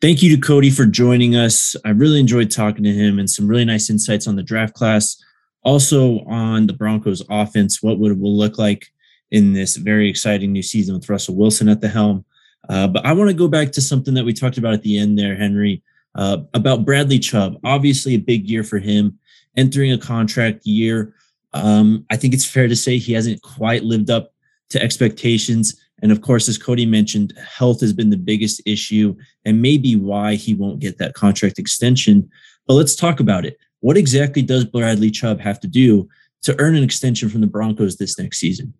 Thank 0.00 0.20
you 0.20 0.34
to 0.34 0.40
Cody 0.40 0.70
for 0.70 0.84
joining 0.84 1.36
us. 1.36 1.76
I 1.84 1.90
really 1.90 2.18
enjoyed 2.18 2.50
talking 2.50 2.82
to 2.82 2.92
him 2.92 3.20
and 3.20 3.30
some 3.30 3.46
really 3.46 3.64
nice 3.64 3.88
insights 3.88 4.26
on 4.26 4.34
the 4.34 4.42
draft 4.42 4.74
class. 4.74 5.16
Also 5.62 6.24
on 6.24 6.66
the 6.66 6.72
Broncos 6.72 7.22
offense, 7.30 7.80
what 7.80 8.00
would 8.00 8.10
it 8.10 8.18
will 8.18 8.36
look 8.36 8.58
like 8.58 8.88
in 9.30 9.52
this 9.52 9.76
very 9.76 10.08
exciting 10.08 10.52
new 10.52 10.62
season 10.62 10.94
with 10.94 11.08
Russell 11.08 11.36
Wilson 11.36 11.68
at 11.68 11.80
the 11.80 11.88
helm. 11.88 12.24
Uh, 12.68 12.86
but 12.86 13.04
I 13.04 13.12
want 13.12 13.30
to 13.30 13.34
go 13.34 13.48
back 13.48 13.72
to 13.72 13.80
something 13.80 14.14
that 14.14 14.24
we 14.24 14.32
talked 14.32 14.58
about 14.58 14.74
at 14.74 14.82
the 14.82 14.98
end 14.98 15.18
there, 15.18 15.36
Henry, 15.36 15.82
uh, 16.14 16.38
about 16.54 16.84
Bradley 16.84 17.18
Chubb. 17.18 17.56
Obviously, 17.64 18.14
a 18.14 18.18
big 18.18 18.48
year 18.48 18.64
for 18.64 18.78
him, 18.78 19.18
entering 19.56 19.92
a 19.92 19.98
contract 19.98 20.66
year. 20.66 21.14
Um, 21.52 22.06
I 22.10 22.16
think 22.16 22.34
it's 22.34 22.46
fair 22.46 22.68
to 22.68 22.76
say 22.76 22.98
he 22.98 23.12
hasn't 23.12 23.42
quite 23.42 23.84
lived 23.84 24.10
up 24.10 24.32
to 24.70 24.82
expectations. 24.82 25.78
And 26.02 26.10
of 26.10 26.20
course, 26.20 26.48
as 26.48 26.58
Cody 26.58 26.86
mentioned, 26.86 27.32
health 27.36 27.80
has 27.80 27.92
been 27.92 28.10
the 28.10 28.16
biggest 28.16 28.60
issue 28.66 29.14
and 29.44 29.62
maybe 29.62 29.94
why 29.94 30.34
he 30.34 30.54
won't 30.54 30.80
get 30.80 30.98
that 30.98 31.14
contract 31.14 31.58
extension. 31.58 32.28
But 32.66 32.74
let's 32.74 32.96
talk 32.96 33.20
about 33.20 33.44
it. 33.44 33.56
What 33.80 33.96
exactly 33.96 34.42
does 34.42 34.64
Bradley 34.64 35.10
Chubb 35.10 35.40
have 35.40 35.60
to 35.60 35.68
do 35.68 36.08
to 36.42 36.58
earn 36.58 36.74
an 36.74 36.82
extension 36.82 37.28
from 37.28 37.40
the 37.40 37.46
Broncos 37.46 37.96
this 37.96 38.18
next 38.18 38.38
season? 38.38 38.74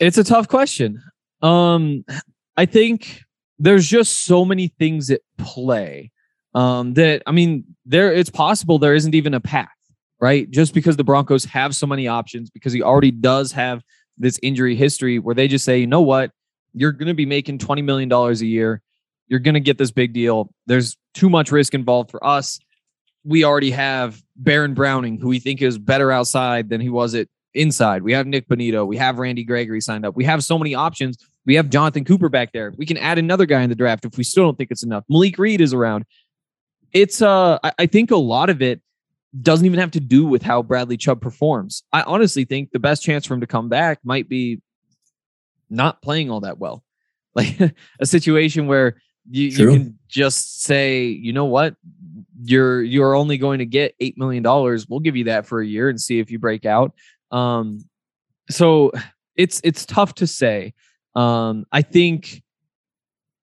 It's 0.00 0.18
a 0.18 0.24
tough 0.24 0.48
question. 0.48 1.02
Um, 1.42 2.04
I 2.56 2.66
think 2.66 3.22
there's 3.58 3.86
just 3.86 4.24
so 4.24 4.44
many 4.44 4.68
things 4.78 5.08
that 5.08 5.20
play. 5.38 6.10
Um, 6.54 6.94
that 6.94 7.22
I 7.26 7.32
mean, 7.32 7.64
there 7.84 8.12
it's 8.12 8.30
possible 8.30 8.78
there 8.78 8.94
isn't 8.94 9.14
even 9.14 9.34
a 9.34 9.40
path, 9.40 9.68
right? 10.20 10.50
Just 10.50 10.74
because 10.74 10.96
the 10.96 11.04
Broncos 11.04 11.44
have 11.46 11.74
so 11.74 11.86
many 11.86 12.06
options, 12.06 12.50
because 12.50 12.72
he 12.72 12.82
already 12.82 13.10
does 13.10 13.52
have 13.52 13.82
this 14.18 14.38
injury 14.42 14.76
history 14.76 15.18
where 15.18 15.34
they 15.34 15.48
just 15.48 15.64
say, 15.64 15.78
you 15.78 15.86
know 15.86 16.00
what, 16.00 16.30
you're 16.72 16.92
going 16.92 17.08
to 17.08 17.14
be 17.14 17.26
making 17.26 17.58
$20 17.58 17.82
million 17.84 18.12
a 18.12 18.32
year. 18.44 18.80
You're 19.26 19.40
going 19.40 19.54
to 19.54 19.60
get 19.60 19.78
this 19.78 19.90
big 19.90 20.12
deal. 20.12 20.52
There's 20.66 20.96
too 21.14 21.30
much 21.30 21.50
risk 21.50 21.74
involved 21.74 22.10
for 22.10 22.24
us. 22.24 22.60
We 23.24 23.42
already 23.44 23.70
have 23.70 24.22
Baron 24.36 24.74
Browning, 24.74 25.18
who 25.18 25.28
we 25.28 25.38
think 25.38 25.62
is 25.62 25.78
better 25.78 26.12
outside 26.12 26.68
than 26.68 26.80
he 26.80 26.90
was 26.90 27.14
at 27.14 27.28
inside. 27.54 28.02
We 28.02 28.12
have 28.12 28.26
Nik 28.26 28.48
Bonitto. 28.48 28.86
We 28.86 28.96
have 28.98 29.18
Randy 29.18 29.44
Gregory 29.44 29.80
signed 29.80 30.04
up. 30.04 30.14
We 30.14 30.24
have 30.24 30.44
so 30.44 30.58
many 30.58 30.74
options. 30.74 31.16
We 31.46 31.54
have 31.56 31.70
Jonathan 31.70 32.04
Cooper 32.04 32.28
back 32.28 32.52
there. 32.52 32.72
We 32.76 32.86
can 32.86 32.96
add 32.96 33.18
another 33.18 33.46
guy 33.46 33.62
in 33.62 33.68
the 33.68 33.76
draft 33.76 34.04
if 34.04 34.16
we 34.16 34.24
still 34.24 34.44
don't 34.44 34.56
think 34.56 34.70
it's 34.70 34.82
enough. 34.82 35.04
Malik 35.08 35.38
Reed 35.38 35.60
is 35.60 35.74
around. 35.74 36.04
It's 36.92 37.20
uh 37.22 37.58
I 37.78 37.86
think 37.86 38.10
a 38.10 38.16
lot 38.16 38.50
of 38.50 38.62
it 38.62 38.80
doesn't 39.40 39.66
even 39.66 39.80
have 39.80 39.90
to 39.92 40.00
do 40.00 40.24
with 40.24 40.42
how 40.42 40.62
Bradley 40.62 40.96
Chubb 40.96 41.20
performs. 41.20 41.82
I 41.92 42.02
honestly 42.02 42.44
think 42.44 42.70
the 42.70 42.78
best 42.78 43.02
chance 43.02 43.26
for 43.26 43.34
him 43.34 43.40
to 43.40 43.46
come 43.46 43.68
back 43.68 43.98
might 44.04 44.28
be 44.28 44.60
not 45.68 46.02
playing 46.02 46.30
all 46.30 46.40
that 46.40 46.58
well. 46.58 46.82
Like 47.36 47.74
a 47.98 48.06
situation 48.06 48.68
where 48.68 49.02
you, 49.28 49.48
you 49.48 49.68
can 49.68 49.98
just 50.06 50.62
say, 50.62 51.06
you 51.06 51.32
know 51.32 51.46
what, 51.46 51.74
you're 52.44 52.80
you're 52.80 53.16
only 53.16 53.38
going 53.38 53.58
to 53.58 53.66
get 53.66 53.96
eight 53.98 54.16
million 54.16 54.44
dollars. 54.44 54.86
We'll 54.88 55.00
give 55.00 55.16
you 55.16 55.24
that 55.24 55.44
for 55.44 55.60
a 55.60 55.66
year 55.66 55.88
and 55.88 56.00
see 56.00 56.20
if 56.20 56.30
you 56.30 56.38
break 56.38 56.64
out. 56.64 56.92
Um, 57.32 57.88
so 58.48 58.92
it's 59.36 59.60
it's 59.64 59.84
tough 59.84 60.14
to 60.16 60.28
say. 60.28 60.74
Um, 61.14 61.64
I 61.70 61.82
think 61.82 62.42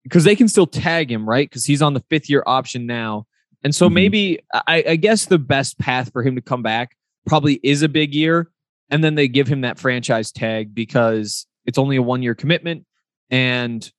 because 0.04 0.24
they 0.24 0.36
can 0.36 0.48
still 0.48 0.68
tag 0.68 1.12
him, 1.12 1.28
right? 1.28 1.50
Because 1.50 1.66
he's 1.66 1.82
on 1.82 1.94
the 1.94 2.04
fifth 2.10 2.30
year 2.30 2.44
option 2.46 2.86
now. 2.86 3.28
And 3.64 3.74
so 3.74 3.86
mm-hmm. 3.86 3.94
maybe 3.94 4.40
I, 4.68 4.84
I 4.90 4.96
guess 4.96 5.26
the 5.26 5.38
best 5.38 5.78
path 5.80 6.12
for 6.12 6.24
him 6.24 6.36
to 6.36 6.42
come 6.42 6.64
back 6.64 6.96
probably 7.28 7.60
is 7.64 7.82
a 7.82 7.90
big 7.90 8.14
year. 8.14 8.50
And 8.90 9.04
then 9.04 9.16
they 9.16 9.28
give 9.28 9.48
him 9.48 9.62
that 9.62 9.80
franchise 9.80 10.32
tag 10.32 10.74
because 10.74 11.46
it's 11.66 11.78
only 11.78 11.96
a 11.96 12.02
one 12.02 12.24
year 12.24 12.36
commitment. 12.36 12.86
And 13.30 13.90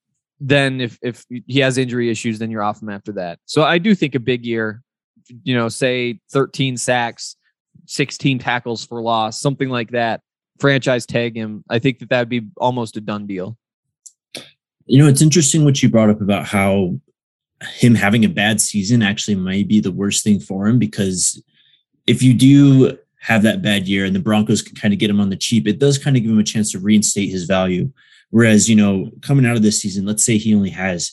then 0.41 0.81
if 0.81 0.99
if 1.03 1.25
he 1.47 1.61
has 1.61 1.79
injury 1.79 2.11
issues, 2.11 2.39
then 2.39 2.51
you're 2.51 2.63
off 2.63 2.83
him 2.83 2.91
after 2.91 3.13
that. 3.13 3.39
So 3.47 3.63
I 3.63 3.79
do 3.79 3.95
think 3.95 4.15
a 4.15 4.21
big 4.21 4.45
year, 4.45 4.83
you 5.45 5.55
know, 5.55 5.69
say 5.69 6.19
13 6.33 6.77
sacks, 6.77 7.37
16 7.87 8.41
tackles 8.41 8.85
for 8.85 9.01
loss, 9.01 9.41
something 9.41 9.69
like 9.69 9.93
that. 9.93 10.21
Franchise 10.59 11.07
tag 11.07 11.37
him. 11.37 11.65
I 11.71 11.79
think 11.79 12.01
that 12.01 12.11
that'd 12.11 12.29
be 12.29 12.49
almost 12.57 12.97
a 12.97 13.01
done 13.01 13.27
deal. 13.27 13.57
You 14.93 14.99
know, 14.99 15.09
it's 15.09 15.23
interesting 15.23 15.65
what 15.65 15.83
you 15.83 15.89
brought 15.89 16.11
up 16.11 16.21
about 16.21 16.45
how 16.45 17.01
him 17.63 17.95
having 17.95 18.27
a 18.27 18.29
bad 18.29 18.61
season 18.61 19.01
actually 19.01 19.37
might 19.37 19.67
be 19.67 19.81
the 19.81 19.91
worst 19.91 20.23
thing 20.23 20.39
for 20.39 20.67
him 20.67 20.79
because 20.79 21.43
if 22.07 22.23
you 22.23 22.35
do 22.35 22.99
have 23.19 23.43
that 23.45 23.63
bad 23.63 23.89
year 23.89 24.05
and 24.05 24.15
the 24.15 24.21
Broncos 24.21 24.61
can 24.61 24.77
kind 24.77 24.93
of 24.93 25.01
get 25.01 25.09
him 25.09 25.19
on 25.19 25.31
the 25.31 25.37
cheap, 25.37 25.67
it 25.67 25.79
does 25.79 25.97
kind 25.97 26.15
of 26.15 26.23
give 26.23 26.31
him 26.31 26.39
a 26.39 26.45
chance 26.45 26.71
to 26.73 26.79
reinstate 26.79 27.31
his 27.31 27.45
value. 27.45 27.91
Whereas, 28.29 28.69
you 28.69 28.77
know, 28.77 29.11
coming 29.23 29.47
out 29.47 29.57
of 29.57 29.63
this 29.63 29.81
season, 29.81 30.05
let's 30.05 30.27
say 30.27 30.37
he 30.37 30.55
only 30.55 30.69
has 30.69 31.11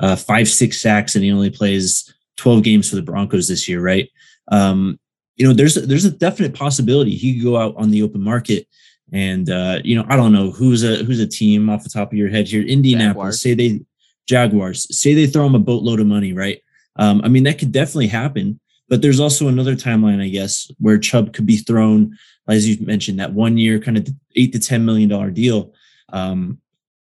uh, 0.00 0.16
five, 0.16 0.48
six 0.48 0.82
sacks 0.82 1.14
and 1.14 1.22
he 1.22 1.30
only 1.30 1.50
plays 1.50 2.12
12 2.38 2.64
games 2.64 2.90
for 2.90 2.96
the 2.96 3.02
Broncos 3.02 3.46
this 3.46 3.68
year, 3.68 3.80
right? 3.80 4.10
Um, 4.50 4.98
you 5.36 5.46
know, 5.46 5.54
there's 5.54 5.76
there's 5.76 6.04
a 6.04 6.10
definite 6.10 6.54
possibility 6.54 7.12
he 7.12 7.34
could 7.34 7.44
go 7.44 7.56
out 7.56 7.76
on 7.76 7.92
the 7.92 8.02
open 8.02 8.22
market 8.22 8.66
and 9.12 9.50
uh, 9.50 9.80
you 9.84 9.96
know, 9.96 10.04
I 10.08 10.16
don't 10.16 10.32
know 10.32 10.50
who's 10.50 10.84
a 10.84 11.02
who's 11.04 11.20
a 11.20 11.26
team 11.26 11.68
off 11.68 11.82
the 11.82 11.90
top 11.90 12.12
of 12.12 12.18
your 12.18 12.28
head 12.28 12.48
here. 12.48 12.62
Indianapolis, 12.62 13.40
Jaguars. 13.40 13.42
say 13.42 13.54
they 13.54 13.80
Jaguars, 14.26 14.98
say 14.98 15.14
they 15.14 15.26
throw 15.26 15.46
him 15.46 15.54
a 15.54 15.58
boatload 15.60 16.00
of 16.00 16.06
money, 16.06 16.32
right? 16.32 16.62
Um, 16.96 17.20
I 17.24 17.28
mean, 17.28 17.44
that 17.44 17.58
could 17.58 17.72
definitely 17.72 18.08
happen. 18.08 18.60
But 18.88 19.02
there's 19.02 19.20
also 19.20 19.46
another 19.46 19.76
timeline, 19.76 20.20
I 20.20 20.28
guess, 20.28 20.70
where 20.78 20.98
Chubb 20.98 21.32
could 21.32 21.46
be 21.46 21.58
thrown, 21.58 22.18
as 22.48 22.68
you 22.68 22.84
mentioned, 22.84 23.20
that 23.20 23.32
one 23.32 23.56
year 23.56 23.78
kind 23.78 23.96
of 23.96 24.08
eight 24.34 24.52
to 24.52 24.58
ten 24.58 24.84
million 24.84 25.08
dollar 25.08 25.30
deal, 25.30 25.74
um, 26.12 26.60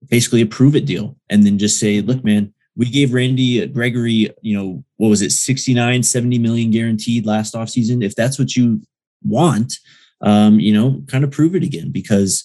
basically 0.09 0.43
a 0.43 0.47
prove 0.47 0.77
it 0.77 0.87
deal, 0.87 1.17
and 1.31 1.45
then 1.45 1.59
just 1.59 1.81
say, 1.81 2.01
look, 2.03 2.23
man, 2.25 2.53
we 2.77 2.87
gave 2.87 3.13
Randy 3.13 3.67
Gregory, 3.67 4.31
you 4.41 4.57
know, 4.57 4.85
what 4.99 5.09
was 5.09 5.21
it, 5.21 5.33
69, 5.33 6.03
70 6.03 6.39
million 6.39 6.71
guaranteed 6.71 7.27
last 7.27 7.55
offseason. 7.55 8.05
If 8.05 8.15
that's 8.15 8.39
what 8.39 8.55
you 8.55 8.81
want, 9.25 9.75
um, 10.21 10.61
you 10.61 10.73
know, 10.73 11.03
kind 11.07 11.25
of 11.25 11.31
prove 11.31 11.55
it 11.55 11.63
again 11.63 11.91
because 11.91 12.45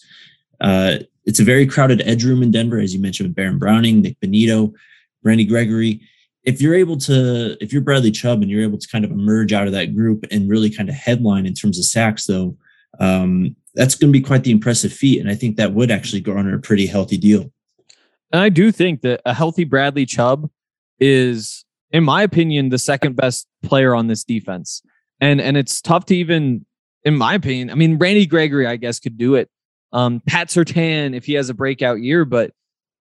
uh, 0.61 0.97
it's 1.25 1.39
a 1.39 1.43
very 1.43 1.65
crowded 1.65 2.01
edge 2.05 2.23
room 2.23 2.43
in 2.43 2.51
Denver, 2.51 2.79
as 2.79 2.93
you 2.93 3.01
mentioned 3.01 3.29
with 3.29 3.35
Baron 3.35 3.59
Browning, 3.59 4.01
Nik 4.01 4.19
Bonitto, 4.19 4.73
Randy 5.23 5.45
Gregory. 5.45 6.01
If 6.43 6.61
you're 6.61 6.75
able 6.75 6.97
to, 6.97 7.57
if 7.61 7.71
you're 7.71 7.81
Bradley 7.81 8.11
Chubb 8.11 8.41
and 8.41 8.51
you're 8.51 8.63
able 8.63 8.77
to 8.77 8.87
kind 8.87 9.05
of 9.05 9.11
emerge 9.11 9.53
out 9.53 9.67
of 9.67 9.73
that 9.73 9.95
group 9.95 10.25
and 10.29 10.49
really 10.49 10.69
kind 10.69 10.89
of 10.89 10.95
headline 10.95 11.45
in 11.45 11.53
terms 11.53 11.79
of 11.79 11.85
sacks, 11.85 12.25
though, 12.25 12.57
um, 12.99 13.55
that's 13.75 13.95
going 13.95 14.11
to 14.11 14.19
be 14.19 14.23
quite 14.23 14.43
the 14.43 14.51
impressive 14.51 14.93
feat. 14.93 15.19
And 15.19 15.29
I 15.29 15.35
think 15.35 15.55
that 15.55 15.73
would 15.73 15.89
actually 15.89 16.21
garner 16.21 16.55
a 16.55 16.59
pretty 16.59 16.85
healthy 16.85 17.17
deal. 17.17 17.51
And 18.31 18.41
I 18.41 18.49
do 18.49 18.71
think 18.71 19.01
that 19.01 19.21
a 19.25 19.33
healthy 19.33 19.63
Bradley 19.63 20.05
Chubb 20.05 20.49
is, 20.99 21.65
in 21.91 22.03
my 22.03 22.23
opinion, 22.23 22.69
the 22.69 22.77
second 22.77 23.15
best 23.15 23.47
player 23.61 23.95
on 23.95 24.07
this 24.07 24.23
defense. 24.23 24.81
And 25.21 25.39
and 25.39 25.55
it's 25.55 25.81
tough 25.81 26.05
to 26.07 26.15
even, 26.15 26.65
in 27.05 27.17
my 27.17 27.33
opinion, 27.35 27.69
I 27.69 27.75
mean, 27.75 27.97
Randy 27.97 28.25
Gregory, 28.25 28.65
I 28.67 28.77
guess, 28.77 28.99
could 28.99 29.17
do 29.17 29.35
it 29.35 29.49
um, 29.93 30.21
Pat 30.25 30.49
Surtain, 30.49 31.15
if 31.15 31.25
he 31.25 31.33
has 31.33 31.49
a 31.49 31.53
breakout 31.53 32.01
year, 32.01 32.25
but 32.25 32.51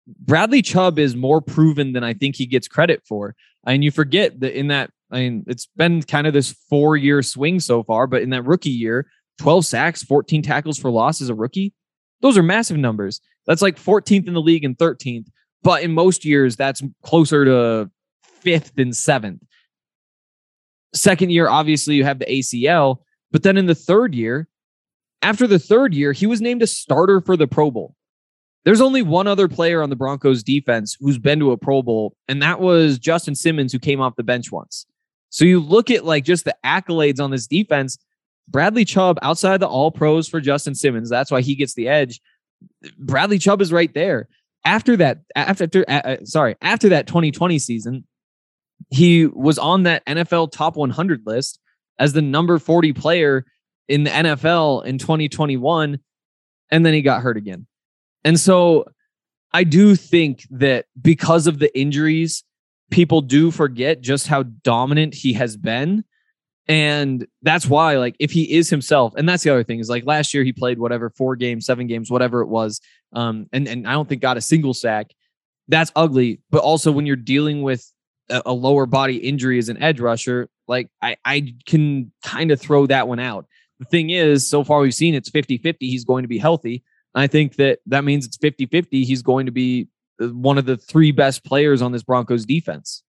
Bradley 0.07 0.61
Chubb 0.61 0.98
is 0.98 1.14
more 1.14 1.40
proven 1.40 1.92
than 1.92 2.03
I 2.03 2.14
think 2.14 2.36
he 2.36 2.46
gets 2.46 2.66
credit 2.66 3.03
for. 3.07 3.36
And 3.64 3.84
you 3.84 3.92
forget 3.92 4.40
that 4.40 4.59
in 4.59 4.68
that, 4.68 4.90
I 5.11 5.20
mean, 5.20 5.44
it's 5.46 5.66
been 5.76 6.03
kind 6.03 6.26
of 6.26 6.32
this 6.32 6.51
four 6.68 6.96
year 6.96 7.22
swing 7.22 7.61
so 7.61 7.84
far, 7.84 8.09
but 8.09 8.22
in 8.22 8.30
that 8.30 8.42
rookie 8.42 8.70
year, 8.70 9.07
12 9.38 9.64
sacks, 9.64 10.03
14 10.03 10.42
tackles 10.42 10.78
for 10.78 10.90
loss 10.90 11.20
as 11.22 11.28
a 11.28 11.34
rookie, 11.34 11.72
those 12.20 12.36
are 12.36 12.42
massive 12.42 12.76
numbers. 12.76 13.20
That's 13.46 13.62
like 13.62 13.76
14th 13.76 14.26
in 14.26 14.34
the 14.34 14.40
league 14.40 14.64
and 14.64 14.76
13th. 14.76 15.26
But 15.62 15.82
in 15.82 15.92
most 15.92 16.24
years, 16.24 16.57
that's 16.57 16.82
closer 17.03 17.44
to 17.44 17.90
fifth 18.24 18.72
and 18.78 18.96
seventh. 18.96 19.42
Second 20.92 21.30
year, 21.30 21.48
obviously, 21.48 21.94
you 21.94 22.05
have 22.05 22.18
the 22.18 22.26
ACL. 22.26 22.98
But 23.33 23.43
then 23.43 23.57
in 23.57 23.66
the 23.66 23.74
third 23.74 24.14
year, 24.14 24.49
after 25.22 25.47
the 25.47 25.59
third 25.59 25.95
year, 25.95 26.12
he 26.12 26.26
was 26.26 26.41
named 26.41 26.62
a 26.62 26.66
starter 26.66 27.20
for 27.20 27.37
the 27.37 27.47
Pro 27.47 27.70
Bowl. 27.70 27.95
There's 28.64 28.81
only 28.81 29.03
one 29.03 29.26
other 29.26 29.49
player 29.49 29.83
on 29.83 29.91
the 29.91 29.97
Broncos 29.97 30.43
defense 30.43 30.97
who's 31.01 31.18
been 31.18 31.39
to 31.41 31.53
a 31.53 31.57
Pro 31.57 31.83
Bowl, 31.83 32.14
and 32.28 32.43
that 32.43 32.61
was 32.61 32.99
Justin 32.99 33.35
Simmons, 33.35 33.72
who 33.72 33.78
came 33.78 34.01
off 34.01 34.16
the 34.16 34.22
bench 34.22 34.53
once. 34.53 34.87
So 35.31 35.45
you 35.45 35.61
look 35.61 35.91
at 35.91 36.05
like 36.05 36.24
just 36.24 36.45
the 36.45 36.57
accolades 36.64 37.20
on 37.20 37.31
this 37.31 37.47
defense. 37.47 37.97
Bradley 38.49 38.85
Chubb 38.85 39.18
outside 39.22 39.61
the 39.61 39.68
all 39.68 39.93
pros 39.93 40.28
for 40.28 40.41
Justin 40.41 40.74
Simmons. 40.74 41.09
That's 41.09 41.31
why 41.31 41.41
he 41.41 41.55
gets 41.55 41.74
the 41.74 41.89
edge. 41.89 42.20
Bradley 42.99 43.39
Chubb 43.39 43.62
is 43.62 43.72
right 43.72 43.93
there. 43.95 44.28
After 44.64 44.97
that, 44.97 45.20
after, 45.37 45.85
after 45.89 46.09
uh, 46.09 46.24
sorry, 46.24 46.57
after 46.61 46.89
that 46.91 47.07
2020 47.07 47.59
season, 47.61 48.05
he 48.91 49.26
was 49.26 49.57
on 49.57 49.85
that 49.85 50.05
NFL 50.05 50.53
top 50.53 50.76
100 50.76 51.22
list 51.24 51.59
as 52.01 52.14
the 52.14 52.22
number 52.22 52.59
40 52.59 52.92
player 52.94 53.44
in 53.86 54.03
the 54.03 54.11
NFL 54.11 54.84
in 54.84 54.98
2021 54.98 56.01
and 56.70 56.86
then 56.86 56.94
he 56.94 57.03
got 57.03 57.22
hurt 57.22 57.36
again. 57.36 57.66
And 58.24 58.38
so 58.38 58.86
I 59.53 59.64
do 59.64 59.94
think 59.94 60.46
that 60.51 60.86
because 61.01 61.46
of 61.46 61.59
the 61.59 61.76
injuries, 61.78 62.44
people 62.90 63.20
do 63.20 63.51
forget 63.51 64.01
just 64.01 64.26
how 64.26 64.44
dominant 64.44 65.14
he 65.14 65.32
has 65.34 65.57
been. 65.57 66.05
And 66.68 67.26
that's 67.42 67.66
why, 67.66 67.96
like, 67.96 68.14
if 68.20 68.30
he 68.30 68.53
is 68.53 68.70
himself, 68.70 69.12
and 69.16 69.28
that's 69.28 69.42
the 69.42 69.51
other 69.51 69.64
thing 69.64 69.80
is 69.80 69.88
like 69.88 70.05
last 70.07 70.32
year 70.32 70.44
he 70.44 70.53
played 70.53 70.78
whatever, 70.78 71.11
four 71.11 71.34
games, 71.34 71.66
seven 71.66 71.88
games, 71.88 72.11
whatever 72.11 72.42
it 72.42 72.46
was. 72.46 72.80
Um, 73.12 73.48
and, 73.53 73.66
and 73.66 73.88
I 73.88 73.92
don't 73.92 74.09
think 74.09 74.22
got 74.22 74.36
a 74.36 74.40
single 74.40 74.74
sack. 74.74 75.11
That's 75.66 75.90
ugly. 75.96 76.40
But 76.51 76.62
also 76.62 76.92
when 76.92 77.07
you're 77.07 77.16
dealing 77.16 77.62
with 77.62 77.90
a, 78.28 78.42
a 78.46 78.53
lower 78.53 78.86
body 78.86 79.16
injury 79.16 79.59
as 79.59 79.68
an 79.68 79.82
edge 79.82 79.98
rusher, 79.98 80.48
like 80.71 80.89
I, 81.03 81.16
I 81.27 81.55
can 81.66 82.12
kind 82.25 82.51
of 82.51 82.59
throw 82.59 82.87
that 82.87 83.07
one 83.09 83.18
out 83.18 83.47
the 83.81 83.87
thing 83.87 84.11
is, 84.11 84.47
so 84.47 84.62
far 84.62 84.81
we've 84.81 84.95
seen 84.95 85.14
it's 85.14 85.31
50 85.31 85.59
50. 85.59 85.89
He's 85.89 86.05
going 86.05 86.23
to 86.23 86.29
be 86.29 86.39
healthy. 86.39 86.85
I 87.14 87.27
think 87.27 87.57
that 87.57 87.81
that 87.87 88.05
means 88.05 88.27
it's 88.27 88.37
50 88.37 88.66
50. 88.66 89.05
He's 89.05 89.23
going 89.23 89.47
to 89.47 89.53
be 89.53 89.89
uh, 90.23 90.29
one 90.29 90.59
of 90.59 90.66
the 90.66 90.77
three 90.77 91.11
best 91.11 91.45
players 91.45 91.83
on 91.83 91.91
this 91.91 92.03
Broncos 92.03 92.45
defense. 92.45 93.03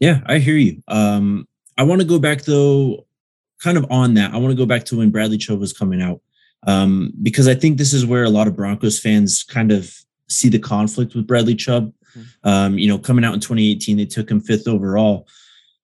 Yeah, 0.00 0.22
I 0.26 0.38
hear 0.38 0.56
you. 0.56 0.82
Um, 0.88 1.46
I 1.76 1.82
want 1.82 2.00
to 2.00 2.06
go 2.06 2.18
back 2.18 2.42
though, 2.42 3.06
kind 3.62 3.76
of 3.76 3.86
on 3.90 4.14
that. 4.14 4.32
I 4.32 4.38
want 4.38 4.50
to 4.50 4.56
go 4.56 4.66
back 4.66 4.84
to 4.86 4.98
when 4.98 5.10
Bradley 5.10 5.38
Chubb 5.38 5.60
was 5.60 5.74
coming 5.74 6.00
out 6.00 6.20
um, 6.66 7.12
because 7.22 7.46
I 7.46 7.54
think 7.54 7.76
this 7.76 7.92
is 7.92 8.06
where 8.06 8.24
a 8.24 8.30
lot 8.30 8.48
of 8.48 8.56
Broncos 8.56 8.98
fans 8.98 9.44
kind 9.44 9.70
of 9.70 9.94
see 10.28 10.48
the 10.48 10.58
conflict 10.58 11.14
with 11.14 11.26
Bradley 11.26 11.54
Chubb. 11.54 11.92
Mm-hmm. 12.16 12.48
Um, 12.48 12.78
you 12.78 12.88
know, 12.88 12.98
coming 12.98 13.26
out 13.26 13.34
in 13.34 13.40
2018, 13.40 13.98
they 13.98 14.06
took 14.06 14.30
him 14.30 14.40
fifth 14.40 14.66
overall 14.66 15.28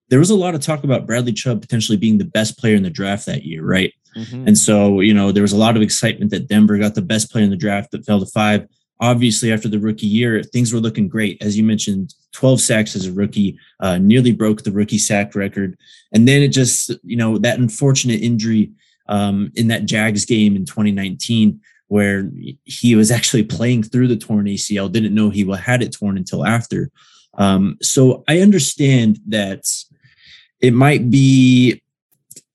there 0.09 0.19
was 0.19 0.31
a 0.31 0.35
lot 0.35 0.55
of 0.55 0.61
talk 0.61 0.85
about 0.85 1.07
Bradley 1.07 1.33
Chubb 1.33 1.61
potentially 1.61 1.97
being 1.97 2.19
the 2.19 2.25
best 2.25 2.59
player 2.59 2.77
in 2.77 2.83
the 2.83 2.91
draft 2.91 3.27
that 3.27 3.45
year, 3.45 3.65
right? 3.65 3.93
Mm-hmm. 4.17 4.49
And 4.49 4.59
so, 4.59 5.01
you 5.01 5.15
know, 5.15 5.33
there 5.33 5.43
was 5.43 5.53
a 5.53 5.59
lot 5.59 5.77
of 5.77 5.83
excitement 5.83 6.31
that 6.31 6.49
Denver 6.49 6.79
got 6.79 6.95
the 6.95 7.03
best 7.03 7.31
player 7.31 7.45
in 7.45 7.51
the 7.51 7.57
draft 7.57 7.91
that 7.93 8.05
fell 8.05 8.21
to 8.21 8.27
five. 8.27 8.67
obviously 9.01 9.53
after 9.53 9.69
the 9.69 9.79
rookie 9.79 10.07
year, 10.07 10.43
things 10.43 10.73
were 10.73 10.81
looking 10.81 11.09
great. 11.09 11.43
As 11.43 11.59
you 11.59 11.65
mentioned, 11.65 12.15
12 12.33 12.61
sacks 12.61 12.95
as 12.95 13.07
a 13.07 13.13
rookie, 13.13 13.59
uh, 13.81 13.99
nearly 13.99 14.33
broke 14.33 14.63
the 14.63 14.73
rookie 14.73 14.99
sack 14.99 15.35
record. 15.35 15.77
And 16.13 16.29
then 16.29 16.43
it 16.43 16.49
just, 16.49 16.91
you 17.03 17.17
know, 17.17 17.39
that 17.39 17.59
unfortunate 17.59 18.23
injury 18.23 18.71
um, 19.09 19.51
in 19.57 19.69
that 19.69 19.85
Jags 19.85 20.25
game 20.25 20.55
in 20.57 20.65
2019, 20.65 21.61
where 21.89 22.31
he 22.65 22.95
was 22.95 23.11
actually 23.11 23.43
playing 23.43 23.83
through 23.83 24.09
the 24.09 24.17
torn 24.17 24.47
ACL, 24.47 24.91
didn't 24.91 25.15
know 25.15 25.31
he 25.31 25.45
had 25.51 25.83
it 25.83 25.93
torn 25.93 26.17
until 26.17 26.47
after. 26.47 26.91
Um, 27.37 27.79
so 27.83 28.25
I 28.29 28.41
understand 28.41 29.19
that 29.29 29.67
it 30.65 30.73
might 30.73 31.11
be, 31.11 31.83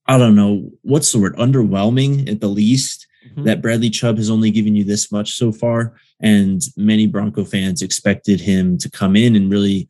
I 0.08 0.18
don't 0.18 0.36
know, 0.36 0.70
what's 0.82 1.12
the 1.12 1.20
word, 1.20 1.36
underwhelming 1.38 2.30
at 2.32 2.40
the 2.42 2.48
least. 2.48 3.06
Mm-hmm. 3.28 3.44
That 3.44 3.62
Bradley 3.62 3.90
Chubb 3.90 4.18
has 4.18 4.30
only 4.30 4.50
given 4.50 4.76
you 4.78 4.86
this 4.86 5.12
much 5.12 5.34
so 5.34 5.52
far. 5.52 5.94
And 6.22 6.62
many 6.78 7.06
Bronco 7.06 7.44
fans 7.44 7.82
expected 7.82 8.40
him 8.40 8.78
to 8.78 8.90
come 8.90 9.16
in 9.16 9.36
and 9.36 9.52
really 9.52 9.88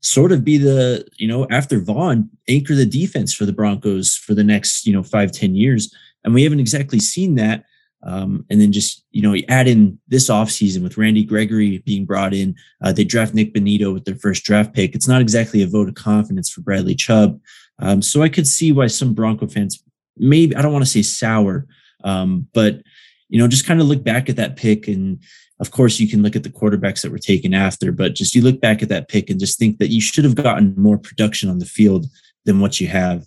sort 0.00 0.32
of 0.32 0.44
be 0.44 0.58
the, 0.58 1.06
you 1.16 1.28
know, 1.28 1.46
after 1.48 1.78
Von, 1.78 2.28
anchor 2.48 2.74
the 2.74 2.84
defense 2.84 3.32
for 3.32 3.46
the 3.46 3.52
Broncos 3.52 4.16
for 4.16 4.34
the 4.34 4.44
next, 4.44 4.84
you 4.84 4.92
know, 4.92 5.04
five 5.04 5.30
ten 5.30 5.54
years. 5.54 5.94
And 6.24 6.34
we 6.34 6.42
haven't 6.42 6.60
exactly 6.60 6.98
seen 6.98 7.36
that. 7.36 7.64
Um, 8.04 8.44
and 8.50 8.60
then 8.60 8.72
just, 8.72 9.04
you 9.12 9.22
know, 9.22 9.36
add 9.48 9.68
in 9.68 10.00
this 10.08 10.28
offseason 10.28 10.82
with 10.82 10.98
Randy 10.98 11.24
Gregory 11.24 11.78
being 11.86 12.04
brought 12.04 12.34
in. 12.34 12.56
Uh, 12.82 12.92
they 12.92 13.04
draft 13.04 13.32
Nik 13.32 13.54
Bonitto 13.54 13.94
with 13.94 14.04
their 14.04 14.16
first 14.16 14.42
draft 14.42 14.74
pick. 14.74 14.96
It's 14.96 15.06
not 15.06 15.20
exactly 15.20 15.62
a 15.62 15.68
vote 15.68 15.88
of 15.88 15.94
confidence 15.94 16.50
for 16.50 16.62
Bradley 16.62 16.96
Chubb. 16.96 17.40
Um, 17.78 18.02
so 18.02 18.22
I 18.22 18.28
could 18.28 18.46
see 18.46 18.72
why 18.72 18.86
some 18.86 19.14
Bronco 19.14 19.46
fans 19.46 19.82
maybe, 20.16 20.54
I 20.54 20.62
don't 20.62 20.72
want 20.72 20.84
to 20.84 20.90
say 20.90 21.02
sour, 21.02 21.66
um, 22.04 22.48
but, 22.52 22.82
you 23.28 23.38
know, 23.38 23.48
just 23.48 23.66
kind 23.66 23.80
of 23.80 23.86
look 23.86 24.04
back 24.04 24.28
at 24.28 24.36
that 24.36 24.56
pick 24.56 24.88
and 24.88 25.20
of 25.62 25.70
course, 25.70 26.00
you 26.00 26.08
can 26.08 26.22
look 26.22 26.34
at 26.34 26.42
the 26.42 26.50
quarterbacks 26.50 27.02
that 27.02 27.12
were 27.12 27.20
taken 27.20 27.54
after, 27.54 27.92
but 27.92 28.16
just 28.16 28.34
you 28.34 28.42
look 28.42 28.60
back 28.60 28.82
at 28.82 28.88
that 28.88 29.06
pick 29.06 29.30
and 29.30 29.38
just 29.38 29.60
think 29.60 29.78
that 29.78 29.90
you 29.90 30.00
should 30.00 30.24
have 30.24 30.34
gotten 30.34 30.74
more 30.76 30.98
production 30.98 31.48
on 31.48 31.60
the 31.60 31.64
field 31.64 32.06
than 32.44 32.58
what 32.58 32.80
you 32.80 32.88
have. 32.88 33.24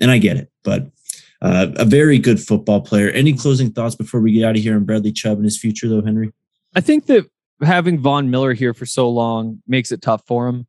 And 0.00 0.10
I 0.10 0.18
get 0.18 0.36
it, 0.36 0.50
but 0.64 0.88
uh, 1.42 1.68
a 1.76 1.84
very 1.84 2.18
good 2.18 2.40
football 2.40 2.80
player. 2.80 3.10
Any 3.10 3.34
closing 3.34 3.70
thoughts 3.70 3.94
before 3.94 4.20
we 4.20 4.32
get 4.32 4.44
out 4.44 4.56
of 4.56 4.62
here 4.62 4.74
on 4.74 4.84
Bradley 4.84 5.12
Chubb 5.12 5.36
and 5.36 5.44
his 5.44 5.60
future, 5.60 5.88
though, 5.88 6.02
Henry? 6.02 6.32
I 6.74 6.80
think 6.80 7.06
that 7.06 7.30
having 7.62 8.00
Von 8.00 8.30
Miller 8.30 8.52
here 8.52 8.74
for 8.74 8.84
so 8.84 9.08
long 9.08 9.62
makes 9.68 9.92
it 9.92 10.02
tough 10.02 10.26
for 10.26 10.48
him. 10.48 10.66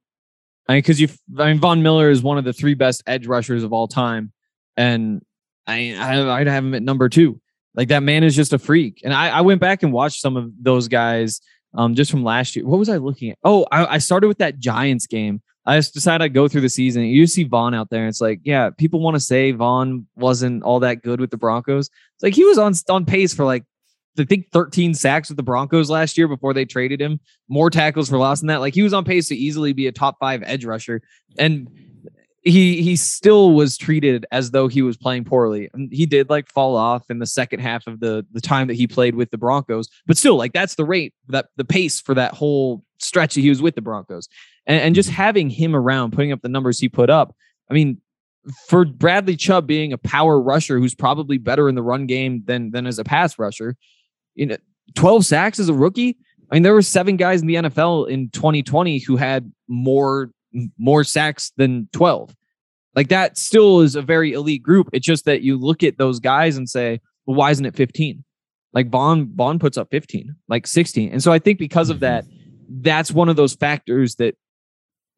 I 0.67 0.73
mean, 0.73 0.79
because 0.79 0.99
you, 0.99 1.07
I 1.37 1.47
mean, 1.47 1.59
Von 1.59 1.81
Miller 1.81 2.09
is 2.09 2.21
one 2.21 2.37
of 2.37 2.43
the 2.43 2.53
three 2.53 2.73
best 2.73 3.03
edge 3.07 3.25
rushers 3.25 3.63
of 3.63 3.71
all 3.71 3.87
time, 3.87 4.31
and 4.75 5.21
I, 5.65 5.95
I 5.95 6.39
I'd 6.39 6.47
have 6.47 6.63
him 6.63 6.73
at 6.73 6.83
number 6.83 7.09
two. 7.09 7.39
Like 7.75 7.89
that 7.89 8.03
man 8.03 8.23
is 8.23 8.35
just 8.35 8.53
a 8.53 8.59
freak. 8.59 9.01
And 9.03 9.13
I, 9.13 9.29
I 9.29 9.41
went 9.41 9.61
back 9.61 9.83
and 9.83 9.93
watched 9.93 10.19
some 10.19 10.35
of 10.35 10.51
those 10.59 10.87
guys 10.87 11.39
um, 11.75 11.93
just 11.93 12.09
from 12.09 12.23
last 12.23 12.55
year. 12.55 12.65
What 12.65 12.79
was 12.79 12.89
I 12.89 12.97
looking 12.97 13.29
at? 13.29 13.37
Oh, 13.43 13.67
I, 13.71 13.85
I 13.85 13.97
started 13.99 14.27
with 14.27 14.39
that 14.39 14.59
Giants 14.59 15.05
game. 15.05 15.41
I 15.65 15.77
just 15.77 15.93
decided 15.93 16.23
I'd 16.23 16.33
go 16.33 16.47
through 16.47 16.61
the 16.61 16.69
season. 16.69 17.03
You 17.03 17.27
see 17.27 17.43
Von 17.43 17.73
out 17.73 17.89
there, 17.89 18.01
and 18.01 18.09
it's 18.09 18.21
like, 18.21 18.39
yeah, 18.43 18.69
people 18.69 19.01
want 19.01 19.15
to 19.15 19.19
say 19.19 19.51
Von 19.51 20.07
wasn't 20.15 20.63
all 20.63 20.79
that 20.79 21.03
good 21.03 21.19
with 21.19 21.29
the 21.29 21.37
Broncos. 21.37 21.89
It's 22.15 22.23
like 22.23 22.33
he 22.33 22.45
was 22.45 22.57
on 22.57 22.73
on 22.89 23.05
pace 23.05 23.33
for 23.33 23.45
like 23.45 23.63
I 24.19 24.25
think 24.25 24.49
13 24.51 24.93
sacks 24.93 25.29
with 25.29 25.37
the 25.37 25.43
Broncos 25.43 25.89
last 25.89 26.17
year 26.17 26.27
before 26.27 26.53
they 26.53 26.65
traded 26.65 27.01
him. 27.01 27.19
More 27.49 27.69
tackles 27.69 28.09
for 28.09 28.17
loss 28.17 28.39
than 28.39 28.47
that. 28.47 28.61
Like 28.61 28.73
he 28.73 28.81
was 28.81 28.93
on 28.93 29.03
pace 29.03 29.27
to 29.29 29.35
easily 29.35 29.73
be 29.73 29.87
a 29.87 29.91
top 29.91 30.17
five 30.19 30.43
edge 30.45 30.65
rusher. 30.65 31.01
And 31.37 31.67
he 32.43 32.81
he 32.81 32.95
still 32.95 33.53
was 33.53 33.77
treated 33.77 34.25
as 34.31 34.51
though 34.51 34.67
he 34.67 34.81
was 34.81 34.97
playing 34.97 35.25
poorly. 35.25 35.69
And 35.73 35.91
he 35.91 36.05
did 36.05 36.29
like 36.29 36.49
fall 36.49 36.75
off 36.75 37.03
in 37.09 37.19
the 37.19 37.25
second 37.25 37.59
half 37.59 37.87
of 37.87 37.99
the 37.99 38.25
the 38.31 38.41
time 38.41 38.67
that 38.67 38.75
he 38.75 38.87
played 38.87 39.15
with 39.15 39.31
the 39.31 39.37
Broncos, 39.37 39.89
but 40.05 40.17
still 40.17 40.35
like 40.35 40.53
that's 40.53 40.75
the 40.75 40.85
rate 40.85 41.13
that 41.27 41.47
the 41.57 41.65
pace 41.65 41.99
for 41.99 42.13
that 42.13 42.33
whole 42.33 42.83
stretch 42.99 43.35
that 43.35 43.41
he 43.41 43.49
was 43.49 43.61
with 43.61 43.75
the 43.75 43.81
Broncos. 43.81 44.27
And, 44.65 44.81
and 44.81 44.95
just 44.95 45.09
having 45.09 45.49
him 45.49 45.75
around, 45.75 46.11
putting 46.11 46.31
up 46.31 46.41
the 46.41 46.49
numbers 46.49 46.79
he 46.79 46.89
put 46.89 47.09
up. 47.09 47.35
I 47.69 47.73
mean, 47.73 48.01
for 48.67 48.85
Bradley 48.85 49.35
Chubb 49.35 49.67
being 49.67 49.91
a 49.91 49.97
power 49.97 50.39
rusher 50.39 50.79
who's 50.79 50.95
probably 50.95 51.37
better 51.37 51.67
in 51.67 51.75
the 51.75 51.83
run 51.83 52.05
game 52.05 52.43
than 52.45 52.71
than 52.71 52.87
as 52.87 52.99
a 52.99 53.03
pass 53.03 53.37
rusher, 53.37 53.75
you 54.37 54.45
know, 54.45 54.57
12 54.95 55.25
sacks 55.25 55.59
as 55.59 55.67
a 55.67 55.73
rookie. 55.73 56.17
I 56.49 56.55
mean, 56.55 56.63
there 56.63 56.73
were 56.73 56.81
seven 56.81 57.17
guys 57.17 57.41
in 57.41 57.47
the 57.47 57.55
NFL 57.55 58.09
in 58.09 58.29
2020 58.29 58.99
who 58.99 59.17
had 59.17 59.51
more 59.67 60.31
more 60.77 61.03
sacks 61.03 61.51
than 61.57 61.89
12. 61.91 62.33
Like 62.95 63.09
that 63.09 63.37
still 63.37 63.81
is 63.81 63.95
a 63.95 64.01
very 64.01 64.31
elite 64.33 64.63
group. 64.63 64.89
It's 64.93 65.05
just 65.05 65.25
that 65.25 65.41
you 65.41 65.57
look 65.57 65.83
at 65.83 65.97
those 65.97 66.19
guys 66.19 66.57
and 66.57 66.69
say, 66.69 67.01
well, 67.25 67.35
why 67.35 67.51
isn't 67.51 67.65
it 67.65 67.75
15? 67.75 68.23
Like 68.73 68.89
Von 68.89 69.29
Von 69.35 69.59
puts 69.59 69.77
up 69.77 69.89
15, 69.91 70.33
like 70.47 70.65
16. 70.65 71.11
And 71.11 71.21
so 71.21 71.31
I 71.31 71.39
think 71.39 71.59
because 71.59 71.89
of 71.89 71.99
that, 71.99 72.25
that's 72.69 73.11
one 73.11 73.29
of 73.29 73.35
those 73.35 73.53
factors 73.53 74.15
that 74.15 74.35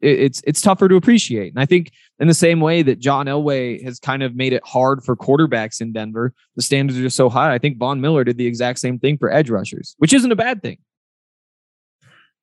it's 0.02 0.41
it's 0.45 0.62
tougher 0.62 0.88
to 0.88 0.95
appreciate. 0.95 1.54
And 1.54 1.62
I 1.62 1.66
think 1.66 1.91
in 2.20 2.28
the 2.28 2.34
same 2.34 2.60
way 2.60 2.82
that 2.82 3.00
John 3.00 3.26
Elway 3.26 3.84
has 3.84 4.00
kind 4.00 4.24
of 4.24 4.36
made 4.36 4.54
it 4.54 4.64
hard 4.66 5.04
for 5.04 5.16
quarterbacks 5.16 5.82
in 5.82 5.91
Denver, 5.91 6.34
the 6.56 6.62
standards 6.62 7.00
are 7.00 7.10
so 7.10 7.30
high. 7.30 7.54
I 7.54 7.58
think 7.58 7.78
Von 7.78 8.02
Miller 8.02 8.24
did 8.24 8.38
the 8.38 8.47
exact 8.47 8.80
same 8.80 9.00
thing 9.00 9.18
for 9.18 9.32
edge 9.32 9.50
rushers, 9.50 9.95
which 9.97 10.14
isn't 10.14 10.32
a 10.32 10.36
bad 10.36 10.62
thing. 10.62 10.78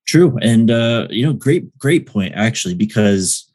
True. 0.07 0.37
And 0.41 0.71
uh, 0.71 1.07
you 1.09 1.25
know, 1.25 1.33
great, 1.33 1.77
great 1.77 2.07
point 2.07 2.33
actually, 2.35 2.75
because 2.75 3.51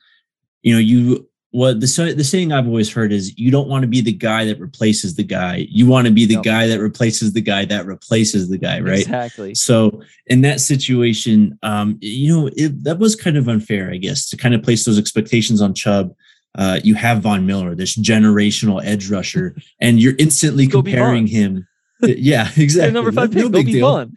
you 0.62 0.72
know, 0.72 0.80
you 0.80 1.28
what 1.52 1.80
the 1.80 2.14
the 2.16 2.24
saying 2.24 2.50
I've 2.50 2.66
always 2.66 2.90
heard 2.90 3.12
is 3.12 3.38
you 3.38 3.50
don't 3.50 3.68
want 3.68 3.82
to 3.82 3.86
be 3.86 4.00
the 4.00 4.12
guy 4.12 4.46
that 4.46 4.58
replaces 4.58 5.16
the 5.16 5.22
guy. 5.22 5.66
You 5.68 5.86
want 5.86 6.06
to 6.06 6.12
be 6.12 6.24
the 6.24 6.40
guy 6.40 6.66
that 6.66 6.80
replaces 6.80 7.34
the 7.34 7.42
guy 7.42 7.66
that 7.66 7.84
replaces 7.84 8.48
the 8.48 8.56
guy, 8.56 8.80
right? 8.80 9.00
Exactly. 9.00 9.54
So 9.54 10.02
in 10.26 10.40
that 10.40 10.60
situation, 10.60 11.58
um, 11.62 11.98
you 12.00 12.34
know, 12.34 12.50
it, 12.56 12.82
that 12.84 12.98
was 12.98 13.14
kind 13.14 13.36
of 13.36 13.48
unfair, 13.48 13.90
I 13.90 13.98
guess, 13.98 14.30
to 14.30 14.36
kind 14.38 14.54
of 14.54 14.62
place 14.62 14.86
those 14.86 14.98
expectations 14.98 15.60
on 15.60 15.74
Chubb. 15.74 16.14
Uh, 16.54 16.80
you 16.82 16.94
have 16.94 17.20
Von 17.20 17.44
Miller, 17.44 17.74
this 17.74 17.98
generational 17.98 18.82
edge 18.82 19.10
rusher, 19.10 19.54
and 19.80 20.00
you're 20.00 20.16
instantly 20.18 20.66
comparing 20.66 21.26
him. 21.26 21.68
yeah, 22.00 22.48
exactly. 22.56 22.92
number 22.92 23.12
five 23.12 23.30
pick, 23.30 23.42
no 23.42 23.50
big 23.50 23.66
deal. 23.66 24.10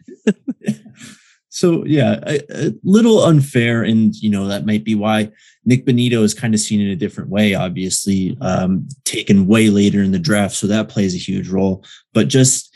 so 1.50 1.84
yeah, 1.84 2.18
a, 2.26 2.40
a, 2.48 2.72
little 2.82 3.24
unfair, 3.24 3.82
and 3.82 4.14
you 4.16 4.30
know 4.30 4.48
that 4.48 4.64
might 4.64 4.84
be 4.84 4.94
why 4.94 5.30
Nik 5.66 5.84
Bonitto 5.84 6.22
is 6.22 6.32
kind 6.32 6.54
of 6.54 6.60
seen 6.60 6.80
in 6.80 6.88
a 6.88 6.96
different 6.96 7.28
way. 7.28 7.54
Obviously, 7.54 8.36
um, 8.40 8.88
taken 9.04 9.46
way 9.46 9.68
later 9.68 10.02
in 10.02 10.12
the 10.12 10.18
draft, 10.18 10.54
so 10.54 10.66
that 10.68 10.88
plays 10.88 11.14
a 11.14 11.18
huge 11.18 11.48
role. 11.48 11.84
But 12.14 12.28
just, 12.28 12.74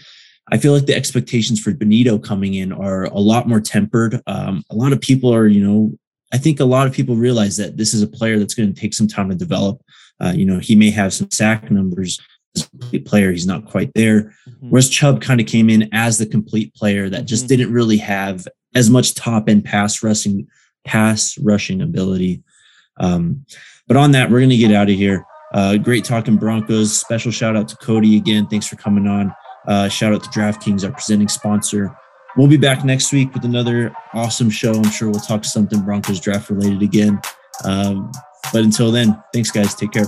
I 0.53 0.59
feel 0.59 0.73
like 0.73 0.87
the 0.87 0.97
expectations 0.97 1.61
for 1.61 1.73
Benito 1.73 2.19
coming 2.19 2.55
in 2.55 2.73
are 2.73 3.05
a 3.05 3.21
lot 3.21 3.49
more 3.49 3.61
tempered. 3.61 4.21
Um, 4.27 4.65
a 4.71 4.75
lot 4.75 4.93
of 4.93 5.01
people 5.01 5.33
are, 5.33 5.47
you 5.47 5.65
know, 5.65 5.93
I 6.33 6.39
think 6.39 6.61
a 6.61 6.65
lot 6.65 6.87
of 6.87 6.93
people 6.93 7.17
realize 7.17 7.57
that 7.57 7.77
this 7.77 7.95
is 7.95 8.03
a 8.03 8.09
player 8.09 8.39
that's 8.39 8.55
going 8.55 8.73
to 8.73 8.81
take 8.81 8.95
some 8.95 9.09
time 9.09 9.29
to 9.31 9.35
develop. 9.35 9.81
Uh, 10.21 10.33
you 10.35 10.45
know, 10.45 10.59
he 10.59 10.75
may 10.75 10.91
have 10.91 11.13
some 11.13 11.31
sack 11.31 11.71
numbers 11.71 12.21
as 12.57 12.65
a 12.65 12.71
complete 12.71 13.07
player. 13.07 13.31
He's 13.31 13.47
not 13.47 13.67
quite 13.67 13.93
there. 13.95 14.23
Mm-hmm. 14.49 14.71
Whereas 14.71 14.89
Chubb 14.89 15.21
kind 15.21 15.41
of 15.41 15.47
came 15.47 15.71
in 15.71 15.89
as 15.93 16.19
the 16.19 16.27
complete 16.27 16.75
player 16.75 17.09
that 17.09 17.19
mm-hmm. 17.19 17.27
just 17.27 17.49
didn't 17.49 17.73
really 17.73 17.99
have 17.99 18.47
as 18.75 18.91
much 18.91 19.15
top 19.15 19.49
end 19.49 19.65
pass 19.65 20.03
rushing 20.03 20.47
pass 20.85 21.39
rushing 21.39 21.83
ability. 21.83 22.43
Um, 23.01 23.45
but 23.89 23.97
on 23.97 24.13
that, 24.13 24.31
we're 24.31 24.39
going 24.39 24.51
to 24.51 24.57
get 24.57 24.73
out 24.73 24.89
of 24.89 24.95
here. 24.95 25.25
Uh, 25.53 25.77
great 25.77 26.05
talking 26.05 26.37
Broncos. 26.37 26.97
Special 26.97 27.33
shout 27.33 27.57
out 27.57 27.67
to 27.69 27.77
Cody 27.77 28.17
again. 28.17 28.47
Thanks 28.47 28.69
for 28.69 28.77
coming 28.77 29.09
on. 29.09 29.35
Uh, 29.67 29.89
shout 29.89 30.13
out 30.13 30.23
to 30.23 30.31
DraftKings, 30.31 30.85
our 30.85 30.93
presenting 30.93 31.29
sponsor. 31.29 31.97
We'll 32.37 32.47
be 32.47 32.57
back 32.57 32.85
next 32.85 33.13
week 33.13 33.35
with 33.35 33.45
another 33.45 33.93
awesome 34.15 34.51
show. 34.51 34.73
I'm 34.73 34.91
sure 34.91 35.11
we'll 35.11 35.21
talk 35.21 35.45
something 35.45 35.81
Broncos 35.81 36.21
draft 36.21 36.49
related 36.51 36.83
again. 36.83 37.21
Um, 37.65 38.13
but 38.53 38.63
until 38.63 38.93
then, 38.93 39.21
thanks, 39.33 39.51
guys. 39.51 39.75
Take 39.75 39.93
care. 39.93 40.07